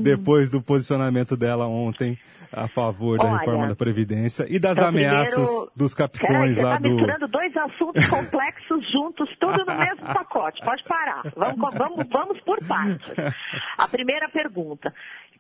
depois 0.02 0.50
do 0.50 0.60
posicionamento 0.60 1.36
dela 1.36 1.66
ontem 1.66 2.18
a 2.52 2.68
favor 2.68 3.16
da 3.18 3.24
Olha, 3.24 3.38
reforma 3.38 3.68
da 3.68 3.74
Previdência 3.74 4.44
e 4.48 4.58
das 4.58 4.76
então, 4.76 4.90
ameaças 4.90 5.48
primeiro... 5.48 5.72
dos 5.74 5.94
capitões 5.94 6.56
Peraí, 6.56 6.62
lá 6.62 6.72
tá 6.72 6.78
do. 6.78 6.88
misturando 6.90 7.28
dois 7.28 7.56
assuntos 7.56 8.06
complexos 8.06 8.92
juntos, 8.92 9.28
tudo 9.40 9.64
no 9.64 9.74
mesmo 9.74 10.06
pacote. 10.06 10.62
Pode 10.62 10.84
parar. 10.84 11.22
Vamos, 11.34 11.74
vamos, 11.74 12.06
vamos 12.10 12.40
por 12.42 12.58
partes. 12.66 13.34
A 13.78 13.88
primeira 13.88 14.28
pergunta. 14.28 14.92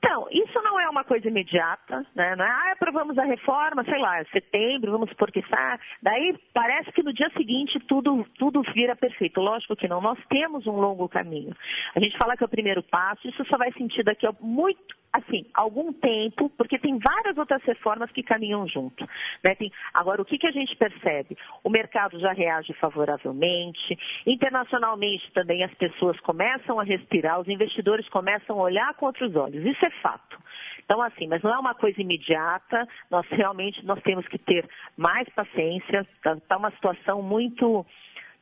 Então, 0.04 0.26
isso 0.32 0.60
não 0.62 0.80
é 0.80 0.88
uma 0.88 1.04
coisa 1.04 1.28
imediata, 1.28 2.04
né? 2.12 2.34
Não 2.34 2.44
é, 2.44 2.48
ah, 2.48 2.72
aprovamos 2.72 3.16
a 3.16 3.24
reforma, 3.24 3.84
sei 3.84 4.00
lá, 4.00 4.24
setembro, 4.32 4.90
vamos 4.90 5.08
supor 5.10 5.30
que 5.30 5.38
está. 5.38 5.78
Daí 6.02 6.36
parece 6.52 6.90
que 6.90 7.04
no 7.04 7.12
dia 7.12 7.30
seguinte 7.36 7.78
tudo, 7.86 8.26
tudo 8.36 8.62
vira 8.74 8.96
perfeito. 8.96 9.40
Lógico 9.40 9.76
que 9.76 9.86
não, 9.86 10.00
nós 10.00 10.18
temos 10.28 10.66
um 10.66 10.72
longo 10.72 11.08
caminho. 11.08 11.54
A 11.94 12.00
gente 12.00 12.18
fala 12.18 12.36
que 12.36 12.42
é 12.42 12.46
o 12.46 12.50
primeiro 12.50 12.82
passo, 12.82 13.28
isso 13.28 13.44
só 13.44 13.56
vai 13.56 13.70
sentir 13.74 14.02
daqui 14.02 14.26
a 14.26 14.34
muito, 14.40 14.96
assim, 15.12 15.44
algum 15.52 15.92
tempo, 15.92 16.48
porque 16.56 16.78
tem 16.78 16.98
várias 16.98 17.36
outras 17.36 17.62
reformas 17.64 18.10
que 18.10 18.22
caminham 18.22 18.66
junto. 18.66 19.04
Né? 19.44 19.54
Tem, 19.54 19.70
agora, 19.92 20.22
o 20.22 20.24
que, 20.24 20.38
que 20.38 20.46
a 20.46 20.52
gente 20.52 20.74
percebe? 20.76 21.36
O 21.62 21.68
mercado 21.68 22.18
já 22.18 22.32
reage 22.32 22.72
favoravelmente, 22.74 23.98
internacionalmente 24.26 25.30
também 25.32 25.62
as 25.62 25.74
pessoas 25.74 26.18
começam 26.20 26.80
a 26.80 26.84
respirar, 26.84 27.40
os 27.40 27.48
investidores 27.48 28.08
começam 28.08 28.58
a 28.58 28.62
olhar 28.62 28.94
com 28.94 29.06
outros 29.06 29.36
olhos. 29.36 29.64
Isso 29.64 29.84
é 29.84 29.90
fato. 30.02 30.38
Então, 30.84 31.00
assim, 31.02 31.26
mas 31.26 31.42
não 31.42 31.54
é 31.54 31.58
uma 31.58 31.74
coisa 31.74 32.00
imediata, 32.00 32.88
nós 33.10 33.26
realmente 33.30 33.84
nós 33.84 34.00
temos 34.02 34.26
que 34.28 34.38
ter 34.38 34.68
mais 34.96 35.28
paciência, 35.30 36.06
está 36.16 36.36
tá 36.36 36.56
uma 36.56 36.70
situação 36.72 37.22
muito 37.22 37.86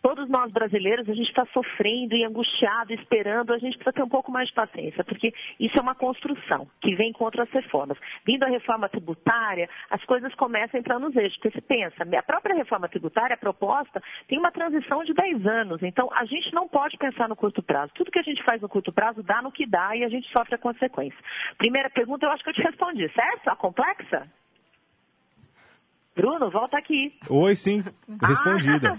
todos 0.02 0.28
nós 0.28 0.52
brasileiros, 0.52 1.08
a 1.08 1.14
gente 1.14 1.28
está 1.28 1.46
sofrendo 1.46 2.14
e 2.14 2.24
angustiado, 2.24 2.92
esperando, 2.92 3.52
a 3.52 3.58
gente 3.58 3.76
precisa 3.76 3.92
ter 3.92 4.02
um 4.02 4.08
pouco 4.08 4.30
mais 4.30 4.48
de 4.48 4.54
paciência, 4.54 5.04
porque 5.04 5.32
isso 5.58 5.78
é 5.78 5.80
uma 5.80 5.94
construção 5.94 6.68
que 6.80 6.94
vem 6.94 7.12
contra 7.12 7.42
as 7.42 7.50
reformas. 7.50 7.98
Vindo 8.24 8.44
a 8.44 8.48
reforma 8.48 8.88
tributária, 8.88 9.68
as 9.90 10.04
coisas 10.04 10.34
começam 10.34 10.78
a 10.78 10.80
entrar 10.80 10.98
nos 10.98 11.14
eixos. 11.16 11.38
Porque 11.38 11.50
se 11.50 11.60
pensa, 11.60 12.02
a 12.02 12.22
própria 12.22 12.54
reforma 12.54 12.88
tributária, 12.88 13.34
a 13.34 13.38
proposta, 13.38 14.02
tem 14.28 14.38
uma 14.38 14.50
transição 14.50 15.04
de 15.04 15.14
10 15.14 15.46
anos. 15.46 15.82
Então, 15.82 16.08
a 16.12 16.24
gente 16.24 16.52
não 16.52 16.68
pode 16.68 16.96
pensar 16.96 17.28
no 17.28 17.36
curto 17.36 17.62
prazo. 17.62 17.92
Tudo 17.94 18.10
que 18.10 18.18
a 18.18 18.22
gente 18.22 18.42
faz 18.42 18.60
no 18.60 18.68
curto 18.68 18.92
prazo 18.92 19.22
dá 19.22 19.42
no 19.42 19.52
que 19.52 19.66
dá 19.66 19.96
e 19.96 20.04
a 20.04 20.08
gente 20.08 20.28
sofre 20.36 20.54
a 20.54 20.58
consequência. 20.58 21.18
Primeira 21.58 21.90
pergunta, 21.90 22.26
eu 22.26 22.30
acho 22.30 22.42
que 22.42 22.50
eu 22.50 22.54
te 22.54 22.62
respondi, 22.62 23.08
certo? 23.12 23.48
A 23.48 23.56
complexa? 23.56 24.28
Bruno, 26.14 26.50
volta 26.50 26.76
aqui. 26.78 27.18
Oi, 27.28 27.54
sim, 27.54 27.82
respondida. 28.22 28.96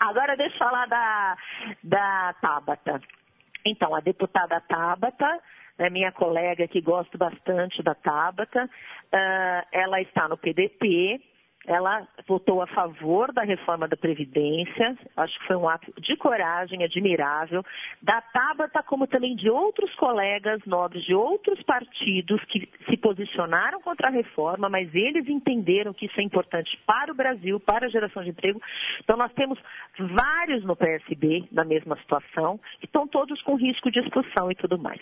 Ah, 0.00 0.08
agora 0.08 0.36
deixa 0.36 0.54
eu 0.54 0.58
falar 0.58 0.86
da, 0.86 1.36
da 1.82 2.34
Tabata. 2.40 3.00
Então, 3.64 3.94
a 3.94 4.00
deputada 4.00 4.60
Tabata, 4.60 5.40
né, 5.78 5.88
minha 5.90 6.12
colega 6.12 6.68
que 6.68 6.80
gosto 6.80 7.16
bastante 7.16 7.82
da 7.82 7.94
Tabata, 7.94 8.64
uh, 8.64 9.68
ela 9.72 10.00
está 10.02 10.28
no 10.28 10.36
PDT, 10.36 11.20
ela 11.66 12.06
votou 12.26 12.62
a 12.62 12.66
favor 12.66 13.32
da 13.32 13.42
reforma 13.42 13.88
da 13.88 13.96
Previdência, 13.96 14.96
acho 15.16 15.38
que 15.38 15.46
foi 15.46 15.56
um 15.56 15.68
ato 15.68 15.92
de 16.00 16.16
coragem 16.16 16.84
admirável, 16.84 17.64
da 18.02 18.20
Tabata, 18.20 18.82
como 18.82 19.06
também 19.06 19.34
de 19.34 19.48
outros 19.50 19.94
colegas 19.94 20.60
nobres 20.66 21.04
de 21.04 21.14
outros 21.14 21.62
partidos 21.62 22.42
que 22.44 22.68
se 22.88 22.96
posicionaram 22.96 23.80
contra 23.80 24.08
a 24.08 24.10
reforma, 24.10 24.68
mas 24.68 24.94
eles 24.94 25.28
entenderam 25.28 25.92
que 25.92 26.06
isso 26.06 26.20
é 26.20 26.22
importante 26.22 26.78
para 26.86 27.12
o 27.12 27.14
Brasil, 27.14 27.58
para 27.60 27.86
a 27.86 27.90
geração 27.90 28.22
de 28.22 28.30
emprego. 28.30 28.60
Então, 29.00 29.16
nós 29.16 29.32
temos 29.32 29.58
vários 29.98 30.64
no 30.64 30.76
PSB 30.76 31.48
na 31.50 31.64
mesma 31.64 31.96
situação, 31.96 32.58
que 32.80 32.86
estão 32.86 33.06
todos 33.06 33.40
com 33.42 33.56
risco 33.56 33.90
de 33.90 34.00
expulsão 34.00 34.50
e 34.50 34.54
tudo 34.54 34.78
mais. 34.78 35.00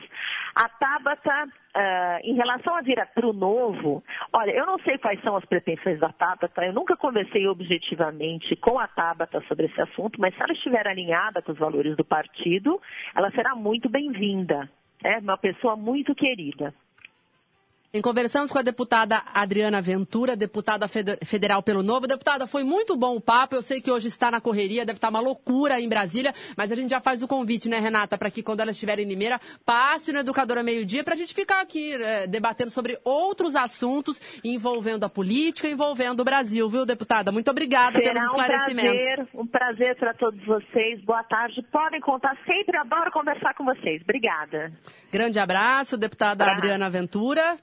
A 0.54 0.68
Tabata, 0.68 1.48
uh, 1.76 2.20
em 2.22 2.34
relação 2.34 2.74
a 2.74 2.82
vir 2.82 3.04
para 3.14 3.26
o 3.26 3.32
novo, 3.32 4.02
olha, 4.32 4.50
eu 4.52 4.66
não 4.66 4.78
sei 4.80 4.98
quais 4.98 5.20
são 5.22 5.36
as 5.36 5.44
pretensões 5.44 5.98
da 5.98 6.10
Tabata, 6.10 6.64
eu 6.64 6.72
nunca 6.72 6.96
conversei 6.96 7.46
objetivamente 7.46 8.54
com 8.56 8.78
a 8.78 8.86
Tabata 8.86 9.40
sobre 9.48 9.66
esse 9.66 9.80
assunto, 9.80 10.20
mas 10.20 10.34
se 10.34 10.42
ela 10.42 10.52
estiver 10.52 10.86
alinhada 10.86 11.42
com 11.42 11.52
os 11.52 11.58
valores 11.58 11.96
do 11.96 12.04
partido, 12.04 12.80
ela 13.14 13.30
será 13.32 13.54
muito 13.54 13.88
bem-vinda. 13.88 14.68
É 15.02 15.18
uma 15.18 15.36
pessoa 15.36 15.76
muito 15.76 16.14
querida. 16.14 16.72
Em 17.94 18.00
conversamos 18.00 18.50
com 18.50 18.56
a 18.56 18.62
deputada 18.62 19.22
Adriana 19.34 19.82
Ventura, 19.82 20.34
deputada 20.34 20.88
federal 20.88 21.62
pelo 21.62 21.82
Novo. 21.82 22.06
Deputada, 22.06 22.46
foi 22.46 22.64
muito 22.64 22.96
bom 22.96 23.16
o 23.16 23.20
papo. 23.20 23.54
Eu 23.54 23.62
sei 23.62 23.82
que 23.82 23.90
hoje 23.90 24.08
está 24.08 24.30
na 24.30 24.40
correria, 24.40 24.86
deve 24.86 24.96
estar 24.96 25.10
uma 25.10 25.20
loucura 25.20 25.78
em 25.78 25.86
Brasília, 25.86 26.32
mas 26.56 26.72
a 26.72 26.74
gente 26.74 26.88
já 26.88 27.02
faz 27.02 27.22
o 27.22 27.28
convite, 27.28 27.68
né, 27.68 27.78
Renata, 27.78 28.16
para 28.16 28.30
que 28.30 28.42
quando 28.42 28.60
ela 28.60 28.70
estiver 28.70 28.98
em 28.98 29.04
Limeira, 29.04 29.38
passe 29.62 30.10
no 30.10 30.20
Educadora 30.20 30.62
Meio-Dia 30.62 31.04
para 31.04 31.12
a 31.12 31.16
gente 31.18 31.34
ficar 31.34 31.60
aqui 31.60 31.92
é, 31.92 32.26
debatendo 32.26 32.70
sobre 32.70 32.98
outros 33.04 33.54
assuntos 33.54 34.18
envolvendo 34.42 35.04
a 35.04 35.10
política, 35.10 35.68
envolvendo 35.68 36.20
o 36.20 36.24
Brasil, 36.24 36.66
viu, 36.70 36.86
deputada? 36.86 37.30
Muito 37.30 37.50
obrigada 37.50 37.98
Será 37.98 38.14
pelos 38.14 38.24
esclarecimentos. 38.24 39.04
Um 39.04 39.06
prazer, 39.06 39.28
um 39.34 39.46
prazer 39.46 39.96
para 39.96 40.14
todos 40.14 40.42
vocês. 40.46 41.04
Boa 41.04 41.24
tarde. 41.24 41.62
Podem 41.70 42.00
contar 42.00 42.38
sempre, 42.46 42.74
adoro 42.74 43.12
conversar 43.12 43.52
com 43.52 43.66
vocês. 43.66 44.00
Obrigada. 44.00 44.72
Grande 45.12 45.38
abraço, 45.38 45.98
deputada 45.98 46.50
Adriana 46.50 46.88
Ventura 46.88 47.58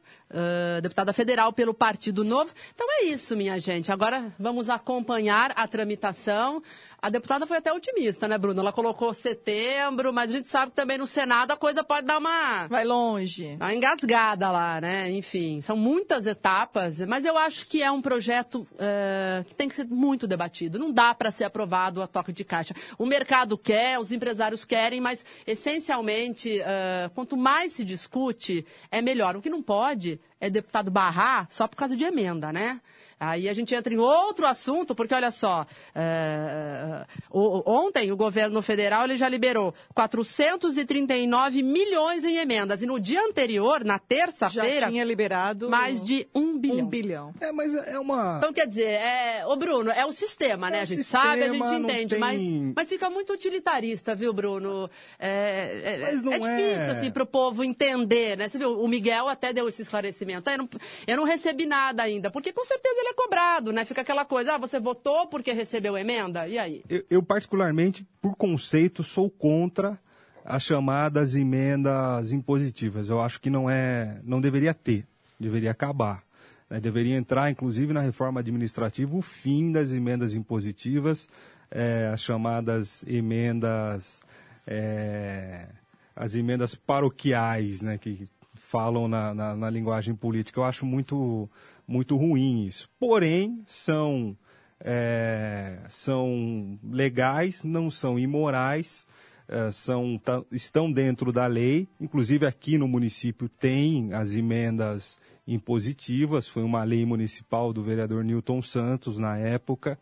deputada 0.82 1.12
federal 1.12 1.52
pelo 1.52 1.74
Partido 1.74 2.24
Novo. 2.24 2.52
Então 2.74 2.88
é 2.90 3.06
isso, 3.06 3.36
minha 3.36 3.60
gente. 3.60 3.92
Agora 3.92 4.34
vamos 4.38 4.70
acompanhar 4.70 5.52
a 5.56 5.68
tramitação. 5.68 6.62
A 7.02 7.10
deputada 7.10 7.48
foi 7.48 7.58
até 7.58 7.72
otimista, 7.72 8.28
né, 8.28 8.38
Bruno? 8.38 8.60
Ela 8.60 8.74
colocou 8.74 9.14
setembro, 9.14 10.12
mas 10.12 10.30
a 10.30 10.38
gente 10.38 10.48
sabe 10.50 10.72
que 10.72 10.76
também 10.76 10.98
no 10.98 11.08
Senado 11.08 11.52
a 11.52 11.58
coisa 11.58 11.82
pode 11.82 12.06
dar 12.06 12.18
uma. 12.18 12.68
Vai 12.68 12.84
longe. 12.84 13.56
Uma 13.56 13.74
engasgada 13.74 14.52
lá, 14.52 14.82
né? 14.82 15.10
Enfim, 15.12 15.62
são 15.62 15.78
muitas 15.78 16.26
etapas, 16.26 17.00
mas 17.08 17.24
eu 17.24 17.38
acho 17.38 17.66
que 17.68 17.82
é 17.82 17.90
um 17.90 18.02
projeto 18.02 18.68
uh, 18.74 19.44
que 19.46 19.56
tem 19.56 19.70
que 19.70 19.76
ser 19.76 19.88
muito 19.88 20.28
debatido. 20.28 20.78
Não 20.78 20.92
dá 20.92 21.14
para 21.14 21.32
ser 21.32 21.46
aprovado 21.46 22.02
a 22.02 22.08
toque 22.08 22.34
de 22.34 22.44
caixa. 22.44 22.74
O 22.98 23.06
mercado 23.06 23.58
quer, 23.58 23.98
os 23.98 24.12
empresários 24.12 24.66
querem, 24.66 25.00
mas 25.00 25.24
essencialmente, 25.48 26.60
uh, 26.60 27.10
quanto 27.16 27.38
mais 27.38 27.74
se 27.74 27.86
discute, 27.86 28.66
é 28.92 29.02
melhor. 29.02 29.38
O 29.38 29.42
que 29.42 29.50
não 29.50 29.64
pode 29.64 30.20
é 30.40 30.50
deputado 30.50 30.90
barrar 30.90 31.48
só 31.50 31.68
por 31.68 31.76
causa 31.76 31.96
de 31.96 32.04
emenda, 32.04 32.52
né? 32.52 32.80
Aí 33.20 33.50
a 33.50 33.54
gente 33.54 33.76
entra 33.76 33.94
em 33.94 33.98
outro 33.98 34.48
assunto, 34.48 34.96
porque 34.96 35.14
olha 35.14 35.30
só, 35.30 35.66
é, 35.94 37.06
ontem 37.30 38.14
o 38.14 38.16
governo 38.16 38.62
federal 38.62 39.04
ele 39.04 39.18
já 39.18 39.28
liberou 39.28 39.74
439 39.94 41.62
milhões 41.62 42.24
em 42.24 42.38
emendas. 42.38 42.82
E 42.82 42.86
no 42.86 42.98
dia 42.98 43.22
anterior, 43.22 43.84
na 43.84 44.00
terça-feira. 44.00 44.82
Já 44.82 44.88
tinha 44.88 45.04
liberado. 45.04 45.70
Mais 45.70 46.06
de 46.06 46.26
um 46.34 46.58
bilhão. 46.58 46.80
Um 46.80 46.86
bilhão. 46.86 47.34
É, 47.42 47.52
mas 47.52 47.76
é 47.76 48.00
uma. 48.00 48.38
Então, 48.38 48.54
quer 48.54 48.68
dizer, 48.68 48.88
é, 48.88 49.46
ô 49.46 49.58
Bruno, 49.58 49.92
é 49.92 50.06
o 50.06 50.14
sistema, 50.14 50.70
né? 50.70 50.80
É 50.80 50.82
a 50.84 50.86
gente 50.86 51.04
sistema, 51.04 51.24
sabe, 51.26 51.44
a 51.44 51.54
gente 51.54 51.74
entende, 51.74 52.16
tem... 52.16 52.20
mas, 52.20 52.40
mas 52.74 52.88
fica 52.88 53.10
muito 53.10 53.34
utilitarista, 53.34 54.16
viu, 54.16 54.32
Bruno? 54.32 54.90
É, 55.20 55.82
é, 55.84 56.02
é 56.04 56.12
difícil, 56.14 56.46
é. 56.46 56.92
assim, 56.92 57.12
para 57.12 57.24
o 57.24 57.28
povo 57.28 57.66
entender, 57.66 58.38
né? 58.38 58.48
Você 58.48 58.58
viu, 58.58 58.80
o 58.80 58.88
Miguel 58.88 59.28
até 59.28 59.52
deu 59.52 59.68
esse 59.68 59.82
esclarecimento. 59.82 60.29
Eu 60.34 60.58
não, 60.58 60.70
eu 61.08 61.18
não 61.18 61.24
recebi 61.24 61.66
nada 61.66 62.04
ainda, 62.04 62.30
porque 62.32 62.54
com 62.54 62.64
certeza 62.64 62.96
ele 63.00 63.10
é 63.10 63.14
cobrado, 63.14 63.72
né? 63.72 63.86
Fica 63.86 64.02
aquela 64.02 64.26
coisa, 64.26 64.56
ah, 64.56 64.58
você 64.58 64.80
votou 64.80 65.28
porque 65.28 65.52
recebeu 65.52 65.98
emenda? 65.98 66.48
E 66.48 66.58
aí? 66.58 66.84
Eu, 66.90 67.04
eu 67.10 67.24
particularmente, 67.24 68.06
por 68.22 68.36
conceito, 68.36 69.04
sou 69.04 69.30
contra 69.30 70.00
as 70.44 70.64
chamadas 70.64 71.36
emendas 71.36 72.34
impositivas. 72.34 73.10
Eu 73.10 73.22
acho 73.22 73.40
que 73.40 73.50
não 73.50 73.70
é, 73.70 74.20
não 74.24 74.42
deveria 74.42 74.74
ter, 74.74 75.06
deveria 75.40 75.72
acabar. 75.72 76.24
Né? 76.70 76.80
Deveria 76.80 77.16
entrar, 77.16 77.50
inclusive, 77.50 77.94
na 77.94 78.02
reforma 78.02 78.40
administrativa 78.40 79.16
o 79.16 79.22
fim 79.22 79.72
das 79.72 79.92
emendas 79.92 80.34
impositivas, 80.34 81.30
é, 81.72 82.10
as 82.14 82.22
chamadas 82.22 83.04
emendas, 83.08 84.24
é, 84.66 85.68
as 86.16 86.36
emendas 86.36 86.76
paroquiais, 86.76 87.82
né? 87.82 87.98
Que 87.98 88.28
falam 88.70 89.08
na, 89.08 89.34
na, 89.34 89.56
na 89.56 89.70
linguagem 89.70 90.14
política. 90.16 90.60
Eu 90.60 90.64
acho 90.64 90.86
muito, 90.86 91.50
muito 91.88 92.16
ruim 92.16 92.68
isso. 92.68 92.88
Porém, 93.00 93.64
são, 93.66 94.38
é, 94.80 95.80
são 95.90 96.78
legais, 96.84 97.64
não 97.64 97.90
são 97.90 98.20
imorais, 98.20 99.08
é, 99.48 99.72
são, 99.72 100.20
tá, 100.24 100.44
estão 100.52 100.92
dentro 100.92 101.32
da 101.32 101.48
lei. 101.48 101.88
Inclusive 102.00 102.46
aqui 102.46 102.78
no 102.78 102.88
município 102.88 103.50
tem 103.50 104.14
as 104.14 104.36
emendas 104.36 105.20
impositivas, 105.48 106.48
foi 106.48 106.62
uma 106.62 106.84
lei 106.84 107.04
municipal 107.08 107.74
do 107.74 107.82
vereador 107.82 108.24
Newton 108.24 108.62
Santos 108.62 109.18
na 109.18 109.36
época. 109.36 109.98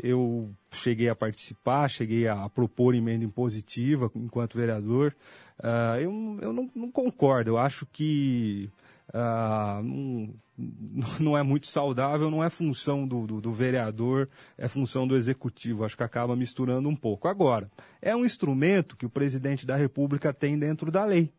Eu 0.00 0.48
cheguei 0.74 1.08
a 1.08 1.14
participar, 1.14 1.88
cheguei 1.88 2.28
a 2.28 2.48
propor 2.48 2.94
emenda 2.94 3.24
impositiva 3.24 4.10
enquanto 4.14 4.58
vereador. 4.58 5.14
Uh, 5.58 6.00
eu 6.00 6.38
eu 6.42 6.52
não, 6.52 6.70
não, 6.74 6.90
concordo, 6.90 7.50
eu 7.50 7.58
acho 7.58 7.86
que 7.86 8.68
uh, 9.08 9.82
não, 9.82 10.34
não, 11.20 11.38
é 11.38 11.42
muito 11.42 11.66
saudável, 11.66 12.30
não 12.30 12.42
é 12.42 12.50
função 12.50 13.06
do, 13.06 13.26
do, 13.26 13.40
do, 13.40 13.52
vereador, 13.52 14.28
é 14.58 14.68
função 14.68 15.06
do 15.06 15.16
executivo, 15.16 15.84
acho 15.84 15.96
que 15.96 16.02
acaba 16.02 16.36
misturando 16.36 16.88
um 16.88 16.96
pouco. 16.96 17.28
Agora, 17.28 17.70
é 18.02 18.14
um 18.14 18.24
instrumento 18.24 18.96
que 18.96 19.06
o 19.06 19.10
presidente 19.10 19.64
da 19.64 19.76
República 19.76 20.32
tem 20.32 20.58
dentro 20.58 20.90
da 20.90 21.04
lei. 21.04 21.32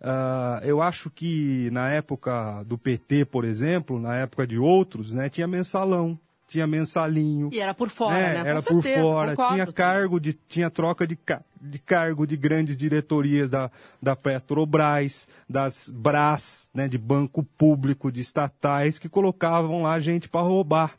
Uh, 0.00 0.58
eu 0.64 0.82
acho 0.82 1.08
que 1.08 1.70
na 1.70 1.88
época 1.90 2.64
do 2.64 2.76
PT, 2.76 3.26
por 3.26 3.44
exemplo, 3.44 4.00
na 4.00 4.16
época 4.16 4.44
de 4.44 4.58
outros, 4.58 5.14
né, 5.14 5.28
tinha 5.28 5.46
mensalão 5.46 6.18
tinha 6.52 6.66
mensalinho. 6.66 7.48
E 7.50 7.60
era 7.60 7.72
por 7.72 7.88
fora, 7.88 8.14
né? 8.14 8.42
né? 8.42 8.50
Era 8.50 8.62
por 8.62 8.82
fora, 8.82 9.30
concordo. 9.30 9.54
tinha 9.54 9.72
cargo 9.72 10.20
de, 10.20 10.34
tinha 10.34 10.70
troca 10.70 11.06
de, 11.06 11.18
de 11.60 11.78
cargo 11.78 12.26
de 12.26 12.36
grandes 12.36 12.76
diretorias 12.76 13.48
da, 13.48 13.70
da 14.00 14.14
Petrobras, 14.14 15.28
das 15.48 15.90
Brás, 15.90 16.68
né, 16.74 16.88
de 16.88 16.98
banco 16.98 17.42
público, 17.42 18.12
de 18.12 18.20
estatais, 18.20 18.98
que 18.98 19.08
colocavam 19.08 19.82
lá 19.82 19.98
gente 19.98 20.28
para 20.28 20.42
roubar. 20.42 20.92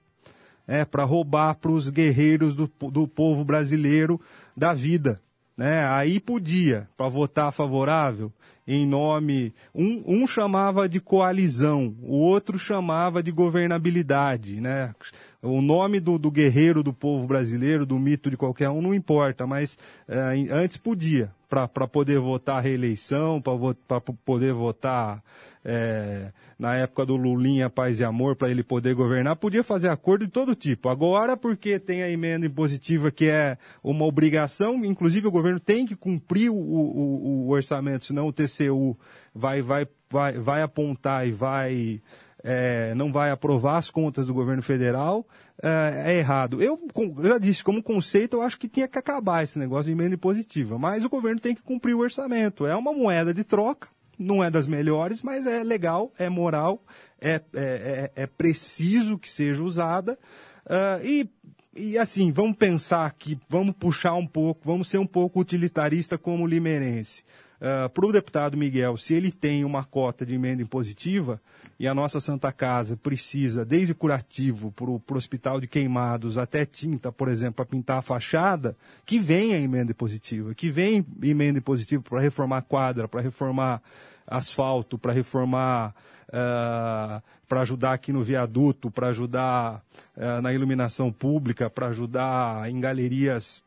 É, 0.66 0.86
para 0.86 1.04
roubar 1.04 1.56
para 1.56 1.72
os 1.72 1.90
guerreiros 1.90 2.56
do, 2.56 2.72
do 2.90 3.06
povo 3.06 3.44
brasileiro 3.44 4.20
da 4.56 4.74
vida. 4.74 5.20
Né? 5.56 5.86
Aí 5.88 6.20
podia, 6.20 6.88
para 6.98 7.08
votar 7.08 7.52
favorável. 7.52 8.32
em 8.66 8.88
nome. 8.88 9.54
Um, 9.76 10.04
um 10.06 10.28
chamava 10.28 10.88
de 10.88 11.00
coalizão, 11.00 11.96
o 12.02 12.18
outro 12.18 12.58
chamava 12.58 13.22
de 13.22 13.32
governabilidade, 13.32 14.62
né? 14.62 14.96
O 15.42 15.62
nome 15.62 16.00
do, 16.00 16.18
do 16.18 16.32
guerreiro 16.32 16.82
do 16.82 16.94
povo 16.94 17.28
brasileiro, 17.28 17.86
do 17.86 18.00
mito 18.00 18.30
de 18.30 18.38
qualquer 18.38 18.70
um, 18.70 18.82
não 18.82 18.94
importa, 18.94 19.46
mas 19.46 19.78
é, 20.08 20.18
antes 20.50 20.78
podia, 20.78 21.30
para 21.68 21.88
poder 21.88 22.20
votar 22.20 22.58
a 22.58 22.62
reeleição, 22.62 23.42
para 23.42 24.02
poder 24.26 24.54
votar 24.54 25.24
é, 25.64 26.32
na 26.58 26.76
época 26.76 27.06
do 27.06 27.16
Lulinha 27.16 27.70
Paz 27.70 28.00
e 28.00 28.04
Amor, 28.04 28.36
para 28.36 28.50
ele 28.50 28.64
poder 28.64 28.94
governar, 28.96 29.36
podia 29.36 29.64
fazer 29.64 29.90
acordo 29.90 30.26
de 30.26 30.32
todo 30.32 30.56
tipo. 30.56 30.90
Agora, 30.90 31.38
porque 31.38 31.80
tem 31.80 32.04
a 32.04 32.10
emenda 32.10 32.46
impositiva 32.46 33.12
que 33.12 33.28
é 33.28 33.58
uma 33.84 34.06
obrigação, 34.06 34.84
inclusive 34.84 35.28
o 35.28 35.32
governo 35.32 35.60
tem 35.60 35.86
que 35.86 35.96
cumprir 35.96 36.50
o, 36.50 36.56
o, 36.56 37.48
o 37.48 37.50
orçamento, 37.50 38.06
senão 38.06 38.28
o 38.28 38.34
TCU 38.34 38.98
vai, 39.34 39.62
vai, 39.62 39.88
vai, 40.10 40.34
vai 40.34 40.62
apontar 40.62 41.28
e 41.28 41.32
vai. 41.32 42.02
É, 42.44 42.94
não 42.96 43.12
vai 43.12 43.32
aprovar 43.32 43.78
as 43.78 43.90
contas 43.90 44.26
do 44.26 44.34
governo 44.34 44.62
federal, 44.62 45.26
é, 45.62 46.14
é 46.14 46.18
errado. 46.18 46.62
Eu, 46.62 46.78
eu, 46.96 47.24
já 47.24 47.38
disse, 47.38 47.64
como 47.64 47.82
conceito, 47.82 48.38
eu 48.38 48.42
acho 48.42 48.60
que 48.60 48.68
tinha 48.68 48.88
que 48.88 49.00
acabar 49.00 49.44
esse 49.44 49.58
negócio 49.58 49.86
de 49.86 49.92
emenda 49.92 50.16
impositiva, 50.16 50.78
mas 50.78 51.06
o 51.06 51.10
governo 51.10 51.40
tem 51.40 51.56
que 51.56 51.62
cumprir 51.62 51.94
o 51.94 52.00
orçamento. 52.00 52.66
É 52.66 52.76
uma 52.76 52.92
moeda 52.92 53.34
de 53.34 53.44
troca, 53.44 53.88
não 54.20 54.44
é 54.44 54.52
das 54.52 54.68
melhores, 54.68 55.22
mas 55.22 55.46
é 55.46 55.64
legal, 55.64 56.12
é 56.18 56.28
moral, 56.30 56.84
é, 57.20 57.36
é, 57.36 57.42
é, 57.54 58.12
é 58.16 58.28
preciso 58.28 59.18
que 59.18 59.30
seja 59.30 59.64
usada. 59.64 60.20
Uh, 60.66 61.06
e, 61.06 61.30
e 61.76 61.98
assim, 61.98 62.32
vamos 62.32 62.58
pensar 62.58 63.06
aqui, 63.06 63.40
vamos 63.50 63.76
puxar 63.76 64.14
um 64.16 64.28
pouco, 64.28 64.62
vamos 64.64 64.90
ser 64.90 64.98
um 64.98 65.08
pouco 65.08 65.40
utilitarista 65.40 66.18
como 66.18 66.46
limerense. 66.46 67.24
Uh, 67.64 67.88
Para 67.88 68.06
o 68.06 68.12
deputado 68.12 68.58
Miguel, 68.58 68.98
se 68.98 69.14
ele 69.14 69.32
tem 69.32 69.64
uma 69.64 69.86
cota 69.86 70.26
de 70.26 70.36
emenda 70.36 70.62
impositiva 70.62 71.40
e 71.80 71.88
a 71.88 71.94
nossa 71.94 72.20
Santa 72.20 72.52
Casa 72.52 72.98
precisa, 72.98 73.64
desde 73.64 73.94
curativo 73.94 74.70
para 74.70 74.92
o 74.92 75.02
hospital 75.16 75.62
de 75.62 75.68
queimados 75.68 76.38
até 76.38 76.66
tinta, 76.66 77.10
por 77.10 77.30
exemplo, 77.30 77.56
para 77.56 77.66
pintar 77.66 78.00
a 78.00 78.02
fachada, 78.02 78.76
que 79.06 79.18
venha 79.18 79.58
emenda 79.58 79.94
impositiva, 79.94 80.54
que 80.54 80.70
venha 80.70 81.06
emenda 81.22 81.60
impositiva 81.60 82.04
para 82.04 82.20
reformar 82.20 82.64
quadra, 82.64 83.08
para 83.08 83.22
reformar 83.22 83.82
asfalto, 84.28 84.98
para 84.98 85.14
reformar, 85.14 85.96
uh, 86.28 87.24
para 87.48 87.62
ajudar 87.62 87.94
aqui 87.94 88.12
no 88.12 88.24
viaduto, 88.24 88.92
para 88.92 89.08
ajudar 89.08 89.82
uh, 90.18 90.42
na 90.42 90.52
iluminação 90.52 91.14
pública, 91.14 91.70
para 91.70 91.88
ajudar 91.88 92.70
em 92.70 92.78
galerias 92.82 93.64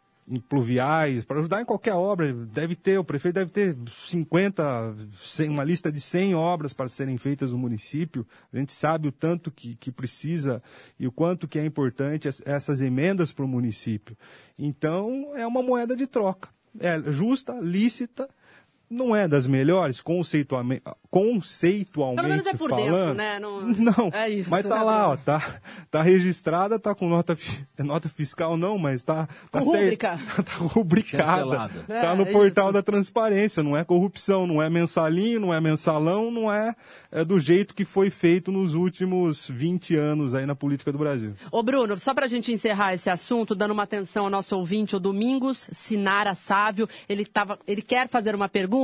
pluviais, 0.48 1.24
para 1.24 1.38
ajudar 1.38 1.62
em 1.62 1.64
qualquer 1.64 1.94
obra. 1.94 2.32
Deve 2.32 2.74
ter, 2.74 2.98
o 2.98 3.04
prefeito 3.04 3.36
deve 3.36 3.50
ter 3.50 3.76
50, 4.06 4.96
100, 5.18 5.48
uma 5.50 5.64
lista 5.64 5.90
de 5.90 6.00
100 6.00 6.34
obras 6.34 6.72
para 6.72 6.88
serem 6.88 7.16
feitas 7.16 7.52
no 7.52 7.58
município. 7.58 8.26
A 8.52 8.58
gente 8.58 8.72
sabe 8.72 9.08
o 9.08 9.12
tanto 9.12 9.50
que, 9.50 9.76
que 9.76 9.92
precisa 9.92 10.62
e 10.98 11.06
o 11.06 11.12
quanto 11.12 11.46
que 11.46 11.58
é 11.58 11.64
importante 11.64 12.28
essas 12.44 12.80
emendas 12.80 13.32
para 13.32 13.44
o 13.44 13.48
município. 13.48 14.16
Então, 14.58 15.32
é 15.36 15.46
uma 15.46 15.62
moeda 15.62 15.94
de 15.94 16.06
troca. 16.06 16.48
É 16.78 17.00
justa, 17.10 17.54
lícita, 17.60 18.28
não 18.88 19.14
é 19.14 19.26
das 19.26 19.46
melhores, 19.46 20.00
conceitualmente, 20.00 20.82
conceitualmente 21.10 22.22
Pelo 22.22 22.28
menos 22.28 22.46
é 22.46 22.54
por 22.54 22.70
falando. 22.70 22.86
Dentro, 22.86 23.14
né? 23.14 23.38
Não, 23.40 23.60
não 23.62 24.10
é 24.12 24.28
isso, 24.28 24.50
mas 24.50 24.64
tá 24.64 24.78
né, 24.78 24.82
lá, 24.82 25.08
ó, 25.10 25.16
tá, 25.16 25.60
tá 25.90 26.02
registrada, 26.02 26.78
tá 26.78 26.94
com 26.94 27.08
nota, 27.08 27.36
é 27.76 27.82
nota 27.82 28.08
fiscal 28.08 28.56
não, 28.56 28.78
mas 28.78 29.02
tá, 29.02 29.28
tá 29.50 29.60
rubrica. 29.60 30.18
tá 30.44 30.52
rubricada. 30.58 31.70
É, 31.88 32.00
tá 32.00 32.14
no 32.14 32.22
é 32.22 32.32
portal 32.32 32.66
isso. 32.66 32.74
da 32.74 32.82
transparência, 32.82 33.62
não 33.62 33.76
é 33.76 33.84
corrupção, 33.84 34.46
não 34.46 34.62
é 34.62 34.70
mensalinho, 34.70 35.40
não 35.40 35.52
é 35.52 35.60
mensalão, 35.60 36.30
não 36.30 36.52
é, 36.52 36.74
é 37.10 37.24
do 37.24 37.40
jeito 37.40 37.74
que 37.74 37.84
foi 37.84 38.10
feito 38.10 38.52
nos 38.52 38.74
últimos 38.74 39.48
20 39.48 39.96
anos 39.96 40.34
aí 40.34 40.46
na 40.46 40.54
política 40.54 40.92
do 40.92 40.98
Brasil. 40.98 41.34
Ô 41.50 41.62
Bruno, 41.62 41.98
só 41.98 42.14
pra 42.14 42.26
gente 42.26 42.52
encerrar 42.52 42.94
esse 42.94 43.10
assunto, 43.10 43.54
dando 43.54 43.72
uma 43.72 43.82
atenção 43.82 44.24
ao 44.24 44.30
nosso 44.30 44.56
ouvinte, 44.56 44.94
o 44.94 45.00
Domingos 45.00 45.68
Sinara 45.72 46.34
Sávio, 46.34 46.88
ele, 47.08 47.24
tava, 47.24 47.58
ele 47.66 47.82
quer 47.82 48.08
fazer 48.08 48.34
uma 48.34 48.48
pergunta, 48.48 48.75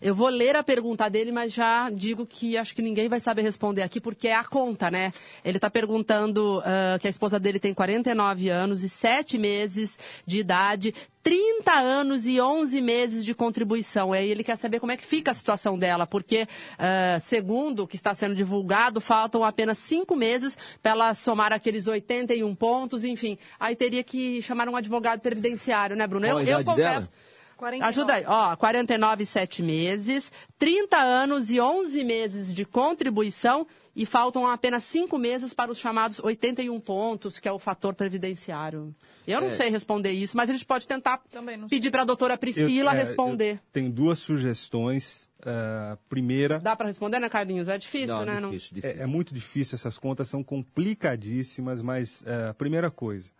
eu 0.00 0.14
vou 0.14 0.28
ler 0.28 0.56
a 0.56 0.62
pergunta 0.62 1.08
dele, 1.08 1.32
mas 1.32 1.52
já 1.52 1.90
digo 1.90 2.26
que 2.26 2.56
acho 2.56 2.74
que 2.74 2.82
ninguém 2.82 3.08
vai 3.08 3.20
saber 3.20 3.42
responder 3.42 3.82
aqui, 3.82 4.00
porque 4.00 4.28
é 4.28 4.34
a 4.34 4.44
conta, 4.44 4.90
né? 4.90 5.12
Ele 5.44 5.58
está 5.58 5.70
perguntando 5.70 6.58
uh, 6.58 6.98
que 7.00 7.06
a 7.06 7.10
esposa 7.10 7.38
dele 7.40 7.58
tem 7.58 7.72
49 7.72 8.48
anos 8.48 8.82
e 8.82 8.88
7 8.88 9.38
meses 9.38 9.98
de 10.26 10.38
idade, 10.38 10.94
30 11.22 11.72
anos 11.72 12.26
e 12.26 12.40
11 12.40 12.80
meses 12.80 13.24
de 13.24 13.34
contribuição. 13.34 14.14
E 14.14 14.18
aí 14.18 14.30
ele 14.30 14.44
quer 14.44 14.56
saber 14.56 14.80
como 14.80 14.92
é 14.92 14.96
que 14.96 15.04
fica 15.04 15.30
a 15.30 15.34
situação 15.34 15.78
dela, 15.78 16.06
porque, 16.06 16.42
uh, 16.44 17.20
segundo 17.20 17.84
o 17.84 17.86
que 17.86 17.96
está 17.96 18.14
sendo 18.14 18.34
divulgado, 18.34 19.00
faltam 19.00 19.44
apenas 19.44 19.78
5 19.78 20.14
meses 20.16 20.56
para 20.82 20.92
ela 20.92 21.14
somar 21.14 21.52
aqueles 21.52 21.86
81 21.86 22.54
pontos, 22.54 23.04
enfim. 23.04 23.38
Aí 23.58 23.76
teria 23.76 24.02
que 24.02 24.40
chamar 24.42 24.68
um 24.68 24.76
advogado 24.76 25.20
previdenciário, 25.20 25.96
né, 25.96 26.06
Bruno? 26.06 26.26
Qual 26.26 26.40
eu, 26.40 26.58
eu 26.58 26.64
confesso. 26.64 26.76
Dela? 26.76 27.29
49. 27.60 27.88
Ajuda 27.88 28.14
aí. 28.14 28.24
Ó, 28.26 28.56
49 28.56 29.22
e 29.22 29.26
7 29.26 29.62
meses, 29.62 30.32
30 30.58 30.96
anos 30.96 31.50
e 31.50 31.60
11 31.60 32.02
meses 32.04 32.54
de 32.54 32.64
contribuição 32.64 33.66
e 33.94 34.06
faltam 34.06 34.46
apenas 34.46 34.82
5 34.84 35.18
meses 35.18 35.52
para 35.52 35.70
os 35.70 35.78
chamados 35.78 36.18
81 36.20 36.80
pontos, 36.80 37.38
que 37.38 37.46
é 37.46 37.52
o 37.52 37.58
fator 37.58 37.92
previdenciário. 37.92 38.94
Eu 39.26 39.40
não 39.42 39.48
é. 39.48 39.56
sei 39.56 39.68
responder 39.68 40.10
isso, 40.10 40.36
mas 40.36 40.48
a 40.48 40.52
gente 40.54 40.64
pode 40.64 40.88
tentar 40.88 41.20
pedir 41.68 41.90
para 41.90 42.02
a 42.02 42.04
doutora 42.04 42.38
Priscila 42.38 42.92
eu, 42.92 42.96
é, 42.96 42.98
responder. 42.98 43.60
Tem 43.72 43.90
duas 43.90 44.18
sugestões. 44.18 45.28
Uh, 45.40 45.96
primeira. 46.06 46.58
Dá 46.58 46.76
para 46.76 46.88
responder, 46.88 47.18
né, 47.18 47.26
Carlinhos? 47.26 47.66
É 47.66 47.78
difícil, 47.78 48.08
não, 48.08 48.26
né? 48.26 48.40
Difícil, 48.40 48.42
não... 48.42 48.50
difícil. 48.50 48.82
É, 48.82 49.02
é, 49.04 49.06
muito 49.06 49.32
difícil, 49.32 49.74
essas 49.74 49.96
contas 49.96 50.28
são 50.28 50.44
complicadíssimas, 50.44 51.80
mas 51.80 52.20
uh, 52.20 52.52
primeira 52.58 52.90
coisa 52.90 53.30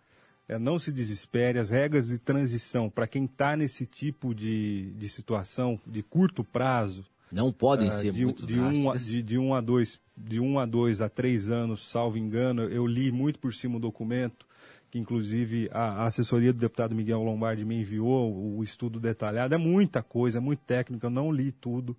é, 0.51 0.59
não 0.59 0.77
se 0.77 0.91
desespere, 0.91 1.57
as 1.57 1.69
regras 1.69 2.09
de 2.09 2.17
transição 2.17 2.89
para 2.89 3.07
quem 3.07 3.23
está 3.23 3.55
nesse 3.55 3.85
tipo 3.85 4.35
de, 4.35 4.91
de 4.97 5.07
situação 5.07 5.79
de 5.87 6.03
curto 6.03 6.43
prazo. 6.43 7.05
Não 7.31 7.53
podem 7.53 7.87
uh, 7.87 7.93
ser 7.93 8.11
de, 8.11 8.25
muito 8.25 8.45
de 8.45 8.59
um, 8.59 8.91
de, 8.97 9.23
de, 9.23 9.37
um 9.37 9.55
a 9.55 9.61
dois, 9.61 9.97
de 10.17 10.41
um 10.41 10.59
a 10.59 10.65
dois 10.65 10.99
a 10.99 11.07
três 11.07 11.49
anos, 11.49 11.89
salvo 11.89 12.17
engano, 12.17 12.63
eu 12.63 12.85
li 12.85 13.13
muito 13.13 13.39
por 13.39 13.53
cima 13.53 13.77
o 13.77 13.79
documento, 13.79 14.45
que 14.89 14.99
inclusive 14.99 15.69
a, 15.71 16.03
a 16.03 16.07
assessoria 16.07 16.51
do 16.51 16.59
deputado 16.59 16.93
Miguel 16.93 17.23
Lombardi 17.23 17.63
me 17.63 17.79
enviou, 17.79 18.29
o, 18.29 18.57
o 18.57 18.63
estudo 18.63 18.99
detalhado. 18.99 19.55
É 19.55 19.57
muita 19.57 20.03
coisa, 20.03 20.39
é 20.39 20.41
muito 20.41 20.59
técnico, 20.67 21.05
eu 21.05 21.09
não 21.09 21.31
li 21.31 21.53
tudo. 21.53 21.91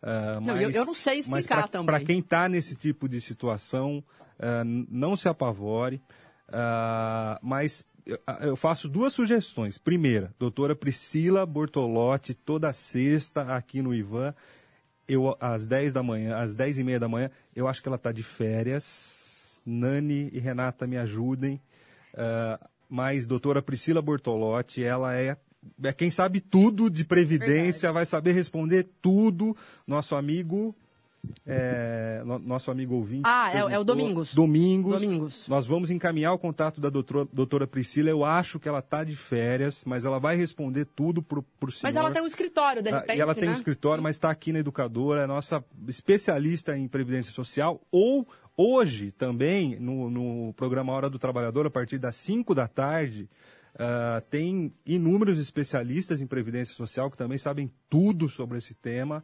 Uh, 0.00 0.36
mas, 0.36 0.46
não, 0.46 0.60
eu, 0.60 0.70
eu, 0.70 0.86
não 0.86 0.94
sei 0.94 1.18
explicar 1.18 1.62
pra, 1.62 1.68
também. 1.68 1.86
Para 1.86 2.04
quem 2.04 2.20
está 2.20 2.48
nesse 2.48 2.76
tipo 2.76 3.08
de 3.08 3.20
situação, 3.20 3.98
uh, 4.38 4.86
não 4.88 5.16
se 5.16 5.28
apavore. 5.28 6.00
Uh, 6.48 7.34
mas 7.42 7.84
eu 8.40 8.54
faço 8.56 8.88
duas 8.88 9.12
sugestões. 9.12 9.78
Primeira, 9.78 10.32
doutora 10.38 10.76
Priscila 10.76 11.44
Bortolotti, 11.44 12.34
toda 12.34 12.72
sexta 12.72 13.54
aqui 13.54 13.82
no 13.82 13.94
Ivan, 13.94 14.34
eu, 15.08 15.36
às 15.40 15.66
10 15.66 15.92
da 15.92 16.02
manhã, 16.02 16.36
às 16.36 16.54
10 16.54 16.78
e 16.78 16.84
meia 16.84 17.00
da 17.00 17.08
manhã, 17.08 17.30
eu 17.54 17.66
acho 17.66 17.82
que 17.82 17.88
ela 17.88 17.96
está 17.96 18.12
de 18.12 18.22
férias. 18.22 19.60
Nani 19.64 20.30
e 20.32 20.38
Renata 20.38 20.86
me 20.86 20.96
ajudem. 20.96 21.60
Uh, 22.14 22.64
mas 22.88 23.26
doutora 23.26 23.60
Priscila 23.60 24.00
Bortolotti, 24.00 24.82
ela 24.82 25.14
é, 25.16 25.36
é 25.82 25.92
quem 25.92 26.10
sabe 26.10 26.40
tudo 26.40 26.88
de 26.88 27.04
previdência, 27.04 27.88
Verdade. 27.88 27.94
vai 27.94 28.06
saber 28.06 28.32
responder 28.32 28.88
tudo. 29.02 29.56
Nosso 29.86 30.14
amigo 30.14 30.74
é, 31.46 32.22
no, 32.24 32.38
nosso 32.38 32.70
amigo 32.70 32.94
ouvinte. 32.94 33.22
Ah, 33.24 33.50
é, 33.52 33.74
é, 33.74 33.78
o 33.78 33.84
Domingos. 33.84 34.34
Domingos. 34.34 35.00
Domingos. 35.00 35.48
Nós 35.48 35.66
vamos 35.66 35.90
encaminhar 35.90 36.32
o 36.32 36.38
contato 36.38 36.80
da 36.80 36.90
doutora, 36.90 37.28
doutora 37.32 37.66
Priscila. 37.66 38.10
Eu 38.10 38.24
acho 38.24 38.58
que 38.58 38.68
ela 38.68 38.80
está 38.80 39.04
de 39.04 39.14
férias, 39.14 39.84
mas 39.84 40.04
ela 40.04 40.18
vai 40.18 40.36
responder 40.36 40.84
tudo 40.84 41.22
para 41.22 41.38
o 41.38 41.70
senhor. 41.70 41.82
Mas 41.82 41.96
ela 41.96 42.10
tem 42.10 42.22
um 42.22 42.26
escritório, 42.26 42.82
de 42.82 42.90
repente, 42.90 43.10
ah, 43.10 43.22
Ela 43.22 43.34
tem 43.34 43.44
né? 43.44 43.52
um 43.52 43.56
escritório, 43.56 44.02
mas 44.02 44.16
está 44.16 44.30
aqui 44.30 44.52
na 44.52 44.58
Educadora, 44.58 45.22
é 45.22 45.26
nossa 45.26 45.64
especialista 45.88 46.76
em 46.76 46.88
Previdência 46.88 47.32
Social. 47.32 47.80
Ou 47.90 48.26
hoje 48.56 49.12
também, 49.12 49.78
no, 49.78 50.10
no 50.10 50.54
programa 50.54 50.92
Hora 50.92 51.10
do 51.10 51.18
Trabalhador, 51.18 51.66
a 51.66 51.70
partir 51.70 51.98
das 51.98 52.16
5 52.16 52.54
da 52.54 52.66
tarde, 52.66 53.28
Uh, 53.76 54.22
tem 54.30 54.72
inúmeros 54.86 55.38
especialistas 55.38 56.22
em 56.22 56.26
Previdência 56.26 56.74
Social 56.74 57.10
que 57.10 57.16
também 57.16 57.36
sabem 57.36 57.70
tudo 57.90 58.26
sobre 58.26 58.56
esse 58.56 58.74
tema, 58.74 59.22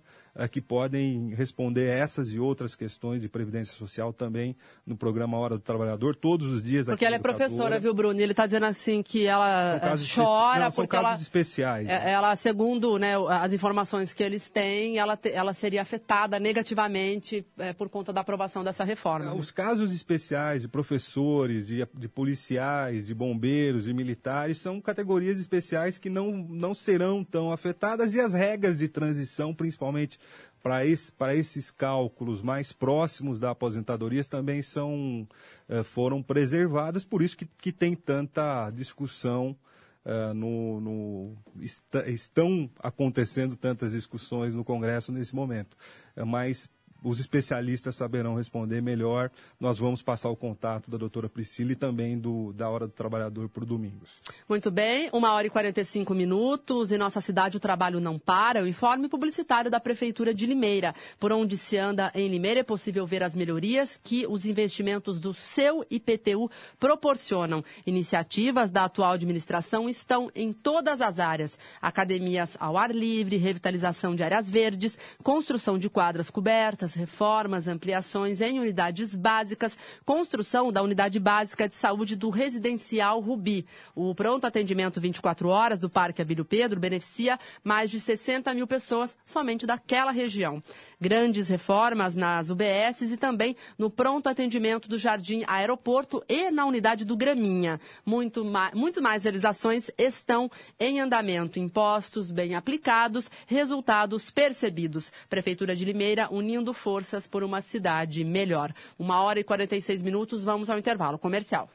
que 0.51 0.61
podem 0.61 1.35
responder 1.35 1.87
essas 1.87 2.33
e 2.33 2.39
outras 2.39 2.75
questões 2.75 3.21
de 3.21 3.29
Previdência 3.29 3.77
Social 3.77 4.13
também 4.13 4.57
no 4.87 4.97
programa 4.97 5.37
Hora 5.37 5.57
do 5.57 5.61
Trabalhador, 5.61 6.17
todos 6.17 6.47
os 6.49 6.63
dias. 6.63 6.87
Porque 6.87 7.05
ela 7.05 7.17
é 7.17 7.19
professora, 7.19 7.79
viu, 7.79 7.93
Bruno? 7.93 8.19
Ele 8.19 8.33
está 8.33 8.47
dizendo 8.47 8.65
assim 8.65 9.03
que 9.03 9.27
ela 9.27 9.77
eh, 9.77 9.97
chora 10.15 10.65
não, 10.65 10.71
são 10.71 10.85
porque 10.85 10.97
casos 10.97 11.11
ela, 11.11 11.23
especiais. 11.23 11.87
Né? 11.87 12.13
Ela, 12.13 12.35
segundo 12.35 12.99
né, 12.99 13.13
as 13.29 13.53
informações 13.53 14.15
que 14.15 14.23
eles 14.23 14.49
têm, 14.49 14.99
ela, 14.99 15.19
ela 15.25 15.53
seria 15.53 15.83
afetada 15.83 16.41
negativamente 16.41 17.45
é, 17.59 17.73
por 17.75 17.91
conta 17.91 18.13
da 18.13 18.23
aprovação 18.23 18.65
dessa 18.65 18.85
reforma. 18.85 19.27
Né? 19.27 19.33
Os 19.33 19.51
casos 19.51 19.93
especiais 19.93 20.63
de 20.63 20.69
professores, 20.69 21.67
de, 21.67 21.87
de 21.95 22.09
policiais, 22.09 23.07
de 23.07 23.15
bombeiros, 23.15 23.85
de 23.85 23.93
militares, 23.93 24.59
são 24.59 24.81
categorias 24.81 25.39
especiais 25.39 25.99
que 25.99 26.09
não, 26.09 26.33
não 26.33 26.73
serão 26.73 27.23
tão 27.23 27.53
afetadas 27.53 28.15
e 28.15 28.21
as 28.21 28.33
regras 28.33 28.79
de 28.79 28.89
transição, 28.89 29.55
principalmente 29.55 30.19
para 30.63 30.87
esse, 30.87 31.13
esses 31.35 31.71
cálculos 31.71 32.41
mais 32.41 32.73
próximos 32.73 33.41
da 33.41 33.51
aposentadoria 33.51 34.23
também 34.25 34.63
são, 34.63 35.27
uh, 35.69 35.83
foram 35.83 36.23
preservadas, 36.23 37.05
por 37.05 37.23
isso 37.23 37.37
que, 37.37 37.47
que 37.61 37.73
tem 37.73 37.95
tanta 37.95 38.71
discussão 38.71 39.57
Uh, 40.05 40.35
no, 40.35 40.81
no 40.81 41.37
est 41.61 41.85
estão 42.09 42.69
acontecendo 42.81 43.55
tantas 43.55 43.93
discussões 43.93 44.53
no 44.53 44.65
Congresso 44.65 45.13
nesse 45.13 45.33
momento. 45.33 45.77
Uh, 46.17 46.27
mas 46.27 46.69
os 47.03 47.19
especialistas 47.19 47.97
saberão 47.97 48.35
responder 48.35 48.81
melhor. 48.81 49.31
Nós 49.59 49.79
vamos 49.79 50.03
passar 50.03 50.31
o 50.31 50.37
contato 50.37 50.91
da 50.91 50.97
doutora 50.97 51.29
Priscila 51.29 51.73
e 51.73 51.77
também 51.77 52.19
do, 52.19 52.53
da 52.53 52.69
Hora 52.69 52.87
do 52.87 52.93
Trabalhador 52.93 53.49
para 53.49 53.65
o 53.65 53.67
Domingos. 53.67 54.11
Muito 54.49 54.71
bem, 54.71 55.09
uma 55.13 55.33
hora 55.33 55.47
e 55.47 55.51
45 55.51 56.15
minutos. 56.15 56.93
Em 56.93 56.99
nossa 56.99 57.21
cidade 57.21 57.57
o 57.57 57.61
trabalho 57.61 58.01
não 58.01 58.19
para. 58.19 58.63
O 58.63 58.69
informe 58.69 59.09
publicitário 59.09 59.71
da 59.71 59.81
Prefeitura 59.81 60.33
de 60.33 60.47
Limeira. 60.47 60.95
Por 61.19 61.33
onde 61.33 61.57
se 61.57 61.77
anda 61.77 62.11
em 62.15 62.29
Limeira 62.29 62.61
é 62.61 62.65
possível 62.65 63.07
ver 63.07 63.23
as 63.23 63.35
melhorias 63.35 63.99
que 64.03 64.27
os 64.27 64.45
investimentos 64.45 65.21
do 65.21 65.35
seu 65.35 65.85
IPTU 65.91 66.51
proporcionam. 66.79 67.65
Iniciativas 67.87 68.71
da 68.71 68.85
atual 68.85 69.13
administração 69.13 69.89
estão 69.89 70.31
em 70.35 70.53
todas 70.53 71.01
as 71.01 71.19
áreas. 71.19 71.59
Academias 71.81 72.57
ao 72.61 72.77
ar 72.77 72.95
livre, 72.95 73.37
revitalização 73.37 74.15
de 74.15 74.23
áreas 74.23 74.49
verdes, 74.49 74.99
construção 75.23 75.79
de 75.79 75.89
quadras 75.89 76.31
cobertas, 76.31 76.92
reformas, 76.95 77.69
ampliações 77.69 78.41
em 78.41 78.59
unidades 78.59 79.15
básicas, 79.15 79.77
construção 80.05 80.73
da 80.73 80.83
unidade 80.83 81.19
básica 81.19 81.69
de 81.69 81.75
saúde 81.75 82.17
do 82.17 82.31
residencial 82.31 83.21
Rubi. 83.21 83.67
O 83.95 84.15
pronto 84.15 84.47
atendimento 84.47 85.01
24 85.01 85.49
horas 85.49 85.79
do 85.79 85.91
Parque 85.91 86.23
Abílio 86.23 86.45
Pedro 86.45 86.81
beneficia 86.81 87.39
mais 87.63 87.91
de 87.91 88.01
60 88.01 88.53
mil 88.55 88.67
pessoas 88.67 89.17
somente 89.25 89.67
daquela 89.67 90.11
região. 90.11 90.63
Grandes 91.01 91.49
reformas 91.49 92.15
nas 92.15 92.51
UBSs 92.51 93.13
e 93.13 93.17
também 93.17 93.57
no 93.79 93.91
pronto 93.91 94.29
atendimento 94.29 94.89
do 94.89 94.99
Jardim 94.99 95.43
Aeroporto 95.47 96.23
e 96.29 96.51
na 96.51 96.67
unidade 96.67 97.05
do 97.05 97.17
Graminha. 97.17 97.81
Muito, 98.05 98.45
mais, 98.45 98.75
muito 98.75 99.03
mais 99.03 99.25
realizações 99.25 99.91
estão 99.99 100.51
em 100.79 101.01
andamento. 101.01 101.59
Impostos 101.59 102.31
bem 102.31 102.55
aplicados, 102.55 103.31
resultados 103.47 104.31
percebidos. 104.31 105.13
Prefeitura 105.29 105.75
de 105.75 105.85
Limeira 105.85 106.29
unindo 106.31 106.73
forças 106.83 107.27
por 107.27 107.43
uma 107.45 107.63
cidade 107.63 108.25
melhor. 108.25 108.75
Uma 108.99 109.23
hora 109.23 109.39
e 109.39 109.45
46 109.45 110.03
minutos, 110.03 110.43
vamos 110.43 110.69
ao 110.69 110.79
intervalo 110.79 111.19
comercial. 111.19 111.71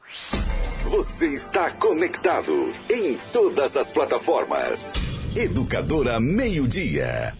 Você 0.84 1.28
está 1.28 1.70
conectado 1.70 2.72
em 2.90 3.16
todas 3.32 3.76
as 3.76 3.90
plataformas. 3.90 4.92
Educadora 5.34 6.20
Meio 6.20 6.68
Dia. 6.68 7.34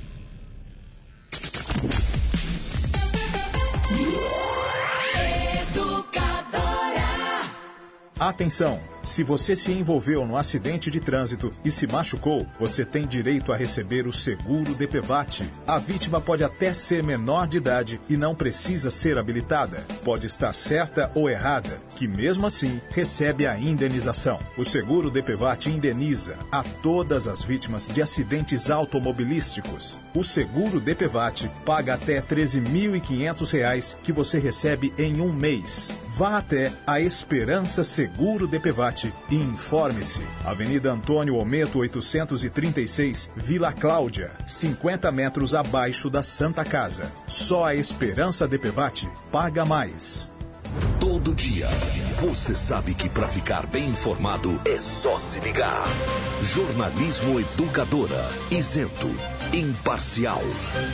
Educadora. 5.63 7.07
Atenção! 8.19 8.98
Se 9.09 9.25
você 9.25 9.57
se 9.57 9.73
envolveu 9.73 10.27
no 10.27 10.37
acidente 10.37 10.91
de 10.91 11.01
trânsito 11.01 11.51
e 11.65 11.73
se 11.73 11.87
machucou, 11.87 12.47
você 12.61 12.85
tem 12.85 13.07
direito 13.07 13.51
a 13.51 13.57
receber 13.57 14.07
o 14.07 14.13
seguro 14.13 14.75
DPVAT. 14.75 15.51
A 15.67 15.79
vítima 15.79 16.21
pode 16.21 16.45
até 16.45 16.75
ser 16.75 17.03
menor 17.03 17.49
de 17.49 17.57
idade 17.57 17.99
e 18.07 18.19
não 18.19 18.35
precisa 18.35 18.91
ser 18.91 19.17
habilitada. 19.17 19.79
Pode 20.05 20.27
estar 20.27 20.53
certa 20.53 21.11
ou 21.15 21.29
errada, 21.29 21.81
que 21.97 22.07
mesmo 22.07 22.47
assim 22.47 22.83
recebe 22.91 23.47
a 23.47 23.59
indenização. 23.59 24.39
O 24.59 24.65
seguro 24.65 25.11
DPVAT 25.11 25.71
indeniza 25.71 26.37
a 26.53 26.63
todas 26.63 27.27
as 27.27 27.43
vítimas 27.43 27.89
de 27.89 28.03
acidentes 28.03 28.69
automobilísticos. 28.69 29.97
O 30.15 30.25
seguro 30.25 30.81
DPVAT 30.81 31.51
paga 31.65 31.95
até 31.95 32.17
R$ 32.17 32.23
13.500 32.23 33.97
que 34.03 34.13
você 34.13 34.39
recebe 34.39 34.93
em 34.99 35.21
um 35.21 35.33
mês. 35.33 35.91
Vá 36.15 36.39
até 36.39 36.73
a 36.87 37.01
Esperança 37.01 37.85
Seguro 37.85 38.49
DPVAT 38.49 39.13
e 39.31 39.37
informe-se. 39.37 40.23
Avenida 40.45 40.91
Antônio 40.91 41.37
Ometo 41.37 41.79
836, 41.79 43.31
Vila 43.37 43.73
Cláudia, 43.73 44.33
50 44.47 45.13
metros 45.13 45.55
abaixo 45.55 46.11
da 46.11 46.23
Santa 46.23 46.65
Casa. 46.65 47.13
Só 47.29 47.67
a 47.67 47.75
Esperança 47.75 48.49
DPVAT 48.49 49.09
paga 49.31 49.65
mais. 49.65 50.29
Todo 50.99 51.35
dia, 51.35 51.69
você 52.21 52.55
sabe 52.57 52.95
que 52.95 53.09
para 53.09 53.29
ficar 53.29 53.67
bem 53.67 53.89
informado 53.89 54.61
é 54.65 54.81
só 54.81 55.19
se 55.19 55.39
ligar. 55.41 55.85
Jornalismo 56.43 57.41
Educadora, 57.41 58.29
isento, 58.51 59.09
imparcial, 59.53 60.43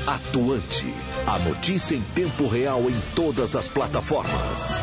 atuante. 0.07 0.93
A 1.27 1.39
notícia 1.39 1.95
em 1.95 2.03
tempo 2.15 2.47
real 2.47 2.83
em 2.83 3.01
todas 3.15 3.57
as 3.57 3.67
plataformas. 3.67 4.83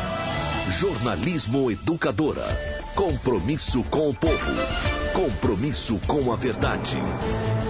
Jornalismo 0.78 1.70
Educadora. 1.70 2.46
Compromisso 2.94 3.82
com 3.84 4.10
o 4.10 4.14
povo. 4.14 4.52
Compromisso 5.12 5.98
com 6.06 6.32
a 6.32 6.36
verdade. 6.36 6.96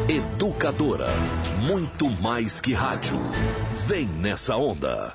Educadora. 0.09 1.09
Muito 1.61 2.11
mais 2.11 2.61
que 2.61 2.73
rádio. 2.73 3.19
Vem 3.87 4.07
nessa 4.07 4.57
onda. 4.57 5.15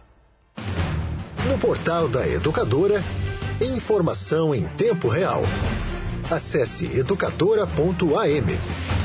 No 1.50 1.58
portal 1.58 2.08
da 2.08 2.28
Educadora, 2.28 3.04
informação 3.62 4.54
em 4.54 4.66
tempo 4.66 5.08
real. 5.08 5.44
Acesse 6.30 6.86
educadora.am. 6.86 8.97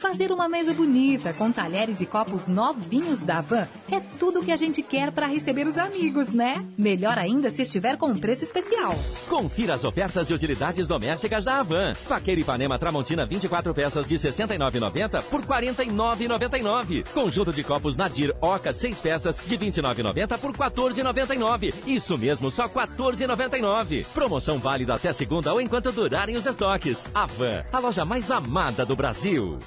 Fazer 0.00 0.32
uma 0.32 0.48
mesa 0.48 0.72
bonita 0.72 1.34
com 1.34 1.52
talheres 1.52 2.00
e 2.00 2.06
copos 2.06 2.46
novinhos 2.46 3.20
da 3.20 3.42
Van 3.42 3.68
é 3.92 4.00
tudo 4.18 4.40
que 4.42 4.50
a 4.50 4.56
gente 4.56 4.82
quer 4.82 5.12
para 5.12 5.26
receber 5.26 5.66
os 5.66 5.76
amigos, 5.76 6.30
né? 6.30 6.54
Melhor 6.76 7.18
ainda 7.18 7.50
se 7.50 7.60
estiver 7.60 7.98
com 7.98 8.06
um 8.06 8.18
preço 8.18 8.42
especial. 8.42 8.94
Confira 9.28 9.74
as 9.74 9.84
ofertas 9.84 10.26
de 10.26 10.32
utilidades 10.32 10.88
domésticas 10.88 11.44
da 11.44 11.60
Avan. 11.60 11.92
Faqueira 11.92 12.40
Ipanema 12.40 12.78
Tramontina 12.78 13.26
24 13.26 13.74
peças 13.74 14.08
de 14.08 14.14
69,90 14.14 15.22
por 15.24 15.44
49,99. 15.44 17.06
Conjunto 17.12 17.52
de 17.52 17.62
copos 17.62 17.94
Nadir 17.94 18.34
Oca 18.40 18.72
6 18.72 19.00
peças 19.00 19.42
de 19.46 19.58
29,90 19.58 20.38
por 20.38 20.52
14,99. 20.52 21.74
Isso 21.86 22.16
mesmo, 22.16 22.50
só 22.50 22.66
14,99. 22.70 24.06
Promoção 24.14 24.58
válida 24.58 24.94
até 24.94 25.12
segunda 25.12 25.52
ou 25.52 25.60
enquanto 25.60 25.92
durarem 25.92 26.38
os 26.38 26.46
estoques. 26.46 27.06
Avan, 27.14 27.66
a 27.70 27.78
loja 27.78 28.06
mais 28.06 28.30
amada 28.30 28.86
do 28.86 28.96
Brasil. 28.96 29.58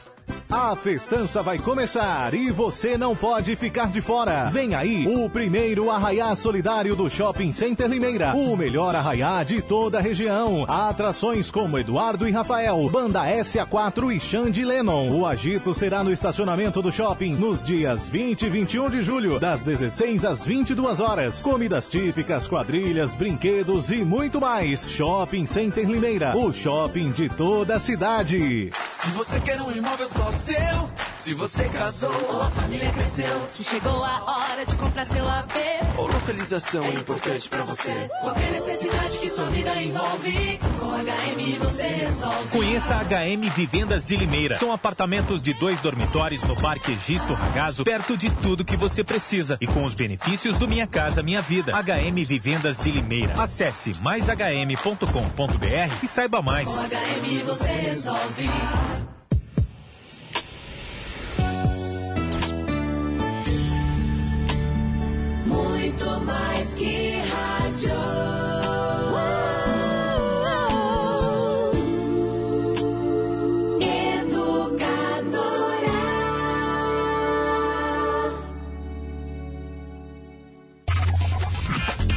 A 0.56 0.76
festança 0.76 1.42
vai 1.42 1.58
começar 1.58 2.32
e 2.36 2.52
você 2.52 2.96
não 2.96 3.16
pode 3.16 3.56
ficar 3.56 3.88
de 3.88 4.02
fora. 4.02 4.52
Vem 4.52 4.76
aí 4.76 5.08
o 5.08 5.28
primeiro 5.28 5.90
arraiá 5.90 6.36
solidário 6.36 6.96
do 6.96 7.10
Shopping 7.10 7.52
Center 7.52 7.88
Limeira. 7.88 8.36
O 8.36 8.56
melhor 8.56 8.96
arraiá 8.96 9.44
de 9.44 9.64
toda 9.64 9.98
a 9.98 10.02
região. 10.02 10.64
Atrações 10.70 11.50
como 11.50 11.80
Eduardo 11.80 12.30
e 12.30 12.32
Rafael, 12.32 12.88
Banda 12.88 13.24
SA4 13.24 14.16
e 14.16 14.20
Xande 14.20 14.64
Lennon. 14.64 15.10
O 15.10 15.26
agito 15.26 15.74
será 15.74 16.04
no 16.04 16.14
estacionamento 16.14 16.84
do 16.84 16.92
shopping 16.92 17.34
nos 17.34 17.64
dias 17.64 18.04
20 18.04 18.44
e 18.44 18.50
21 18.50 18.90
de 18.92 19.02
julho, 19.02 19.40
das 19.40 19.64
16 19.64 20.24
às 20.24 20.44
22 20.44 21.00
horas. 21.00 21.42
Comidas 21.42 21.88
típicas, 21.88 22.48
quadrilhas, 22.48 23.16
brinquedos 23.16 23.90
e 23.90 24.06
muito 24.06 24.40
mais. 24.40 24.88
Shopping 24.88 25.48
Center 25.48 25.90
Limeira, 25.90 26.38
o 26.38 26.54
shopping 26.54 27.10
de 27.10 27.28
toda 27.28 27.78
a 27.78 27.80
cidade. 27.80 28.70
Se 28.92 29.10
você 29.10 29.40
quer 29.40 29.60
um 29.60 29.72
imóvel 29.72 30.08
só 30.14 30.32
seu. 30.32 30.90
Se 31.18 31.34
você 31.34 31.70
casou 31.70 32.14
ou 32.30 32.42
a 32.42 32.50
família 32.50 32.92
cresceu. 32.92 33.48
Se 33.50 33.64
chegou 33.64 34.04
a 34.04 34.24
hora 34.26 34.66
de 34.66 34.76
comprar 34.76 35.06
seu 35.06 35.26
AP. 35.26 35.54
Ou 35.98 36.08
localização 36.08 36.84
é 36.84 36.94
importante 36.96 37.48
para 37.48 37.64
você. 37.64 38.10
Qualquer 38.22 38.52
necessidade 38.52 39.18
que 39.20 39.30
sua 39.30 39.46
vida 39.46 39.82
envolve. 39.82 40.60
Com 40.80 40.90
HM 40.90 41.60
você 41.60 41.84
resolve. 41.84 42.50
Conheça 42.50 42.96
a 42.96 43.04
HM 43.04 43.50
Vivendas 43.56 44.06
de 44.06 44.18
Limeira. 44.18 44.58
São 44.58 44.72
apartamentos 44.72 45.42
de 45.42 45.54
dois 45.54 45.80
dormitórios 45.80 46.44
no 46.44 46.56
Parque 46.56 46.98
Gisto 47.08 47.34
Ragazo, 47.34 47.84
perto 47.84 48.18
de 48.18 48.30
tudo 48.30 48.66
que 48.66 48.76
você 48.76 49.04
precisa. 49.04 49.58
E 49.62 49.68
com 49.68 49.86
os 49.86 49.94
benefícios 49.94 50.58
do 50.58 50.68
Minha 50.68 50.88
Casa 50.88 51.24
Minha 51.24 51.42
Vida. 51.42 51.72
HM 51.72 52.24
Vivendas 52.26 52.78
de 52.78 52.92
Limeira. 52.92 53.42
Acesse 53.42 53.94
maishm.com.br 54.02 56.04
e 56.04 56.08
saiba 56.08 56.42
mais. 56.42 56.68
Com 56.68 56.74
HM 56.74 57.44
você 57.46 57.68
resolve. 57.68 58.50
Muito 65.94 66.20
mais 66.26 66.74
que 66.74 67.12
rádio. 67.30 67.92
Educadora. 74.14 75.44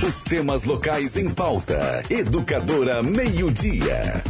Os 0.07 0.23
temas 0.23 0.65
locais 0.65 1.17
em 1.17 1.29
pauta. 1.31 2.03
Educadora 2.09 3.03
Meio 3.03 3.51
Dia. 3.51 4.23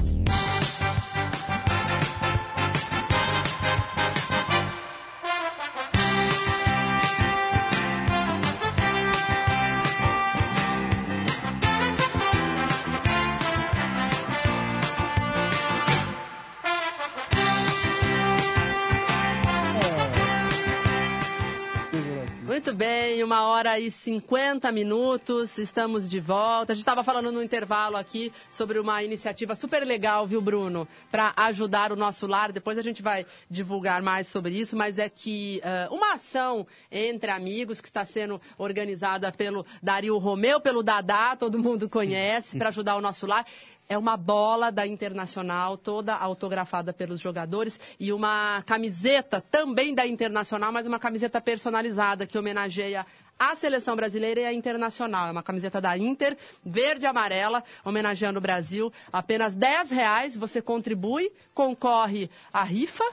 Uma 23.27 23.49
hora 23.49 23.81
e 23.81 23.91
50 23.91 24.71
minutos, 24.71 25.59
estamos 25.59 26.09
de 26.09 26.21
volta. 26.21 26.73
A 26.73 26.77
gente 26.77 26.83
estava 26.83 27.03
falando 27.03 27.33
no 27.33 27.43
intervalo 27.43 27.97
aqui 27.97 28.33
sobre 28.49 28.79
uma 28.79 29.03
iniciativa 29.03 29.57
super 29.57 29.85
legal, 29.85 30.29
viu, 30.29 30.41
Bruno? 30.41 30.87
Para 31.11 31.33
ajudar 31.37 31.91
o 31.91 31.97
nosso 31.97 32.25
lar. 32.25 32.53
Depois 32.53 32.79
a 32.79 32.83
gente 32.83 33.03
vai 33.03 33.27
divulgar 33.51 34.01
mais 34.01 34.29
sobre 34.29 34.55
isso, 34.55 34.77
mas 34.77 34.97
é 34.97 35.09
que 35.09 35.61
uh, 35.65 35.93
uma 35.93 36.15
ação 36.15 36.65
entre 36.89 37.29
amigos 37.33 37.81
que 37.81 37.89
está 37.89 38.05
sendo 38.05 38.41
organizada 38.57 39.33
pelo 39.33 39.67
Dario 39.83 40.17
Romeu, 40.19 40.61
pelo 40.61 40.81
Dadá, 40.81 41.35
todo 41.35 41.59
mundo 41.59 41.89
conhece, 41.89 42.57
para 42.57 42.69
ajudar 42.69 42.95
o 42.95 43.01
nosso 43.01 43.27
lar 43.27 43.45
é 43.89 43.97
uma 43.97 44.17
bola 44.17 44.71
da 44.71 44.87
Internacional, 44.87 45.77
toda 45.77 46.15
autografada 46.15 46.93
pelos 46.93 47.21
jogadores, 47.21 47.79
e 47.99 48.13
uma 48.13 48.63
camiseta 48.67 49.41
também 49.41 49.95
da 49.95 50.07
Internacional, 50.07 50.73
mas 50.73 50.87
uma 50.87 50.99
camiseta 50.99 51.41
personalizada 51.41 52.27
que 52.27 52.39
homenageia 52.39 53.07
a 53.39 53.55
seleção 53.55 53.95
brasileira 53.95 54.41
e 54.41 54.45
a 54.47 54.53
internacional. 54.53 55.29
É 55.29 55.31
uma 55.31 55.43
camiseta 55.43 55.81
da 55.81 55.97
Inter, 55.97 56.37
verde 56.65 57.05
e 57.05 57.09
amarela, 57.09 57.63
homenageando 57.85 58.39
o 58.39 58.43
Brasil. 58.43 58.93
Apenas 59.13 59.55
10 59.55 59.91
reais, 59.91 60.37
você 60.37 60.63
contribui, 60.63 61.31
concorre 61.53 62.31
à 62.53 62.63
rifa, 62.63 63.05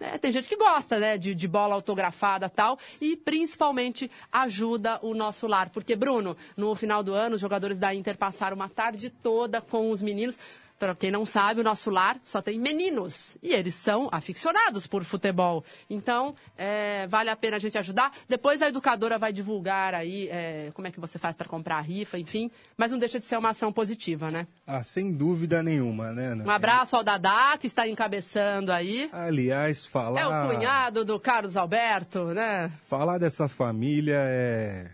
é, 0.00 0.16
tem 0.16 0.32
gente 0.32 0.48
que 0.48 0.56
gosta, 0.56 0.98
né, 0.98 1.18
de, 1.18 1.34
de 1.34 1.46
bola 1.46 1.74
autografada 1.74 2.48
tal, 2.48 2.78
e 3.00 3.16
principalmente 3.16 4.10
ajuda 4.32 4.98
o 5.02 5.14
nosso 5.14 5.46
lar. 5.46 5.68
Porque, 5.70 5.94
Bruno, 5.94 6.36
no 6.56 6.74
final 6.74 7.02
do 7.02 7.12
ano, 7.12 7.34
os 7.34 7.40
jogadores 7.40 7.78
da 7.78 7.94
Inter 7.94 8.16
passaram 8.16 8.56
uma 8.56 8.68
tarde 8.68 9.10
toda 9.10 9.60
com 9.60 9.90
os 9.90 10.00
meninos 10.00 10.38
para 10.80 10.94
quem 10.94 11.10
não 11.10 11.26
sabe, 11.26 11.60
o 11.60 11.64
nosso 11.64 11.90
lar 11.90 12.18
só 12.22 12.40
tem 12.40 12.58
meninos 12.58 13.36
e 13.42 13.52
eles 13.52 13.74
são 13.74 14.08
aficionados 14.10 14.86
por 14.86 15.04
futebol. 15.04 15.62
Então, 15.90 16.34
é, 16.56 17.06
vale 17.06 17.28
a 17.28 17.36
pena 17.36 17.56
a 17.56 17.60
gente 17.60 17.76
ajudar. 17.76 18.10
Depois 18.26 18.62
a 18.62 18.68
educadora 18.68 19.18
vai 19.18 19.30
divulgar 19.30 19.94
aí 19.94 20.26
é, 20.30 20.70
como 20.72 20.88
é 20.88 20.90
que 20.90 20.98
você 20.98 21.18
faz 21.18 21.36
para 21.36 21.46
comprar 21.46 21.76
a 21.76 21.80
rifa, 21.82 22.18
enfim. 22.18 22.50
Mas 22.78 22.90
não 22.90 22.98
deixa 22.98 23.20
de 23.20 23.26
ser 23.26 23.36
uma 23.36 23.50
ação 23.50 23.70
positiva, 23.70 24.30
né? 24.30 24.46
Ah, 24.66 24.82
sem 24.82 25.12
dúvida 25.12 25.62
nenhuma, 25.62 26.12
né? 26.12 26.28
Ana? 26.28 26.44
Um 26.44 26.50
abraço 26.50 26.96
ao 26.96 27.04
Dadá, 27.04 27.58
que 27.60 27.66
está 27.66 27.86
encabeçando 27.86 28.72
aí. 28.72 29.10
Aliás, 29.12 29.84
falar... 29.84 30.18
É 30.18 30.26
o 30.26 30.48
cunhado 30.48 31.04
do 31.04 31.20
Carlos 31.20 31.58
Alberto, 31.58 32.24
né? 32.28 32.72
Falar 32.86 33.18
dessa 33.18 33.48
família 33.48 34.16
é... 34.16 34.90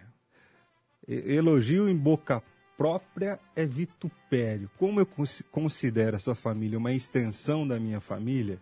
Elogio 1.06 1.88
em 1.88 1.96
boca 1.96 2.42
própria 2.76 3.38
é 3.54 3.64
vitupério. 3.64 4.70
Como 4.78 5.00
eu 5.00 5.08
considero 5.50 6.16
essa 6.16 6.34
família 6.34 6.78
uma 6.78 6.92
extensão 6.92 7.66
da 7.66 7.78
minha 7.78 8.00
família, 8.00 8.58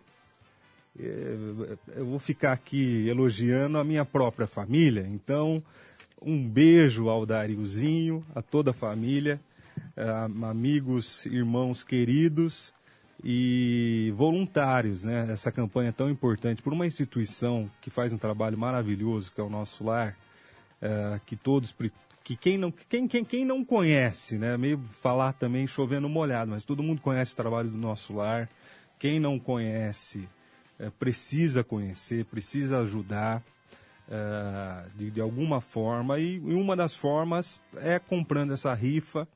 é, 0.97 1.35
eu 1.97 2.05
vou 2.05 2.19
ficar 2.19 2.53
aqui 2.53 3.07
elogiando 3.07 3.77
a 3.77 3.83
minha 3.83 4.05
própria 4.05 4.47
família. 4.47 5.05
Então, 5.07 5.61
um 6.21 6.47
beijo 6.47 7.09
ao 7.09 7.25
Dariozinho, 7.25 8.25
a 8.33 8.41
toda 8.41 8.71
a 8.71 8.73
família, 8.73 9.39
amigos, 10.49 11.25
irmãos 11.25 11.83
queridos 11.83 12.73
e 13.23 14.13
voluntários, 14.15 15.03
né? 15.03 15.27
Essa 15.31 15.51
campanha 15.51 15.91
tão 15.91 16.09
importante 16.09 16.61
por 16.61 16.73
uma 16.73 16.85
instituição 16.85 17.69
que 17.81 17.89
faz 17.89 18.11
um 18.11 18.17
trabalho 18.17 18.57
maravilhoso, 18.57 19.31
que 19.33 19.39
é 19.39 19.43
o 19.43 19.49
nosso 19.49 19.83
lar, 19.83 20.17
é, 20.81 21.19
que 21.25 21.35
todos 21.35 21.73
que 22.25 22.35
quem 22.35 22.57
não, 22.57 22.71
quem, 22.71 23.07
quem, 23.07 23.23
quem 23.23 23.45
não 23.45 23.63
conhece, 23.63 24.39
né? 24.39 24.57
Meio 24.57 24.81
falar 24.99 25.31
também 25.33 25.67
chovendo 25.67 26.09
molhado, 26.09 26.49
mas 26.49 26.63
todo 26.63 26.81
mundo 26.81 26.99
conhece 26.99 27.33
o 27.33 27.35
trabalho 27.35 27.69
do 27.69 27.77
nosso 27.77 28.13
lar. 28.15 28.49
Quem 28.97 29.19
não 29.19 29.37
conhece 29.37 30.27
é, 30.79 30.89
precisa 30.89 31.63
conhecer, 31.63 32.25
precisa 32.25 32.79
ajudar 32.79 33.43
é, 34.09 34.85
de, 34.95 35.11
de, 35.11 35.21
alguma 35.21 35.61
forma. 35.61 36.19
E, 36.19 36.37
e, 36.37 36.53
uma 36.55 36.75
das 36.75 36.95
formas 36.95 37.61
é 37.75 37.99
comprando 37.99 38.53
essa 38.53 38.73
rifa. 38.73 39.27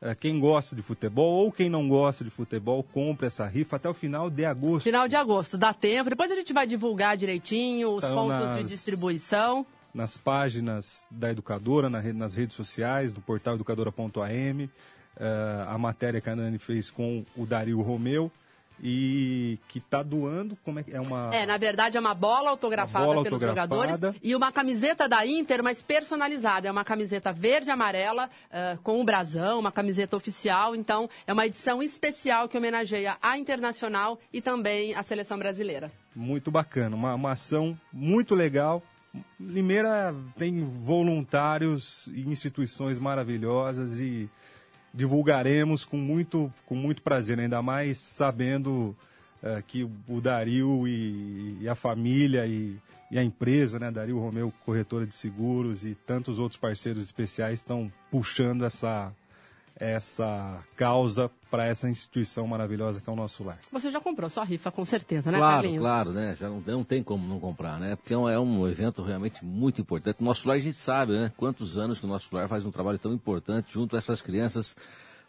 É, 0.00 0.12
quem 0.12 0.40
gosta 0.40 0.74
de 0.74 0.82
futebol 0.82 1.44
ou 1.44 1.52
quem 1.52 1.70
não 1.70 1.88
gosta 1.88 2.24
de 2.24 2.30
futebol, 2.30 2.82
compra 2.82 3.28
essa 3.28 3.46
rifa 3.46 3.76
até 3.76 3.88
o 3.88 3.94
final 3.94 4.28
de 4.28 4.44
agosto. 4.44 4.82
Final 4.82 5.06
de 5.06 5.14
agosto, 5.14 5.56
dá 5.56 5.72
tempo. 5.72 6.10
Depois 6.10 6.28
a 6.28 6.34
gente 6.34 6.52
vai 6.52 6.66
divulgar 6.66 7.16
direitinho 7.16 7.90
os 7.90 8.02
então, 8.02 8.16
pontos 8.16 8.46
nas... 8.46 8.58
de 8.58 8.64
distribuição 8.64 9.64
nas 9.94 10.16
páginas 10.16 11.06
da 11.10 11.30
educadora, 11.30 11.90
na 11.90 12.00
rede, 12.00 12.18
nas 12.18 12.34
redes 12.34 12.56
sociais, 12.56 13.12
do 13.12 13.20
portal 13.20 13.54
educadora.am, 13.54 14.64
uh, 14.64 14.70
eh, 15.16 15.64
a 15.68 15.76
matéria 15.76 16.20
que 16.20 16.30
a 16.30 16.36
Nani 16.36 16.58
fez 16.58 16.90
com 16.90 17.24
o 17.36 17.44
Dario 17.44 17.80
Romeu 17.82 18.30
e 18.82 19.58
que 19.68 19.78
está 19.78 20.02
doando, 20.02 20.56
como 20.64 20.80
é 20.80 20.82
que 20.82 20.92
é 20.92 21.00
uma 21.00 21.30
É, 21.32 21.46
na 21.46 21.56
verdade 21.56 21.96
é 21.96 22.00
uma 22.00 22.14
bola 22.14 22.50
autografada 22.50 23.04
uma 23.04 23.14
bola 23.14 23.24
pelos 23.24 23.42
autografada. 23.42 23.76
jogadores 23.86 24.20
e 24.22 24.34
uma 24.34 24.50
camiseta 24.50 25.08
da 25.08 25.24
Inter, 25.24 25.62
mas 25.62 25.80
personalizada, 25.80 26.66
é 26.66 26.70
uma 26.70 26.84
camiseta 26.84 27.32
verde 27.32 27.68
e 27.68 27.70
amarela 27.70 28.28
uh, 28.50 28.78
com 28.82 29.00
o 29.00 29.04
brasão, 29.04 29.60
uma 29.60 29.70
camiseta 29.70 30.16
oficial, 30.16 30.74
então 30.74 31.08
é 31.26 31.32
uma 31.32 31.46
edição 31.46 31.82
especial 31.82 32.48
que 32.48 32.58
homenageia 32.58 33.16
a 33.22 33.38
Internacional 33.38 34.18
e 34.32 34.40
também 34.40 34.94
a 34.94 35.02
seleção 35.02 35.38
brasileira. 35.38 35.92
Muito 36.14 36.50
bacana, 36.50 36.96
uma, 36.96 37.14
uma 37.14 37.32
ação 37.32 37.78
muito 37.92 38.34
legal 38.34 38.82
Limeira 39.38 40.14
tem 40.36 40.64
voluntários 40.64 42.06
e 42.08 42.22
instituições 42.22 42.98
maravilhosas 42.98 44.00
e 44.00 44.30
divulgaremos 44.92 45.84
com 45.84 45.96
muito, 45.96 46.52
com 46.66 46.74
muito 46.74 47.02
prazer, 47.02 47.38
ainda 47.38 47.60
mais 47.62 47.98
sabendo 47.98 48.96
uh, 49.42 49.62
que 49.66 49.84
o 49.84 50.20
Dario 50.20 50.86
e, 50.86 51.58
e 51.60 51.68
a 51.68 51.74
família 51.74 52.46
e, 52.46 52.78
e, 53.10 53.18
a 53.18 53.22
empresa, 53.22 53.78
né, 53.78 53.90
Dario 53.90 54.18
Romeu, 54.18 54.52
corretora 54.64 55.06
de 55.06 55.14
seguros 55.14 55.84
e 55.84 55.94
tantos 55.94 56.38
outros 56.38 56.60
parceiros 56.60 57.04
especiais 57.04 57.60
estão 57.60 57.92
puxando 58.10 58.64
essa, 58.64 59.12
essa 59.82 60.60
causa 60.76 61.28
para 61.50 61.66
essa 61.66 61.90
instituição 61.90 62.46
maravilhosa 62.46 63.00
que 63.00 63.10
é 63.10 63.12
o 63.12 63.16
nosso 63.16 63.42
lar. 63.42 63.58
Você 63.72 63.90
já 63.90 64.00
comprou 64.00 64.30
sua 64.30 64.44
rifa, 64.44 64.70
com 64.70 64.84
certeza, 64.84 65.32
né, 65.32 65.38
claro, 65.38 65.54
Carlinhos? 65.54 65.82
Claro, 65.82 66.12
né? 66.12 66.36
Já 66.38 66.48
não, 66.48 66.60
não 66.64 66.84
tem 66.84 67.02
como 67.02 67.26
não 67.26 67.40
comprar, 67.40 67.80
né? 67.80 67.96
Porque 67.96 68.14
é 68.14 68.16
um, 68.16 68.28
é 68.28 68.38
um 68.38 68.68
evento 68.68 69.02
realmente 69.02 69.44
muito 69.44 69.80
importante. 69.80 70.20
O 70.20 70.24
nosso 70.24 70.46
lar 70.46 70.56
a 70.56 70.60
gente 70.60 70.78
sabe, 70.78 71.12
né? 71.14 71.32
Quantos 71.36 71.76
anos 71.76 71.98
que 71.98 72.06
o 72.06 72.08
nosso 72.08 72.28
lar 72.32 72.46
faz 72.48 72.64
um 72.64 72.70
trabalho 72.70 72.96
tão 72.96 73.12
importante 73.12 73.72
junto 73.72 73.96
a 73.96 73.98
essas 73.98 74.22
crianças 74.22 74.76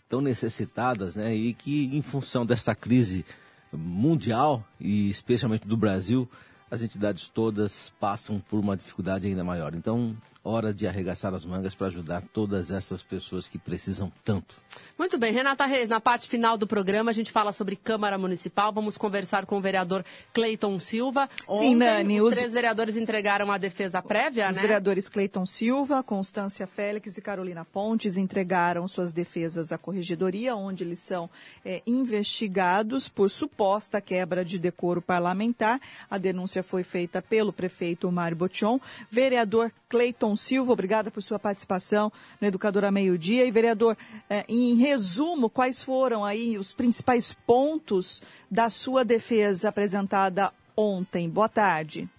tão 0.07 0.21
necessitadas, 0.21 1.15
né? 1.15 1.33
E 1.33 1.51
que 1.55 1.85
em 1.91 2.03
função 2.03 2.45
dessa 2.45 2.75
crise 2.75 3.25
mundial 3.71 4.63
e 4.79 5.09
especialmente 5.09 5.67
do 5.67 5.75
Brasil, 5.75 6.29
as 6.69 6.83
entidades 6.83 7.27
todas 7.27 7.91
passam 7.99 8.39
por 8.39 8.59
uma 8.59 8.77
dificuldade 8.77 9.25
ainda 9.25 9.43
maior. 9.43 9.73
Então, 9.73 10.15
hora 10.43 10.73
de 10.73 10.85
arregaçar 10.85 11.33
as 11.33 11.45
mangas 11.45 11.73
para 11.73 11.87
ajudar 11.87 12.21
todas 12.21 12.69
essas 12.69 13.01
pessoas 13.01 13.47
que 13.47 13.57
precisam 13.57 14.11
tanto. 14.25 14.55
Muito 14.97 15.17
bem, 15.17 15.31
Renata 15.31 15.65
Reis, 15.65 15.87
na 15.87 16.01
parte 16.01 16.27
final 16.27 16.57
do 16.57 16.67
programa 16.67 17.11
a 17.11 17.13
gente 17.13 17.31
fala 17.31 17.53
sobre 17.53 17.75
Câmara 17.75 18.17
Municipal. 18.17 18.73
Vamos 18.73 18.97
conversar 18.97 19.45
com 19.45 19.57
o 19.57 19.61
vereador 19.61 20.03
Cleiton 20.33 20.77
Silva. 20.79 21.29
Sim, 21.39 21.45
Ontem, 21.47 21.75
Nani. 21.75 22.21
Os, 22.21 22.27
os 22.29 22.35
três 22.35 22.53
vereadores 22.53 22.97
entregaram 22.97 23.51
a 23.51 23.57
defesa 23.57 24.01
prévia, 24.01 24.49
os 24.49 24.55
né? 24.55 24.55
Os 24.55 24.61
vereadores 24.61 25.07
Cleiton 25.07 25.45
Silva, 25.45 26.03
Constância 26.03 26.67
Félix 26.67 27.17
e 27.17 27.21
Carolina 27.21 27.63
Pontes 27.63 28.17
entregaram 28.17 28.87
suas 28.87 29.13
defesas 29.13 29.71
à 29.71 29.77
corregedoria, 29.77 30.55
onde 30.55 30.83
eles 30.83 30.99
são 30.99 31.29
é, 31.63 31.81
investigados 31.87 33.07
por 33.07 33.29
suposta 33.29 34.01
quebra 34.01 34.43
de 34.43 34.59
decoro 34.59 35.01
parlamentar. 35.01 35.79
A 36.09 36.17
denúncia 36.17 36.61
foi 36.61 36.83
feita 36.83 37.21
pelo 37.21 37.53
prefeito 37.53 38.11
Mário 38.11 38.35
Botion. 38.35 38.79
Vereador 39.09 39.71
Cleiton 39.87 40.32
Silva, 40.35 40.73
obrigada 40.73 41.11
por 41.11 41.21
sua 41.21 41.39
participação 41.39 42.11
no 42.39 42.47
Educador 42.47 42.85
a 42.85 42.91
Meio 42.91 43.17
Dia. 43.17 43.45
E, 43.45 43.51
vereador, 43.51 43.97
eh, 44.29 44.43
em 44.47 44.75
resumo, 44.75 45.49
quais 45.49 45.83
foram 45.83 46.23
aí 46.23 46.57
os 46.57 46.73
principais 46.73 47.33
pontos 47.33 48.21
da 48.49 48.69
sua 48.69 49.03
defesa 49.03 49.69
apresentada 49.69 50.51
ontem? 50.75 51.29
Boa 51.29 51.49
tarde. 51.49 52.09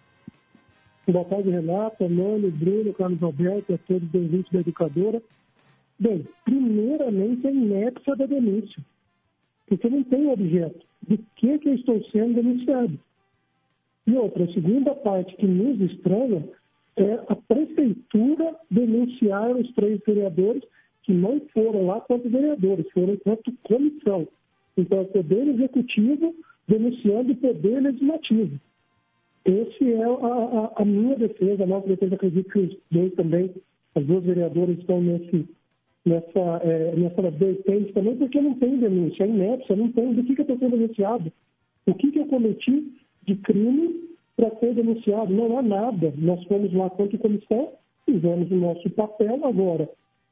Boa 1.07 1.25
tarde, 1.27 1.51
Renata, 1.51 2.09
Mano, 2.09 2.51
Bruno, 2.51 2.95
Carlos 2.95 3.23
Alberto, 3.23 3.75
a 3.75 3.79
todos 3.79 4.09
os 4.09 4.15
ouvintes 4.15 4.51
da 4.51 4.61
Educadora. 4.61 5.23
Bem, 5.99 6.27
primeiramente 6.45 7.47
a 7.47 7.51
inépcia 7.51 8.17
da 8.17 8.27
denúncia, 8.27 8.83
porque 9.67 9.89
não 9.89 10.03
tem 10.05 10.27
objeto. 10.29 10.85
De 11.03 11.19
que, 11.37 11.59
que 11.59 11.69
eu 11.69 11.75
estou 11.75 12.03
sendo 12.11 12.35
denunciado? 12.35 12.99
E 14.07 14.15
outra, 14.17 14.45
a 14.45 14.53
segunda 14.53 14.95
parte 14.95 15.37
que 15.37 15.47
nos 15.47 15.81
estranha 15.93 16.49
é 16.97 17.14
a 17.28 17.34
prefeitura 17.34 18.57
denunciar 18.70 19.57
os 19.57 19.70
três 19.72 20.01
vereadores 20.07 20.62
que 21.03 21.12
não 21.12 21.40
foram 21.53 21.86
lá 21.86 22.01
quanto 22.01 22.28
vereadores, 22.28 22.90
foram 22.92 23.16
quanto 23.18 23.53
comissão. 23.62 24.26
Então, 24.76 24.99
é 24.99 25.03
o 25.03 25.07
Poder 25.07 25.49
Executivo 25.49 26.34
denunciando 26.66 27.32
o 27.32 27.36
Poder 27.36 27.80
Legislativo. 27.80 28.59
Essa 29.45 29.84
é 29.84 30.03
a, 30.03 30.09
a, 30.09 30.72
a, 30.82 30.84
minha 30.84 31.16
defesa, 31.16 31.64
a 31.64 31.66
nossa 31.66 31.86
defesa. 31.86 32.14
Acredito 32.14 32.51
que 32.51 32.59
os 32.59 32.76
dois 32.90 33.12
também, 33.14 33.55
as 33.95 34.05
duas 34.07 34.24
vereadoras 34.24 34.78
estão 34.78 35.03
nesse, 35.03 35.47
nessa, 36.07 36.61
é, 36.62 36.97
nessa 36.97 37.30
vertente 37.30 37.92
também, 37.92 38.16
porque 38.16 38.40
não 38.40 38.55
tem 38.55 38.78
denúncia, 38.78 39.24
é 39.24 39.28
inépcia, 39.28 39.76
não 39.76 39.92
tem 39.92 40.14
do 40.14 40.24
que, 40.24 40.34
que 40.34 40.40
eu 40.40 40.45
estou 40.45 40.59
sendo 40.59 40.78
denunciado. 40.78 41.30
O 41.86 41.95
que, 41.95 42.11
que 42.11 42.20
eu 42.20 42.26
cometi 42.26 42.92
de 43.26 43.36
crime 43.36 44.14
para 44.37 44.51
ser 44.59 44.74
denunciado. 44.74 45.32
Não 45.32 45.59
há 45.59 45.62
nada. 45.62 46.12
Nós 46.16 46.43
fomos 46.45 46.72
lá 46.72 46.91
quanto 46.91 47.18
comissão 47.18 47.72
fizemos 48.05 48.51
o 48.51 48.57
nosso 48.57 48.89
papel. 48.91 49.45
Agora, 49.45 49.89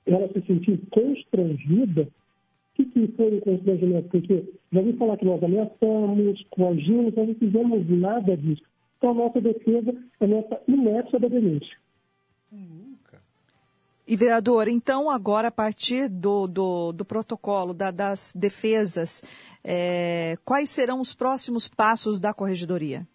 ela 0.07 0.28
se 0.28 0.40
sentiu 0.46 0.78
constrangida. 0.90 2.03
O 2.03 2.74
que, 2.74 2.84
que 2.86 3.09
foi 3.16 3.38
o 3.38 3.40
constrangimento? 3.40 4.09
Porque 4.09 4.44
já 4.72 4.80
ouvi 4.80 4.92
falar 4.94 5.16
que 5.16 5.24
nós 5.24 5.42
ameaçamos, 5.42 6.44
coagimos, 6.50 7.14
nós 7.14 7.28
não 7.28 7.34
fizemos 7.34 7.88
nada 7.88 8.36
disso. 8.36 8.62
Então, 8.98 9.11
a 9.11 9.14
nossa 9.14 9.40
defesa 9.40 9.94
é 10.20 10.26
nossa 10.26 10.61
inércia 10.66 11.18
da 11.18 11.28
denúncia. 11.28 11.76
E, 14.07 14.16
vereador, 14.16 14.68
então, 14.68 15.09
agora, 15.09 15.48
a 15.48 15.50
partir 15.50 16.09
do, 16.09 16.46
do, 16.46 16.92
do 16.92 17.05
protocolo 17.05 17.72
da, 17.72 17.90
das 17.90 18.34
defesas, 18.34 19.22
é, 19.62 20.36
quais 20.44 20.70
serão 20.70 21.00
os 21.00 21.14
próximos 21.14 21.68
passos 21.68 22.18
da 22.18 22.34
corregedoria? 22.34 23.07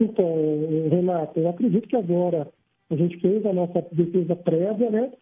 Então, 0.00 0.26
Renato, 0.90 1.38
eu 1.38 1.48
acredito 1.48 1.88
que 1.88 1.96
agora 1.96 2.48
a 2.90 2.96
gente 2.96 3.18
fez 3.20 3.44
a 3.46 3.52
nossa 3.52 3.84
defesa 3.92 4.36
prévia, 4.36 4.90
né? 4.90 5.12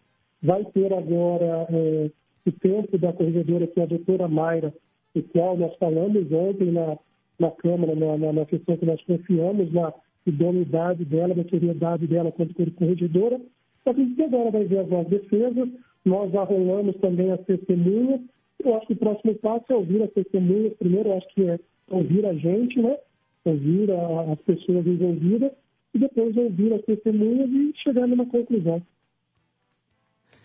Vai 0.41 0.65
ter 0.65 0.93
agora 0.93 1.67
é, 1.69 2.11
o 2.45 2.51
tempo 2.51 2.97
da 2.97 3.13
corregedora, 3.13 3.67
que 3.67 3.79
é 3.79 3.83
a 3.83 3.87
doutora 3.87 4.27
Mayra, 4.27 4.73
o 5.15 5.21
qual 5.21 5.57
nós 5.57 5.75
falamos 5.77 6.31
ontem 6.31 6.71
na, 6.71 6.97
na 7.39 7.51
Câmara, 7.51 7.95
na, 7.95 8.17
na, 8.17 8.33
na 8.33 8.45
questão 8.45 8.75
que 8.75 8.85
nós 8.85 9.01
confiamos 9.03 9.71
na 9.71 9.93
idoneidade 10.25 11.05
dela, 11.05 11.33
na 11.35 11.43
seriedade 11.43 12.07
dela 12.07 12.31
quanto 12.31 12.53
corregedora, 12.73 13.39
a 13.85 13.93
gente 13.93 14.21
agora 14.23 14.51
vai 14.51 14.63
ver 14.63 14.79
as 14.79 14.89
nossas 14.89 15.09
defesas, 15.09 15.69
nós 16.05 16.33
arrolamos 16.33 16.95
também 16.97 17.31
as 17.31 17.41
testemunhas. 17.41 18.21
Eu 18.63 18.75
acho 18.75 18.87
que 18.87 18.93
o 18.93 18.97
próximo 18.97 19.35
passo 19.35 19.65
é 19.69 19.75
ouvir 19.75 20.01
as 20.01 20.11
testemunhas. 20.11 20.73
Primeiro, 20.77 21.09
eu 21.09 21.17
acho 21.17 21.27
que 21.29 21.49
é 21.49 21.59
ouvir 21.89 22.25
a 22.25 22.33
gente, 22.33 22.81
né? 22.81 22.97
Ouvir 23.45 23.89
as 24.31 24.39
pessoas 24.41 24.87
envolvidas 24.87 25.51
e 25.93 25.99
depois 25.99 26.35
ouvir 26.37 26.73
as 26.73 26.81
testemunhas 26.83 27.49
e 27.49 27.73
chegar 27.77 28.07
numa 28.07 28.25
conclusão. 28.25 28.81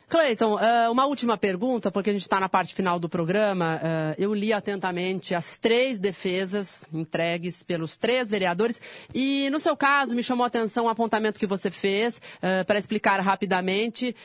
Cleiton, 0.09 0.59
eh, 0.59 0.88
uma 0.88 1.04
última 1.04 1.36
pergunta, 1.36 1.90
porque 1.90 2.09
a 2.09 2.12
gente 2.12 2.22
está 2.22 2.40
na 2.40 2.48
parte 2.48 2.74
final 2.74 2.98
do 2.98 3.09
programa. 3.09 3.78
Eh, 3.82 4.14
eu 4.18 4.34
li 4.34 4.54
atentamente 4.54 5.34
as 5.34 5.59
três 5.59 5.98
defesas 5.98 6.82
entregues 6.92 7.62
pelos 7.62 7.96
três 7.96 8.30
vereadores 8.30 8.80
e, 9.14 9.50
no 9.50 9.61
seu 9.61 9.76
caso, 9.76 10.14
me 10.14 10.22
chamou 10.22 10.44
a 10.44 10.46
atenção 10.46 10.86
o 10.86 10.88
apontamento 10.88 11.38
que 11.38 11.46
você 11.46 11.70
fez 11.70 12.22
eh, 12.40 12.64
para 12.64 12.78
explicar 12.78 13.20
rapidamente. 13.20 14.16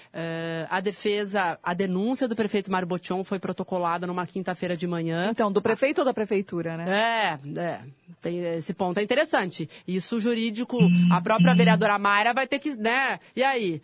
A 0.69 0.79
defesa, 0.79 1.59
a 1.61 1.73
denúncia 1.73 2.27
do 2.27 2.35
prefeito 2.35 2.71
Mário 2.71 2.87
Botion 2.87 3.23
foi 3.23 3.39
protocolada 3.39 4.07
numa 4.07 4.25
quinta-feira 4.25 4.77
de 4.77 4.87
manhã. 4.87 5.29
Então, 5.31 5.51
do 5.51 5.61
prefeito 5.61 5.99
ou 5.99 6.05
da 6.05 6.13
prefeitura, 6.13 6.77
né? 6.77 6.85
É, 6.87 7.59
é. 7.59 7.79
Tem, 8.21 8.39
esse 8.55 8.73
ponto 8.73 8.99
é 8.99 9.03
interessante. 9.03 9.69
Isso 9.85 10.19
jurídico, 10.21 10.77
a 11.11 11.19
própria 11.19 11.53
vereadora 11.53 11.99
Mayra 11.99 12.33
vai 12.33 12.47
ter 12.47 12.59
que, 12.59 12.75
né? 12.75 13.19
E 13.35 13.43
aí? 13.43 13.81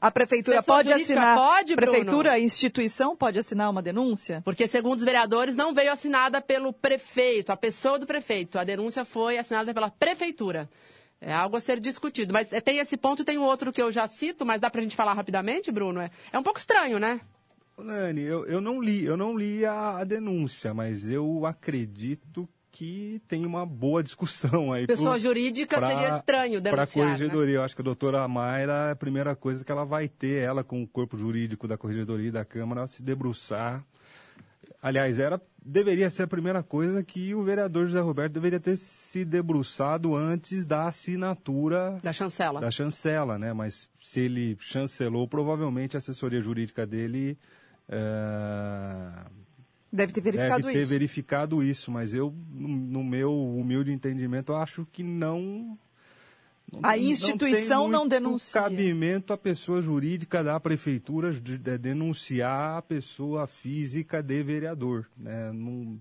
A 0.00 0.10
prefeitura 0.10 0.62
pode 0.62 0.92
assinar 0.92 1.39
pode, 1.40 1.74
Prefeitura, 1.74 2.30
Bruno? 2.30 2.44
instituição 2.44 3.16
pode 3.16 3.38
assinar 3.38 3.70
uma 3.70 3.82
denúncia? 3.82 4.42
Porque, 4.44 4.68
segundo 4.68 4.98
os 4.98 5.04
vereadores, 5.04 5.56
não 5.56 5.72
veio 5.72 5.92
assinada 5.92 6.40
pelo 6.40 6.72
prefeito, 6.72 7.50
a 7.50 7.56
pessoa 7.56 7.98
do 7.98 8.06
prefeito. 8.06 8.58
A 8.58 8.64
denúncia 8.64 9.04
foi 9.04 9.38
assinada 9.38 9.72
pela 9.72 9.90
prefeitura. 9.90 10.68
É 11.20 11.32
algo 11.32 11.56
a 11.56 11.60
ser 11.60 11.80
discutido. 11.80 12.32
Mas 12.32 12.48
tem 12.64 12.78
esse 12.78 12.96
ponto 12.96 13.22
e 13.22 13.24
tem 13.24 13.38
outro 13.38 13.72
que 13.72 13.82
eu 13.82 13.90
já 13.90 14.06
cito, 14.08 14.44
mas 14.44 14.60
dá 14.60 14.70
pra 14.70 14.80
gente 14.80 14.96
falar 14.96 15.14
rapidamente, 15.14 15.70
Bruno? 15.70 16.00
É, 16.00 16.10
é 16.32 16.38
um 16.38 16.42
pouco 16.42 16.58
estranho, 16.58 16.98
né? 16.98 17.20
Nani, 17.78 18.22
eu, 18.22 18.44
eu 18.44 18.60
não 18.60 18.80
li, 18.80 19.04
eu 19.04 19.16
não 19.16 19.36
li 19.36 19.64
a, 19.64 19.98
a 19.98 20.04
denúncia, 20.04 20.74
mas 20.74 21.08
eu 21.08 21.46
acredito 21.46 22.48
que 22.70 23.20
tem 23.26 23.44
uma 23.44 23.66
boa 23.66 24.02
discussão 24.02 24.72
aí. 24.72 24.86
Pessoa 24.86 25.12
por, 25.12 25.20
jurídica 25.20 25.76
pra, 25.76 25.88
seria 25.88 26.16
estranho 26.16 26.60
denunciar. 26.60 26.72
Para 26.72 26.82
a 26.82 26.86
corregedoria, 26.86 27.54
né? 27.54 27.58
eu 27.58 27.62
acho 27.62 27.74
que 27.74 27.82
a 27.82 27.84
doutora 27.84 28.26
Mayra, 28.28 28.92
a 28.92 28.96
primeira 28.96 29.34
coisa 29.34 29.64
que 29.64 29.72
ela 29.72 29.84
vai 29.84 30.08
ter, 30.08 30.42
ela 30.42 30.62
com 30.62 30.82
o 30.82 30.86
corpo 30.86 31.16
jurídico 31.16 31.66
da 31.66 31.76
corregedoria 31.76 32.28
e 32.28 32.32
da 32.32 32.44
Câmara, 32.44 32.86
se 32.86 33.02
debruçar. 33.02 33.84
Aliás, 34.82 35.18
era, 35.18 35.40
deveria 35.62 36.08
ser 36.08 36.22
a 36.22 36.26
primeira 36.26 36.62
coisa 36.62 37.02
que 37.02 37.34
o 37.34 37.42
vereador 37.42 37.86
José 37.86 38.00
Roberto 38.00 38.32
deveria 38.32 38.60
ter 38.60 38.76
se 38.76 39.24
debruçado 39.24 40.14
antes 40.14 40.64
da 40.64 40.86
assinatura 40.86 42.00
da 42.02 42.12
chancela. 42.12 42.60
Da 42.60 42.70
chancela, 42.70 43.38
né? 43.38 43.52
Mas 43.52 43.90
se 44.00 44.20
ele 44.20 44.56
chancelou, 44.60 45.28
provavelmente 45.28 45.96
a 45.96 45.98
assessoria 45.98 46.40
jurídica 46.40 46.86
dele 46.86 47.36
é, 47.88 49.08
Deve 49.92 50.12
ter 50.12 50.20
verificado 50.20 50.62
Deve 50.62 50.72
ter 50.72 50.82
isso. 50.82 50.90
verificado 50.90 51.62
isso, 51.62 51.90
mas 51.90 52.14
eu, 52.14 52.32
no 52.52 53.02
meu 53.02 53.32
humilde 53.34 53.90
entendimento, 53.90 54.54
acho 54.54 54.86
que 54.92 55.02
não. 55.02 55.76
não 56.72 56.80
a 56.80 56.96
instituição 56.96 57.88
não, 57.88 58.00
não 58.00 58.08
denuncia. 58.08 58.60
cabimento 58.60 59.32
à 59.32 59.38
pessoa 59.38 59.82
jurídica 59.82 60.44
da 60.44 60.60
prefeitura 60.60 61.32
de, 61.32 61.58
de 61.58 61.78
denunciar 61.78 62.78
a 62.78 62.82
pessoa 62.82 63.48
física 63.48 64.22
de 64.22 64.42
vereador. 64.44 65.08
Né? 65.16 65.50
Não, 65.52 66.00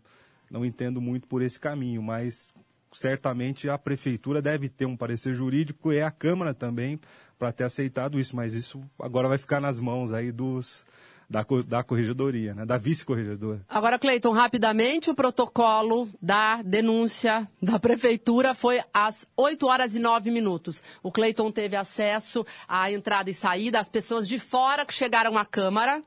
não 0.51 0.63
entendo 0.63 1.01
muito 1.01 1.27
por 1.27 1.41
esse 1.41 1.59
caminho, 1.59 2.03
mas 2.03 2.47
certamente 2.93 3.69
a 3.69 3.77
prefeitura 3.77 4.39
deve 4.39 4.69
ter 4.69 4.85
um 4.85 4.95
parecer 4.95 5.33
jurídico 5.33 5.91
e 5.91 6.01
a 6.01 6.11
Câmara 6.11 6.53
também 6.53 6.99
para 7.39 7.51
ter 7.51 7.63
aceitado 7.63 8.19
isso, 8.19 8.35
mas 8.35 8.53
isso 8.53 8.83
agora 8.99 9.27
vai 9.27 9.37
ficar 9.37 9.59
nas 9.59 9.79
mãos 9.79 10.11
aí 10.11 10.31
dos 10.31 10.85
da, 11.29 11.45
da 11.67 11.83
corregedoria, 11.83 12.55
né? 12.55 12.65
da 12.65 12.77
vice-corregedora. 12.77 13.61
Agora, 13.69 13.99
Cleiton, 13.99 14.31
rapidamente, 14.31 15.11
o 15.11 15.15
protocolo 15.15 16.09
da 16.19 16.61
denúncia 16.63 17.47
da 17.61 17.79
prefeitura 17.79 18.55
foi 18.55 18.81
às 18.91 19.27
8 19.37 19.67
horas 19.67 19.95
e 19.95 19.99
9 19.99 20.31
minutos. 20.31 20.81
O 21.03 21.11
Cleiton 21.11 21.51
teve 21.51 21.75
acesso 21.75 22.43
à 22.67 22.91
entrada 22.91 23.29
e 23.29 23.33
saída, 23.33 23.79
as 23.79 23.89
pessoas 23.89 24.27
de 24.27 24.39
fora 24.39 24.85
que 24.85 24.93
chegaram 24.93 25.37
à 25.37 25.45
Câmara 25.45 26.01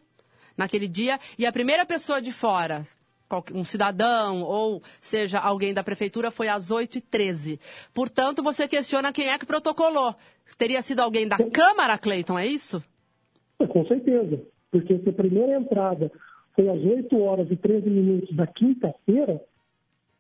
naquele 0.56 0.88
dia, 0.88 1.18
e 1.38 1.46
a 1.46 1.52
primeira 1.52 1.86
pessoa 1.86 2.20
de 2.20 2.32
fora, 2.32 2.82
um 3.54 3.64
cidadão 3.64 4.42
ou 4.42 4.82
seja 5.00 5.38
alguém 5.38 5.72
da 5.72 5.84
prefeitura 5.84 6.30
foi 6.30 6.48
às 6.48 6.70
8h13. 6.70 7.58
Portanto, 7.94 8.42
você 8.42 8.66
questiona 8.68 9.12
quem 9.12 9.28
é 9.28 9.38
que 9.38 9.46
protocolou. 9.46 10.14
Teria 10.58 10.82
sido 10.82 11.00
alguém 11.00 11.26
da 11.26 11.38
Câmara, 11.38 11.96
Cleiton, 11.96 12.38
é 12.38 12.46
isso? 12.46 12.82
Com 13.56 13.86
certeza 13.86 14.52
porque 14.72 14.98
se 14.98 15.08
a 15.08 15.12
primeira 15.12 15.56
entrada 15.58 16.10
foi 16.56 16.68
às 16.68 16.82
8 16.82 17.20
horas 17.20 17.48
e 17.50 17.56
13 17.56 17.88
minutos 17.88 18.34
da 18.34 18.46
quinta-feira, 18.46 19.40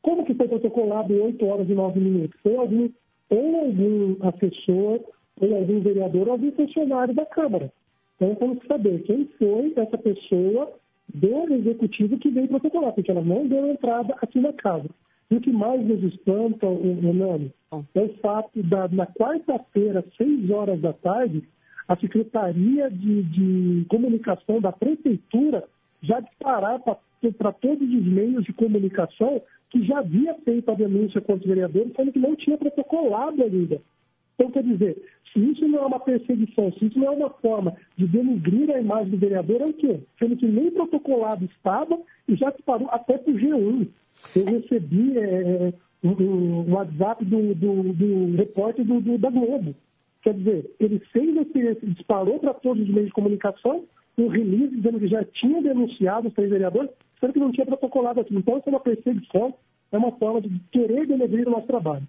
como 0.02 0.24
que 0.24 0.34
foi 0.34 0.46
protocolado 0.46 1.14
8 1.14 1.44
horas 1.46 1.68
e 1.68 1.74
9 1.74 1.98
minutos? 1.98 2.38
Foi 2.42 2.56
algum, 2.56 2.88
ou 3.30 3.60
algum 3.60 4.16
assessor, 4.28 5.00
ou 5.40 5.56
algum 5.56 5.80
vereador, 5.80 6.28
ou 6.28 6.32
algum 6.32 6.52
funcionário 6.52 7.14
da 7.14 7.24
Câmara. 7.26 7.72
Então, 8.16 8.34
temos 8.34 8.58
que 8.58 8.66
saber 8.66 9.02
quem 9.02 9.28
foi 9.38 9.72
essa 9.76 9.98
pessoa 9.98 10.72
do 11.12 11.54
executivo 11.54 12.18
que 12.18 12.30
veio 12.30 12.48
protocolar, 12.48 12.92
porque 12.92 13.10
ela 13.10 13.22
não 13.22 13.46
deu 13.46 13.66
entrada 13.66 14.14
aqui 14.20 14.38
na 14.38 14.52
casa. 14.52 14.88
E 15.30 15.36
o 15.36 15.40
que 15.40 15.50
mais 15.50 15.84
nos 15.86 16.02
espanta, 16.02 16.66
Renane, 16.66 17.52
é 17.94 18.00
o 18.00 18.14
fato 18.18 18.62
da, 18.64 18.86
na 18.88 19.06
quarta-feira, 19.06 20.04
6 20.18 20.50
horas 20.50 20.80
da 20.80 20.92
tarde, 20.92 21.42
a 21.88 21.96
Secretaria 21.96 22.90
de, 22.90 23.22
de 23.24 23.84
Comunicação 23.88 24.60
da 24.60 24.72
Prefeitura 24.72 25.64
já 26.02 26.20
disparar 26.20 26.80
para 26.80 27.52
todos 27.52 27.88
os 27.88 28.06
meios 28.06 28.44
de 28.44 28.52
comunicação 28.52 29.40
que 29.70 29.82
já 29.84 29.98
havia 29.98 30.34
feito 30.44 30.70
a 30.70 30.74
denúncia 30.74 31.20
contra 31.20 31.42
os 31.42 31.46
vereadores, 31.46 31.92
sendo 31.96 32.12
que 32.12 32.18
não 32.18 32.36
tinha 32.36 32.58
protocolado 32.58 33.42
ainda. 33.42 33.80
Então, 34.34 34.50
quer 34.50 34.62
dizer, 34.62 34.96
se 35.32 35.38
isso 35.38 35.66
não 35.66 35.78
é 35.78 35.86
uma 35.86 36.00
perseguição, 36.00 36.72
se 36.72 36.86
isso 36.86 36.98
não 36.98 37.06
é 37.06 37.10
uma 37.10 37.30
forma 37.30 37.74
de 37.96 38.06
denugrir 38.06 38.70
a 38.70 38.80
imagem 38.80 39.10
do 39.10 39.16
vereador, 39.16 39.62
é 39.62 39.64
o 39.64 39.72
quê? 39.72 40.00
Sendo 40.18 40.36
que 40.36 40.46
nem 40.46 40.70
protocolado 40.70 41.44
estava 41.44 41.98
e 42.28 42.34
já 42.34 42.50
disparou 42.50 42.88
até 42.90 43.16
para 43.16 43.32
o 43.32 43.36
G1. 43.36 43.88
Eu 44.36 44.44
recebi 44.44 45.18
é, 45.18 45.72
um, 46.02 46.10
um 46.10 46.72
WhatsApp 46.74 47.24
do, 47.24 47.54
do, 47.54 47.92
do 47.92 48.36
repórter 48.36 48.84
do, 48.84 49.00
do, 49.00 49.16
da 49.16 49.30
Globo. 49.30 49.74
Quer 50.22 50.34
dizer, 50.34 50.70
ele 50.78 50.98
fez 51.12 51.36
esse, 51.36 51.86
disparou 51.86 52.38
para 52.38 52.54
todos 52.54 52.82
os 52.82 52.88
meios 52.88 53.08
de 53.08 53.14
comunicação 53.14 53.84
um 54.16 54.28
release 54.28 54.76
dizendo 54.76 55.00
que 55.00 55.08
já 55.08 55.24
tinha 55.24 55.60
denunciado 55.62 56.28
os 56.28 56.34
três 56.34 56.50
vereadores, 56.50 56.90
sendo 57.18 57.32
que 57.32 57.40
não 57.40 57.50
tinha 57.50 57.66
protocolado 57.66 58.20
aqui. 58.20 58.34
Então, 58.34 58.58
isso 58.58 58.68
é 58.68 58.70
uma 58.70 58.80
perseguição, 58.80 59.54
é 59.90 59.98
uma 59.98 60.12
forma 60.12 60.40
de 60.40 60.50
querer 60.70 61.06
denegrir 61.06 61.48
o 61.48 61.50
nosso 61.50 61.66
trabalho. 61.66 62.06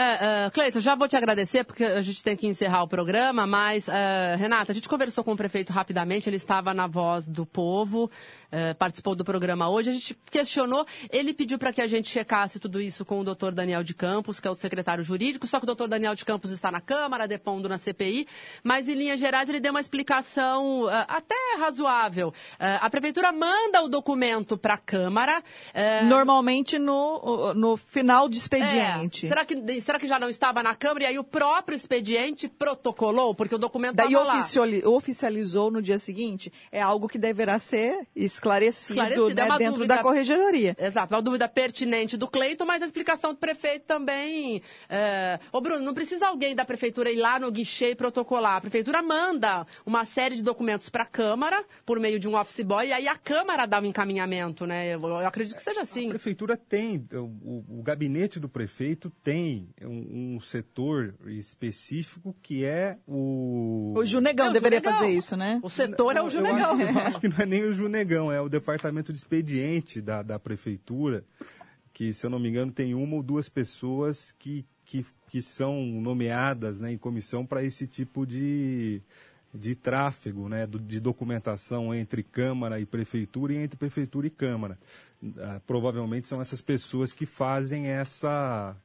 É, 0.00 0.46
uh, 0.46 0.50
Cleiton, 0.50 0.80
já 0.80 0.94
vou 0.94 1.06
te 1.06 1.14
agradecer, 1.14 1.62
porque 1.62 1.84
a 1.84 2.00
gente 2.00 2.24
tem 2.24 2.34
que 2.34 2.46
encerrar 2.46 2.82
o 2.82 2.88
programa, 2.88 3.46
mas, 3.46 3.86
uh, 3.86 4.38
Renata, 4.38 4.72
a 4.72 4.74
gente 4.74 4.88
conversou 4.88 5.22
com 5.22 5.32
o 5.32 5.36
prefeito 5.36 5.74
rapidamente, 5.74 6.26
ele 6.26 6.38
estava 6.38 6.72
na 6.72 6.86
voz 6.86 7.28
do 7.28 7.44
povo, 7.44 8.04
uh, 8.04 8.74
participou 8.76 9.14
do 9.14 9.22
programa 9.22 9.68
hoje, 9.68 9.90
a 9.90 9.92
gente 9.92 10.18
questionou, 10.30 10.86
ele 11.10 11.34
pediu 11.34 11.58
para 11.58 11.70
que 11.70 11.82
a 11.82 11.86
gente 11.86 12.08
checasse 12.08 12.58
tudo 12.58 12.80
isso 12.80 13.04
com 13.04 13.20
o 13.20 13.24
doutor 13.24 13.52
Daniel 13.52 13.84
de 13.84 13.92
Campos, 13.92 14.40
que 14.40 14.48
é 14.48 14.50
o 14.50 14.54
secretário 14.54 15.04
jurídico, 15.04 15.46
só 15.46 15.58
que 15.58 15.64
o 15.64 15.66
doutor 15.66 15.86
Daniel 15.86 16.14
de 16.14 16.24
Campos 16.24 16.50
está 16.50 16.70
na 16.70 16.80
Câmara, 16.80 17.28
depondo 17.28 17.68
na 17.68 17.76
CPI, 17.76 18.26
mas 18.64 18.88
em 18.88 18.94
linhas 18.94 19.20
gerais 19.20 19.50
ele 19.50 19.60
deu 19.60 19.70
uma 19.70 19.82
explicação 19.82 20.86
até 21.08 21.34
razoável. 21.58 22.32
a 22.58 22.88
prefeitura 22.88 23.32
manda 23.32 23.82
o 23.82 23.88
documento 23.88 24.56
para 24.56 24.74
a 24.74 24.78
Câmara. 24.78 25.42
Normalmente 26.08 26.78
no, 26.78 27.52
no 27.54 27.76
final 27.76 28.28
de 28.28 28.38
expediente. 28.38 29.26
É, 29.26 29.28
será 29.28 29.44
que 29.44 29.54
será 29.90 29.98
que 29.98 30.06
já 30.06 30.20
não 30.20 30.30
estava 30.30 30.62
na 30.62 30.74
Câmara? 30.74 31.02
E 31.04 31.06
aí 31.06 31.18
o 31.18 31.24
próprio 31.24 31.74
expediente 31.74 32.48
protocolou, 32.48 33.34
porque 33.34 33.56
o 33.56 33.58
documento 33.58 33.96
Daí 33.96 34.12
estava 34.12 34.24
lá. 34.24 34.88
oficializou 34.88 35.70
no 35.70 35.82
dia 35.82 35.98
seguinte. 35.98 36.52
É 36.70 36.80
algo 36.80 37.08
que 37.08 37.18
deverá 37.18 37.58
ser 37.58 38.06
esclarecido, 38.14 39.00
esclarecido. 39.00 39.34
Né, 39.34 39.42
é 39.42 39.58
dentro 39.58 39.74
dúvida, 39.74 39.96
da 39.96 40.02
corregedoria. 40.02 40.76
Exato, 40.78 41.12
uma 41.12 41.20
dúvida 41.20 41.48
pertinente 41.48 42.16
do 42.16 42.28
Cleito, 42.28 42.64
mas 42.64 42.82
a 42.82 42.86
explicação 42.86 43.32
do 43.32 43.38
prefeito 43.38 43.84
também. 43.84 44.62
É... 44.88 45.40
Ô 45.50 45.60
Bruno, 45.60 45.84
não 45.84 45.92
precisa 45.92 46.28
alguém 46.28 46.54
da 46.54 46.64
prefeitura 46.64 47.10
ir 47.10 47.16
lá 47.16 47.40
no 47.40 47.50
guichê 47.50 47.90
e 47.90 47.94
protocolar. 47.96 48.56
A 48.56 48.60
prefeitura 48.60 49.02
manda 49.02 49.66
uma 49.84 50.04
série 50.04 50.36
de 50.36 50.42
documentos 50.42 50.88
para 50.88 51.02
a 51.02 51.06
Câmara, 51.06 51.64
por 51.84 51.98
meio 51.98 52.20
de 52.20 52.28
um 52.28 52.38
office 52.38 52.64
boy, 52.64 52.86
e 52.86 52.92
aí 52.92 53.08
a 53.08 53.16
Câmara 53.16 53.66
dá 53.66 53.80
um 53.80 53.84
encaminhamento, 53.86 54.66
né? 54.66 54.94
Eu, 54.94 55.02
eu 55.02 55.26
acredito 55.26 55.56
que 55.56 55.62
seja 55.62 55.80
assim. 55.80 56.06
A 56.06 56.10
prefeitura 56.10 56.56
tem, 56.56 57.04
o, 57.12 57.80
o 57.80 57.82
gabinete 57.82 58.38
do 58.38 58.48
prefeito 58.48 59.10
tem 59.24 59.68
um, 59.82 60.36
um, 60.36 60.40
setor 60.40 61.14
específico 61.26 62.34
que 62.42 62.64
é 62.64 62.98
o. 63.06 63.94
O 63.96 64.04
Junegão 64.04 64.46
é, 64.46 64.50
o 64.50 64.52
deveria 64.52 64.78
Junegão. 64.78 65.00
fazer 65.00 65.12
isso, 65.12 65.36
né? 65.36 65.60
O 65.62 65.70
setor 65.70 66.16
é 66.16 66.22
o 66.22 66.28
Junegão. 66.28 66.80
Eu 66.80 66.88
acho, 66.88 66.98
eu 66.98 67.02
acho, 67.02 67.20
que 67.20 67.28
não 67.28 67.38
é 67.38 67.46
nem 67.46 67.64
o 67.64 67.72
Junegão, 67.72 68.32
é 68.32 68.40
o 68.40 68.48
departamento 68.48 69.12
de 69.12 69.18
expediente 69.18 70.00
da, 70.00 70.22
da 70.22 70.38
prefeitura, 70.38 71.24
que, 71.92 72.12
se 72.12 72.26
eu 72.26 72.30
não 72.30 72.38
me 72.38 72.48
engano, 72.48 72.72
tem 72.72 72.94
uma 72.94 73.16
ou 73.16 73.22
duas 73.22 73.48
pessoas 73.48 74.32
que, 74.38 74.64
que, 74.84 75.04
que 75.28 75.42
são 75.42 75.82
nomeadas 75.82 76.80
né, 76.80 76.92
em 76.92 76.98
comissão 76.98 77.44
para 77.44 77.62
esse 77.62 77.86
tipo 77.86 78.26
de 78.26 79.02
de 79.52 79.74
tráfego, 79.74 80.48
né, 80.48 80.66
de 80.66 81.00
documentação 81.00 81.94
entre 81.94 82.22
Câmara 82.22 82.78
e 82.80 82.86
Prefeitura 82.86 83.52
e 83.52 83.56
entre 83.56 83.76
Prefeitura 83.76 84.26
e 84.26 84.30
Câmara. 84.30 84.78
Uh, 85.22 85.60
provavelmente 85.66 86.28
são 86.28 86.40
essas 86.40 86.60
pessoas 86.60 87.12
que 87.12 87.26
fazem 87.26 87.88
essa, 87.88 88.76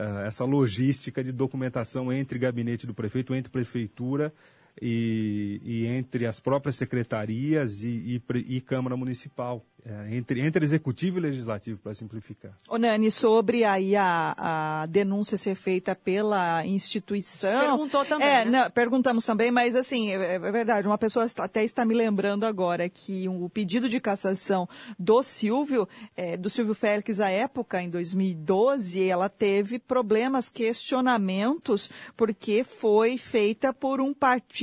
uh, 0.00 0.20
essa 0.20 0.44
logística 0.44 1.22
de 1.22 1.30
documentação 1.30 2.12
entre 2.12 2.38
gabinete 2.38 2.86
do 2.86 2.94
prefeito, 2.94 3.34
entre 3.34 3.52
Prefeitura 3.52 4.32
e, 4.80 5.60
e 5.62 5.86
entre 5.86 6.26
as 6.26 6.40
próprias 6.40 6.76
secretarias 6.76 7.82
e, 7.82 8.22
e, 8.32 8.56
e 8.56 8.60
Câmara 8.60 8.96
Municipal. 8.96 9.64
É, 9.84 10.14
entre, 10.14 10.40
entre 10.40 10.64
executivo 10.64 11.18
e 11.18 11.20
legislativo, 11.20 11.80
para 11.80 11.94
simplificar. 11.94 12.52
Ô 12.68 12.76
Nani, 12.76 13.10
sobre 13.10 13.64
aí 13.64 13.96
a, 13.96 14.34
a 14.82 14.86
denúncia 14.86 15.36
ser 15.36 15.54
feita 15.54 15.94
pela 15.94 16.64
instituição. 16.66 17.76
Perguntou 17.78 18.04
também. 18.04 18.28
É, 18.28 18.44
né? 18.44 18.50
não, 18.50 18.70
perguntamos 18.70 19.24
também, 19.24 19.50
mas 19.50 19.74
assim, 19.74 20.10
é, 20.10 20.34
é, 20.34 20.38
verdade, 20.38 20.86
uma 20.86 20.98
pessoa 20.98 21.26
até 21.38 21.64
está 21.64 21.84
me 21.84 21.94
lembrando 21.94 22.44
agora 22.44 22.88
que 22.88 23.26
o 23.28 23.48
pedido 23.48 23.88
de 23.88 24.00
cassação 24.00 24.68
do 24.98 25.22
Silvio, 25.22 25.88
é, 26.16 26.36
do 26.36 26.50
Silvio 26.50 26.74
Félix 26.74 27.20
à 27.20 27.30
época, 27.30 27.82
em 27.82 27.88
2012, 27.88 29.08
ela 29.08 29.28
teve 29.28 29.78
problemas, 29.78 30.48
questionamentos, 30.48 31.90
porque 32.16 32.64
foi 32.64 33.16
feita 33.16 33.72
por 33.72 34.00
um 34.00 34.14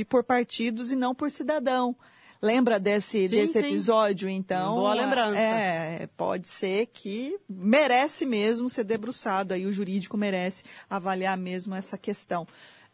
por 0.08 0.22
partidos 0.22 0.92
e 0.92 0.96
não 0.96 1.14
por 1.14 1.30
cidadão. 1.30 1.96
Lembra 2.40 2.78
desse, 2.78 3.28
sim, 3.28 3.34
desse 3.34 3.54
sim. 3.54 3.58
episódio, 3.68 4.28
então? 4.28 4.76
Boa 4.76 4.94
lembrança. 4.94 5.38
É, 5.38 6.08
pode 6.16 6.46
ser 6.46 6.86
que 6.86 7.36
merece 7.48 8.24
mesmo 8.24 8.68
ser 8.68 8.84
debruçado, 8.84 9.54
aí 9.54 9.66
o 9.66 9.72
jurídico 9.72 10.16
merece 10.16 10.62
avaliar 10.88 11.36
mesmo 11.36 11.74
essa 11.74 11.98
questão. 11.98 12.46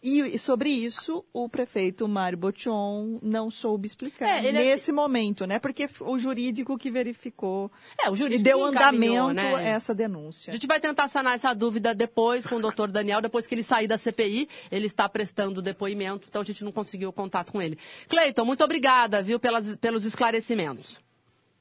E, 0.06 0.38
sobre 0.38 0.68
isso, 0.68 1.24
o 1.32 1.48
prefeito 1.48 2.06
Mário 2.06 2.36
Botion 2.36 3.18
não 3.22 3.50
soube 3.50 3.86
explicar 3.86 4.44
é, 4.44 4.48
é 4.48 4.52
nesse 4.52 4.90
é... 4.90 4.94
momento, 4.94 5.46
né? 5.46 5.58
Porque 5.58 5.88
o 6.02 6.18
jurídico 6.18 6.76
que 6.76 6.90
verificou 6.90 7.70
é, 7.98 8.10
o 8.10 8.14
jurídico 8.14 8.42
e 8.42 8.44
deu 8.44 8.62
andamento 8.62 9.32
né? 9.32 9.54
a 9.54 9.62
essa 9.62 9.94
denúncia. 9.94 10.50
A 10.50 10.52
gente 10.52 10.66
vai 10.66 10.78
tentar 10.78 11.08
sanar 11.08 11.34
essa 11.34 11.54
dúvida 11.54 11.94
depois 11.94 12.46
com 12.46 12.56
o 12.56 12.60
doutor 12.60 12.92
Daniel, 12.92 13.22
depois 13.22 13.46
que 13.46 13.54
ele 13.54 13.62
sair 13.62 13.88
da 13.88 13.96
CPI, 13.96 14.46
ele 14.70 14.84
está 14.84 15.08
prestando 15.08 15.62
depoimento, 15.62 16.26
então 16.28 16.42
a 16.42 16.44
gente 16.44 16.62
não 16.62 16.72
conseguiu 16.72 17.10
contato 17.10 17.50
com 17.50 17.62
ele. 17.62 17.78
Cleiton, 18.06 18.44
muito 18.44 18.62
obrigada, 18.62 19.22
viu, 19.22 19.40
pelas, 19.40 19.74
pelos 19.76 20.04
esclarecimentos. 20.04 21.00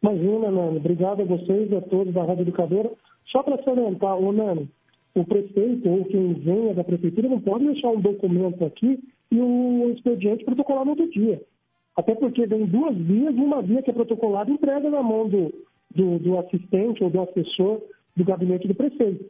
Imagina, 0.02 0.52
Nani. 0.52 0.78
Obrigado 0.80 1.22
a 1.22 1.26
vocês 1.26 1.72
e 1.72 1.76
a 1.78 1.82
todos 1.82 2.14
da 2.14 2.26
Rádio 2.26 2.42
Educadora. 2.42 2.92
Só 3.32 3.42
para 3.42 3.64
salientar, 3.64 4.18
ô 4.18 4.34
Nani, 4.34 4.70
o 5.16 5.24
prefeito 5.24 5.90
ou 5.90 6.06
quem 6.06 6.34
venha 6.34 6.74
da 6.74 6.84
prefeitura 6.84 7.30
não 7.30 7.40
pode 7.40 7.66
deixar 7.66 7.90
um 7.90 8.02
documento 8.02 8.66
aqui 8.66 9.00
e 9.32 9.40
o 9.40 9.92
expediente 9.94 10.44
protocolar 10.44 10.86
no 10.86 10.92
outro 10.92 11.10
dia. 11.10 11.42
Até 11.96 12.16
porque 12.16 12.48
vem 12.48 12.66
duas 12.66 12.98
vias, 12.98 13.36
uma 13.36 13.62
via 13.62 13.84
que 13.84 13.92
é 13.92 13.94
protocolada 13.94 14.50
entrega 14.50 14.90
na 14.90 15.04
mão 15.04 15.30
do, 15.30 15.54
do, 15.94 16.18
do, 16.18 16.38
assistente 16.40 17.04
ou 17.04 17.10
do 17.10 17.22
assessor 17.22 17.82
do 18.16 18.24
gabinete 18.24 18.68
do 18.68 18.74
prefeito. 18.74 19.26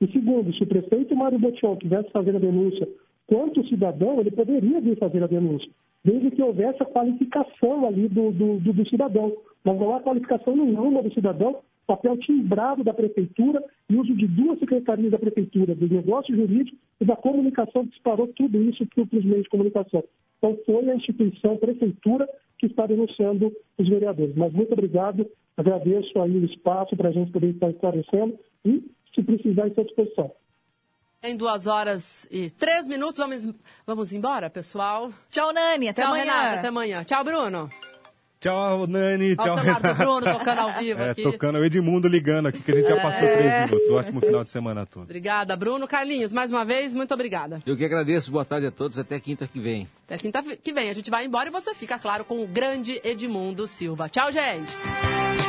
E 0.00 0.06
segundo, 0.12 0.52
se 0.52 0.62
o 0.62 0.66
prefeito 0.66 1.14
Mário 1.14 1.38
Botion 1.38 1.76
quisesse 1.76 2.10
fazer 2.10 2.34
a 2.34 2.40
denúncia 2.40 2.88
quanto 3.26 3.66
cidadão, 3.68 4.20
ele 4.20 4.30
poderia 4.30 4.80
vir 4.80 4.98
fazer 4.98 5.22
a 5.22 5.26
denúncia, 5.26 5.70
desde 6.04 6.30
que 6.30 6.42
houvesse 6.42 6.82
a 6.82 6.86
qualificação 6.86 7.86
ali 7.86 8.08
do, 8.08 8.32
do, 8.32 8.58
do, 8.58 8.72
do 8.72 8.88
cidadão. 8.88 9.32
Mas 9.64 9.78
não 9.78 9.94
há 9.94 10.00
qualificação 10.00 10.56
nenhuma 10.56 11.02
do 11.02 11.12
cidadão 11.12 11.56
papel 11.88 12.18
timbrado 12.18 12.84
da 12.84 12.92
Prefeitura 12.92 13.64
e 13.88 13.96
uso 13.96 14.14
de 14.14 14.26
duas 14.26 14.58
secretarias 14.58 15.10
da 15.10 15.18
Prefeitura, 15.18 15.74
do 15.74 15.88
negócio 15.88 16.36
jurídico 16.36 16.76
e 17.00 17.04
da 17.06 17.16
comunicação, 17.16 17.84
que 17.84 17.92
disparou 17.92 18.28
tudo 18.28 18.60
isso 18.62 18.86
para 18.86 19.18
os 19.18 19.24
meios 19.24 19.44
de 19.44 19.48
comunicação. 19.48 20.04
Então, 20.36 20.56
foi 20.66 20.90
a 20.90 20.94
instituição, 20.94 21.54
a 21.54 21.58
Prefeitura, 21.58 22.28
que 22.58 22.66
está 22.66 22.86
denunciando 22.86 23.50
os 23.78 23.88
vereadores. 23.88 24.36
Mas 24.36 24.52
muito 24.52 24.72
obrigado, 24.72 25.26
agradeço 25.56 26.20
aí 26.20 26.36
o 26.36 26.44
espaço 26.44 26.94
para 26.94 27.08
a 27.08 27.12
gente 27.12 27.32
poder 27.32 27.50
estar 27.50 27.70
esclarecendo 27.70 28.38
e, 28.66 28.84
se 29.14 29.22
precisar, 29.22 29.68
estou 29.68 29.82
à 29.82 29.86
disposição. 29.86 30.30
Em 31.24 31.36
duas 31.36 31.66
horas 31.66 32.28
e 32.30 32.50
três 32.50 32.86
minutos, 32.86 33.18
vamos, 33.18 33.48
vamos 33.86 34.12
embora, 34.12 34.50
pessoal. 34.50 35.10
Tchau, 35.30 35.52
Nani. 35.52 35.88
Até 35.88 36.02
Tchau, 36.02 36.12
amanhã. 36.12 36.32
Renata. 36.32 36.58
Até 36.58 36.68
amanhã. 36.68 37.04
Tchau, 37.04 37.24
Bruno. 37.24 37.87
Tchau, 38.40 38.86
Nani. 38.86 39.34
Tchau, 39.34 39.56
Renata. 39.56 39.94
Bruno 39.94 40.20
tocando 40.20 40.58
ao 40.60 40.72
vivo 40.78 41.02
é, 41.02 41.10
aqui. 41.10 41.22
Tocando 41.22 41.58
o 41.58 41.64
Edmundo 41.64 42.06
ligando 42.06 42.46
aqui, 42.46 42.60
que 42.62 42.70
a 42.70 42.74
gente 42.74 42.88
já 42.88 42.96
passou 42.96 43.28
é... 43.28 43.36
três 43.36 43.70
minutos. 43.70 43.90
Ótimo 43.90 44.20
final 44.20 44.44
de 44.44 44.50
semana 44.50 44.82
a 44.82 44.86
todos. 44.86 45.08
Obrigada, 45.08 45.56
Bruno. 45.56 45.88
Carlinhos, 45.88 46.32
mais 46.32 46.50
uma 46.50 46.64
vez, 46.64 46.94
muito 46.94 47.12
obrigada. 47.12 47.60
Eu 47.66 47.76
que 47.76 47.84
agradeço. 47.84 48.30
Boa 48.30 48.44
tarde 48.44 48.66
a 48.66 48.70
todos. 48.70 48.98
Até 48.98 49.18
quinta 49.18 49.46
que 49.46 49.58
vem. 49.58 49.88
Até 50.06 50.18
quinta 50.18 50.42
que 50.42 50.72
vem. 50.72 50.90
A 50.90 50.94
gente 50.94 51.10
vai 51.10 51.24
embora 51.24 51.48
e 51.48 51.52
você 51.52 51.74
fica, 51.74 51.98
claro, 51.98 52.24
com 52.24 52.42
o 52.42 52.46
grande 52.46 53.00
Edmundo 53.02 53.66
Silva. 53.66 54.08
Tchau, 54.08 54.30
gente. 54.30 55.47